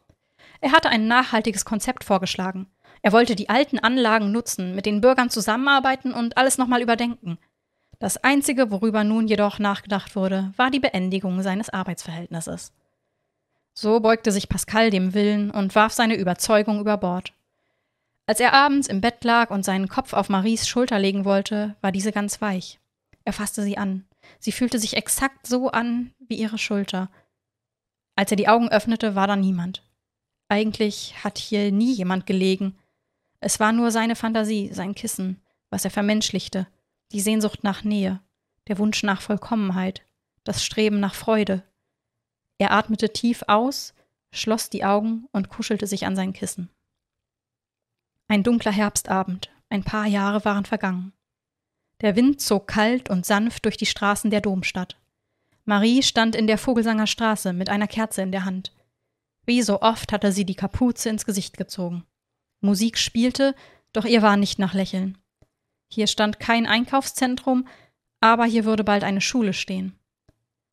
Er 0.60 0.72
hatte 0.72 0.90
ein 0.90 1.08
nachhaltiges 1.08 1.64
Konzept 1.64 2.04
vorgeschlagen. 2.04 2.68
Er 3.02 3.12
wollte 3.14 3.36
die 3.36 3.50
alten 3.50 3.80
Anlagen 3.80 4.32
nutzen, 4.32 4.76
mit 4.76 4.86
den 4.86 5.02
Bürgern 5.02 5.30
zusammenarbeiten 5.30 6.12
und 6.14 6.38
alles 6.38 6.58
nochmal 6.58 6.82
überdenken. 6.82 7.38
Das 8.00 8.18
Einzige, 8.18 8.70
worüber 8.70 9.04
nun 9.04 9.28
jedoch 9.28 9.60
nachgedacht 9.60 10.16
wurde, 10.16 10.54
war 10.58 10.72
die 10.72 10.80
Beendigung 10.80 11.42
seines 11.42 11.70
Arbeitsverhältnisses. 11.70 12.74
So 13.80 14.00
beugte 14.00 14.32
sich 14.32 14.50
Pascal 14.50 14.90
dem 14.90 15.14
Willen 15.14 15.52
und 15.52 15.76
warf 15.76 15.94
seine 15.94 16.16
Überzeugung 16.16 16.80
über 16.80 16.98
Bord. 16.98 17.34
Als 18.26 18.40
er 18.40 18.54
abends 18.54 18.88
im 18.88 19.02
Bett 19.02 19.24
lag 19.24 19.52
und 19.52 19.64
seinen 19.64 19.88
Kopf 19.88 20.14
auf 20.14 20.30
Maries 20.30 20.68
Schulter 20.68 20.98
legen 20.98 21.26
wollte, 21.26 21.76
war 21.82 21.92
diese 21.92 22.12
ganz 22.12 22.42
weich. 22.42 22.80
Er 23.24 23.34
fasste 23.34 23.62
sie 23.62 23.78
an. 23.78 24.08
Sie 24.40 24.52
fühlte 24.52 24.80
sich 24.80 24.98
exakt 24.98 25.46
so 25.46 25.70
an 25.70 26.12
wie 26.28 26.38
ihre 26.38 26.58
Schulter. 26.58 27.12
Als 28.16 28.32
er 28.32 28.38
die 28.38 28.48
Augen 28.48 28.68
öffnete, 28.70 29.14
war 29.14 29.28
da 29.28 29.36
niemand. 29.36 29.84
Eigentlich 30.50 31.24
hat 31.24 31.38
hier 31.38 31.72
nie 31.72 31.94
jemand 31.94 32.26
gelegen. 32.26 32.80
Es 33.42 33.60
war 33.60 33.74
nur 33.74 33.92
seine 33.92 34.16
Fantasie, 34.16 34.74
sein 34.74 34.96
Kissen, 34.96 35.40
was 35.70 35.86
er 35.86 35.92
vermenschlichte, 35.92 36.66
die 37.12 37.22
Sehnsucht 37.22 37.64
nach 37.64 37.84
Nähe, 37.84 38.22
der 38.70 38.80
Wunsch 38.80 39.04
nach 39.04 39.22
Vollkommenheit, 39.22 40.02
das 40.44 40.66
Streben 40.66 41.00
nach 41.00 41.14
Freude. 41.14 41.62
Er 42.58 42.72
atmete 42.72 43.14
tief 43.14 43.44
aus, 43.48 43.94
schloss 44.32 44.70
die 44.70 44.84
Augen 44.84 45.28
und 45.32 45.50
kuschelte 45.50 45.88
sich 45.88 46.06
an 46.06 46.16
sein 46.16 46.34
Kissen. 46.34 46.70
Ein 48.28 48.44
dunkler 48.44 48.72
Herbstabend, 48.72 49.50
ein 49.70 49.84
paar 49.84 50.06
Jahre 50.06 50.44
waren 50.44 50.66
vergangen. 50.66 51.14
Der 52.02 52.16
Wind 52.16 52.42
zog 52.42 52.68
kalt 52.68 53.10
und 53.10 53.26
sanft 53.26 53.66
durch 53.66 53.78
die 53.78 53.86
Straßen 53.86 54.30
der 54.30 54.42
Domstadt. 54.42 54.98
Marie 55.66 56.04
stand 56.04 56.36
in 56.36 56.48
der 56.48 56.58
Vogelsanger 56.58 57.08
Straße 57.08 57.54
mit 57.54 57.70
einer 57.70 57.88
Kerze 57.88 58.22
in 58.22 58.32
der 58.32 58.46
Hand. 58.46 58.74
Wie 59.46 59.62
so 59.62 59.82
oft 59.82 60.12
hatte 60.12 60.32
sie 60.32 60.46
die 60.46 60.56
Kapuze 60.56 61.10
ins 61.10 61.26
Gesicht 61.26 61.58
gezogen. 61.58 62.06
Musik 62.62 62.98
spielte, 62.98 63.56
doch 63.94 64.06
ihr 64.06 64.22
war 64.22 64.38
nicht 64.38 64.60
nach 64.60 64.74
Lächeln. 64.74 65.18
Hier 65.90 66.08
stand 66.08 66.40
kein 66.40 66.66
Einkaufszentrum, 66.66 67.68
aber 68.20 68.46
hier 68.46 68.66
würde 68.66 68.84
bald 68.84 69.04
eine 69.04 69.22
Schule 69.22 69.54
stehen. 69.54 69.97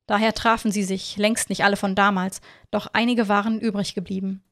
Daher 0.07 0.35
trafen 0.35 0.71
sie 0.71 0.85
sich, 0.85 1.17
längst 1.17 1.49
nicht 1.49 1.65
alle 1.65 1.77
von 1.77 1.95
damals, 1.95 2.41
doch 2.71 2.89
einige 2.93 3.29
waren 3.29 3.61
übrig 3.61 3.95
geblieben. 3.95 4.43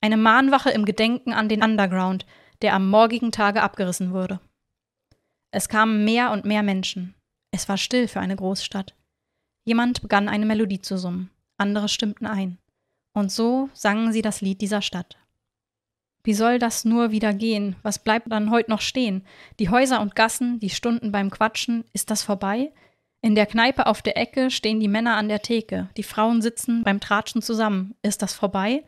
Eine 0.00 0.16
Mahnwache 0.16 0.70
im 0.70 0.84
Gedenken 0.84 1.32
an 1.32 1.48
den 1.48 1.62
Underground, 1.62 2.26
der 2.62 2.74
am 2.74 2.88
morgigen 2.88 3.32
Tage 3.32 3.62
abgerissen 3.62 4.12
wurde. 4.12 4.40
Es 5.50 5.68
kamen 5.68 6.04
mehr 6.04 6.30
und 6.30 6.44
mehr 6.44 6.62
Menschen. 6.62 7.14
Es 7.50 7.68
war 7.68 7.76
still 7.76 8.08
für 8.08 8.20
eine 8.20 8.36
Großstadt. 8.36 8.94
Jemand 9.64 10.02
begann 10.02 10.28
eine 10.28 10.46
Melodie 10.46 10.80
zu 10.80 10.96
summen, 10.96 11.30
andere 11.56 11.88
stimmten 11.88 12.26
ein. 12.26 12.58
Und 13.12 13.30
so 13.30 13.68
sangen 13.74 14.12
sie 14.12 14.22
das 14.22 14.40
Lied 14.40 14.60
dieser 14.60 14.82
Stadt. 14.82 15.18
Wie 16.24 16.34
soll 16.34 16.58
das 16.58 16.84
nur 16.84 17.10
wieder 17.10 17.34
gehen? 17.34 17.76
Was 17.82 17.98
bleibt 17.98 18.30
dann 18.30 18.50
heute 18.50 18.70
noch 18.70 18.80
stehen? 18.80 19.26
Die 19.58 19.68
Häuser 19.68 20.00
und 20.00 20.14
Gassen, 20.14 20.60
die 20.60 20.70
Stunden 20.70 21.12
beim 21.12 21.30
Quatschen, 21.30 21.84
ist 21.92 22.10
das 22.10 22.22
vorbei? 22.22 22.72
In 23.24 23.36
der 23.36 23.46
Kneipe 23.46 23.86
auf 23.86 24.02
der 24.02 24.16
Ecke 24.16 24.50
stehen 24.50 24.80
die 24.80 24.88
Männer 24.88 25.16
an 25.16 25.28
der 25.28 25.42
Theke, 25.42 25.88
die 25.96 26.02
Frauen 26.02 26.42
sitzen 26.42 26.82
beim 26.82 26.98
Tratschen 26.98 27.40
zusammen. 27.40 27.94
Ist 28.02 28.20
das 28.20 28.34
vorbei? 28.34 28.84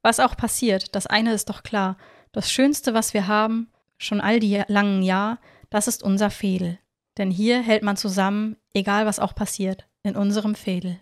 Was 0.00 0.18
auch 0.18 0.34
passiert, 0.34 0.94
das 0.94 1.06
eine 1.06 1.34
ist 1.34 1.50
doch 1.50 1.62
klar. 1.62 1.98
Das 2.32 2.50
Schönste, 2.50 2.94
was 2.94 3.12
wir 3.12 3.26
haben, 3.26 3.68
schon 3.98 4.22
all 4.22 4.40
die 4.40 4.62
langen 4.68 5.02
Jahr, 5.02 5.38
das 5.68 5.88
ist 5.88 6.02
unser 6.02 6.30
Fädel. 6.30 6.78
Denn 7.18 7.30
hier 7.30 7.60
hält 7.60 7.82
man 7.82 7.98
zusammen, 7.98 8.56
egal 8.72 9.04
was 9.04 9.18
auch 9.18 9.34
passiert, 9.34 9.86
in 10.02 10.16
unserem 10.16 10.54
Fädel. 10.54 10.98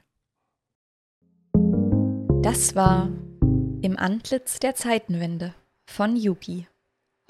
Das 2.43 2.75
war 2.75 3.09
Im 3.83 3.97
Antlitz 3.97 4.59
der 4.59 4.75
Zeitenwende 4.75 5.55
von 5.87 6.17
Yuki. 6.17 6.67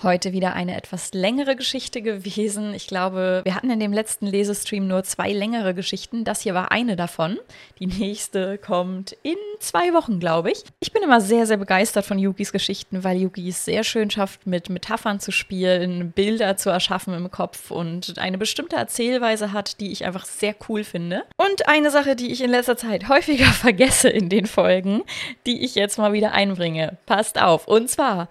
Heute 0.02 0.32
wieder 0.32 0.52
eine 0.54 0.76
etwas 0.76 1.14
längere 1.14 1.56
Geschichte 1.56 2.02
gewesen. 2.02 2.74
Ich 2.74 2.88
glaube, 2.88 3.40
wir 3.44 3.54
hatten 3.54 3.70
in 3.70 3.80
dem 3.80 3.92
letzten 3.92 4.26
Lesestream 4.26 4.86
nur 4.86 5.04
zwei 5.04 5.32
längere 5.32 5.72
Geschichten. 5.72 6.24
Das 6.24 6.42
hier 6.42 6.52
war 6.52 6.72
eine 6.72 6.96
davon. 6.96 7.38
Die 7.78 7.86
nächste 7.86 8.58
kommt 8.58 9.16
in 9.22 9.36
zwei 9.60 9.94
Wochen, 9.94 10.18
glaube 10.18 10.50
ich. 10.50 10.64
Ich 10.80 10.92
bin 10.92 11.02
immer 11.02 11.20
sehr, 11.20 11.46
sehr 11.46 11.56
begeistert 11.56 12.04
von 12.04 12.18
Yukis 12.18 12.52
Geschichten, 12.52 13.04
weil 13.04 13.16
Yuki 13.16 13.48
es 13.48 13.64
sehr 13.64 13.84
schön 13.84 14.10
schafft, 14.10 14.46
mit 14.46 14.68
Metaphern 14.68 15.20
zu 15.20 15.30
spielen, 15.30 16.10
Bilder 16.10 16.56
zu 16.56 16.68
erschaffen 16.70 17.14
im 17.14 17.30
Kopf 17.30 17.70
und 17.70 18.18
eine 18.18 18.36
bestimmte 18.36 18.76
Erzählweise 18.76 19.52
hat, 19.52 19.80
die 19.80 19.92
ich 19.92 20.04
einfach 20.04 20.26
sehr 20.26 20.54
cool 20.68 20.84
finde. 20.84 21.22
Und 21.36 21.68
eine 21.68 21.90
Sache, 21.90 22.16
die 22.16 22.30
ich 22.30 22.42
in 22.42 22.50
letzter 22.50 22.76
Zeit 22.76 23.08
häufiger 23.08 23.44
vergesse 23.52 24.10
in 24.10 24.28
den 24.28 24.46
Folgen, 24.46 25.02
die 25.46 25.64
ich 25.64 25.76
jetzt 25.76 25.98
mal 25.98 26.12
wieder 26.12 26.32
einbringe. 26.32 26.98
Passt 27.06 27.40
auf. 27.40 27.68
Und 27.68 27.88
zwar 27.88 28.28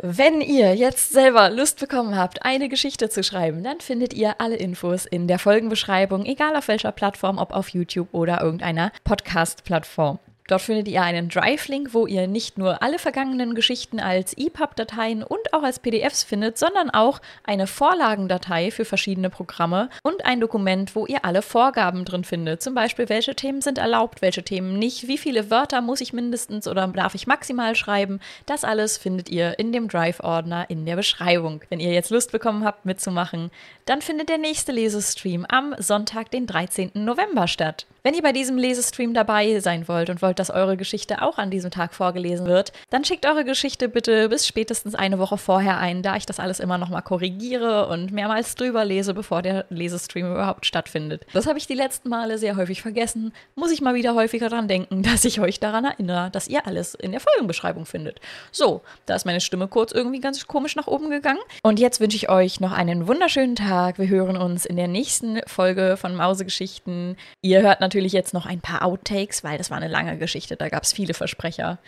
wenn 0.00 0.40
ihr 0.40 0.57
jetzt 0.58 1.12
selber 1.12 1.50
Lust 1.50 1.78
bekommen 1.78 2.16
habt, 2.16 2.44
eine 2.44 2.68
Geschichte 2.68 3.08
zu 3.08 3.22
schreiben, 3.22 3.62
dann 3.62 3.80
findet 3.80 4.12
ihr 4.12 4.40
alle 4.40 4.56
Infos 4.56 5.06
in 5.06 5.28
der 5.28 5.38
Folgenbeschreibung, 5.38 6.26
egal 6.26 6.56
auf 6.56 6.68
welcher 6.68 6.92
Plattform, 6.92 7.38
ob 7.38 7.52
auf 7.52 7.68
YouTube 7.68 8.08
oder 8.12 8.42
irgendeiner 8.42 8.92
Podcast-Plattform. 9.04 10.18
Dort 10.48 10.62
findet 10.62 10.88
ihr 10.88 11.02
einen 11.02 11.28
Drive-Link, 11.28 11.92
wo 11.92 12.06
ihr 12.06 12.26
nicht 12.26 12.56
nur 12.56 12.82
alle 12.82 12.98
vergangenen 12.98 13.54
Geschichten 13.54 14.00
als 14.00 14.32
EPUB-Dateien 14.36 15.22
und 15.22 15.52
auch 15.52 15.62
als 15.62 15.78
PDFs 15.78 16.24
findet, 16.24 16.56
sondern 16.56 16.88
auch 16.88 17.20
eine 17.44 17.66
Vorlagendatei 17.66 18.70
für 18.70 18.86
verschiedene 18.86 19.28
Programme 19.28 19.90
und 20.02 20.24
ein 20.24 20.40
Dokument, 20.40 20.96
wo 20.96 21.04
ihr 21.04 21.24
alle 21.26 21.42
Vorgaben 21.42 22.06
drin 22.06 22.24
findet. 22.24 22.62
Zum 22.62 22.74
Beispiel, 22.74 23.10
welche 23.10 23.34
Themen 23.34 23.60
sind 23.60 23.76
erlaubt, 23.76 24.22
welche 24.22 24.42
Themen 24.42 24.78
nicht, 24.78 25.06
wie 25.06 25.18
viele 25.18 25.50
Wörter 25.50 25.82
muss 25.82 26.00
ich 26.00 26.14
mindestens 26.14 26.66
oder 26.66 26.88
darf 26.88 27.14
ich 27.14 27.26
maximal 27.26 27.76
schreiben. 27.76 28.18
Das 28.46 28.64
alles 28.64 28.96
findet 28.96 29.28
ihr 29.28 29.58
in 29.58 29.70
dem 29.70 29.86
Drive-Ordner 29.86 30.70
in 30.70 30.86
der 30.86 30.96
Beschreibung. 30.96 31.60
Wenn 31.68 31.78
ihr 31.78 31.92
jetzt 31.92 32.10
Lust 32.10 32.32
bekommen 32.32 32.64
habt, 32.64 32.86
mitzumachen, 32.86 33.50
dann 33.88 34.02
findet 34.02 34.28
der 34.28 34.36
nächste 34.36 34.70
Lesestream 34.70 35.46
am 35.48 35.74
Sonntag, 35.78 36.30
den 36.30 36.46
13. 36.46 36.90
November 36.92 37.48
statt. 37.48 37.86
Wenn 38.02 38.14
ihr 38.14 38.22
bei 38.22 38.32
diesem 38.32 38.58
Lesestream 38.58 39.12
dabei 39.12 39.60
sein 39.60 39.88
wollt 39.88 40.08
und 40.08 40.22
wollt, 40.22 40.38
dass 40.38 40.50
eure 40.50 40.76
Geschichte 40.76 41.20
auch 41.22 41.38
an 41.38 41.50
diesem 41.50 41.70
Tag 41.70 41.94
vorgelesen 41.94 42.46
wird, 42.46 42.72
dann 42.90 43.04
schickt 43.04 43.26
eure 43.26 43.44
Geschichte 43.44 43.88
bitte 43.88 44.28
bis 44.28 44.46
spätestens 44.46 44.94
eine 44.94 45.18
Woche 45.18 45.36
vorher 45.36 45.78
ein, 45.78 46.02
da 46.02 46.16
ich 46.16 46.26
das 46.26 46.38
alles 46.38 46.60
immer 46.60 46.78
nochmal 46.78 47.02
korrigiere 47.02 47.88
und 47.88 48.12
mehrmals 48.12 48.54
drüber 48.54 48.84
lese, 48.84 49.14
bevor 49.14 49.42
der 49.42 49.64
Lesestream 49.70 50.30
überhaupt 50.30 50.66
stattfindet. 50.66 51.26
Das 51.32 51.46
habe 51.46 51.58
ich 51.58 51.66
die 51.66 51.74
letzten 51.74 52.10
Male 52.10 52.38
sehr 52.38 52.56
häufig 52.56 52.82
vergessen. 52.82 53.32
Muss 53.56 53.72
ich 53.72 53.80
mal 53.80 53.94
wieder 53.94 54.14
häufiger 54.14 54.50
daran 54.50 54.68
denken, 54.68 55.02
dass 55.02 55.24
ich 55.24 55.40
euch 55.40 55.60
daran 55.60 55.86
erinnere, 55.86 56.30
dass 56.30 56.46
ihr 56.46 56.66
alles 56.66 56.94
in 56.94 57.12
der 57.12 57.20
Folgenbeschreibung 57.20 57.86
findet. 57.86 58.20
So, 58.52 58.82
da 59.06 59.16
ist 59.16 59.26
meine 59.26 59.40
Stimme 59.40 59.66
kurz 59.66 59.92
irgendwie 59.92 60.20
ganz 60.20 60.46
komisch 60.46 60.76
nach 60.76 60.86
oben 60.86 61.10
gegangen. 61.10 61.40
Und 61.62 61.80
jetzt 61.80 62.00
wünsche 62.00 62.16
ich 62.16 62.28
euch 62.28 62.60
noch 62.60 62.72
einen 62.72 63.08
wunderschönen 63.08 63.56
Tag. 63.56 63.77
Wir 63.96 64.08
hören 64.08 64.36
uns 64.36 64.66
in 64.66 64.76
der 64.76 64.88
nächsten 64.88 65.40
Folge 65.46 65.96
von 65.96 66.14
Mausegeschichten. 66.14 67.16
Ihr 67.42 67.62
hört 67.62 67.80
natürlich 67.80 68.12
jetzt 68.12 68.34
noch 68.34 68.44
ein 68.44 68.60
paar 68.60 68.84
Outtakes, 68.84 69.44
weil 69.44 69.56
das 69.56 69.70
war 69.70 69.76
eine 69.76 69.88
lange 69.88 70.18
Geschichte, 70.18 70.56
da 70.56 70.68
gab 70.68 70.82
es 70.82 70.92
viele 70.92 71.14
Versprecher. 71.14 71.78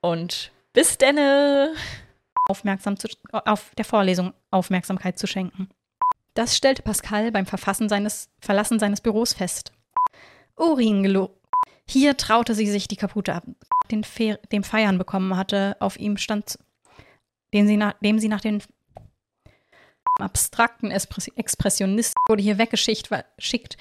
Und 0.00 0.52
bis 0.72 0.98
denne! 0.98 1.74
Aufmerksam 2.48 2.98
zu, 2.98 3.08
auf 3.32 3.72
der 3.76 3.84
Vorlesung 3.84 4.32
Aufmerksamkeit 4.50 5.18
zu 5.18 5.26
schenken. 5.26 5.68
Das 6.34 6.56
stellte 6.56 6.82
Pascal 6.82 7.32
beim 7.32 7.46
Verfassen 7.46 7.88
seines, 7.88 8.28
Verlassen 8.40 8.78
seines 8.78 9.00
Büros 9.00 9.32
fest. 9.32 9.72
Uringelo. 10.56 11.30
Hier 11.86 12.16
traute 12.16 12.54
sie 12.54 12.66
sich 12.66 12.86
die 12.86 12.96
Kapute 12.96 13.34
ab, 13.34 13.44
den 13.90 14.04
Fe 14.04 14.38
dem 14.52 14.62
Feiern 14.62 14.98
bekommen 14.98 15.36
hatte. 15.36 15.76
Auf 15.80 15.98
ihm 15.98 16.16
stand, 16.16 16.58
den 17.52 17.66
sie 17.66 17.78
dem 18.02 18.18
sie 18.18 18.28
nach 18.28 18.40
den 18.40 18.62
abstrakten 20.22 20.90
Expressionisten 20.90 22.14
wurde 22.28 22.42
hier 22.42 22.58
weggeschickt, 22.58 23.10
schickt, 23.38 23.76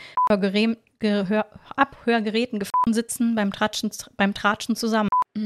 Gehör 0.99 1.45
Abhörgeräten 1.77 2.59
gefangen 2.59 2.93
sitzen 2.93 3.33
beim 3.33 3.53
Tratschen, 3.53 3.89
beim 4.17 4.33
Tratschen 4.33 4.75
zusammen. 4.75 5.07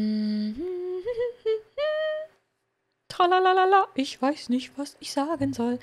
Tralalala, 3.07 3.87
ich 3.93 4.19
weiß 4.19 4.49
nicht, 4.49 4.71
was 4.75 4.97
ich 4.99 5.13
sagen 5.13 5.53
soll. 5.53 5.77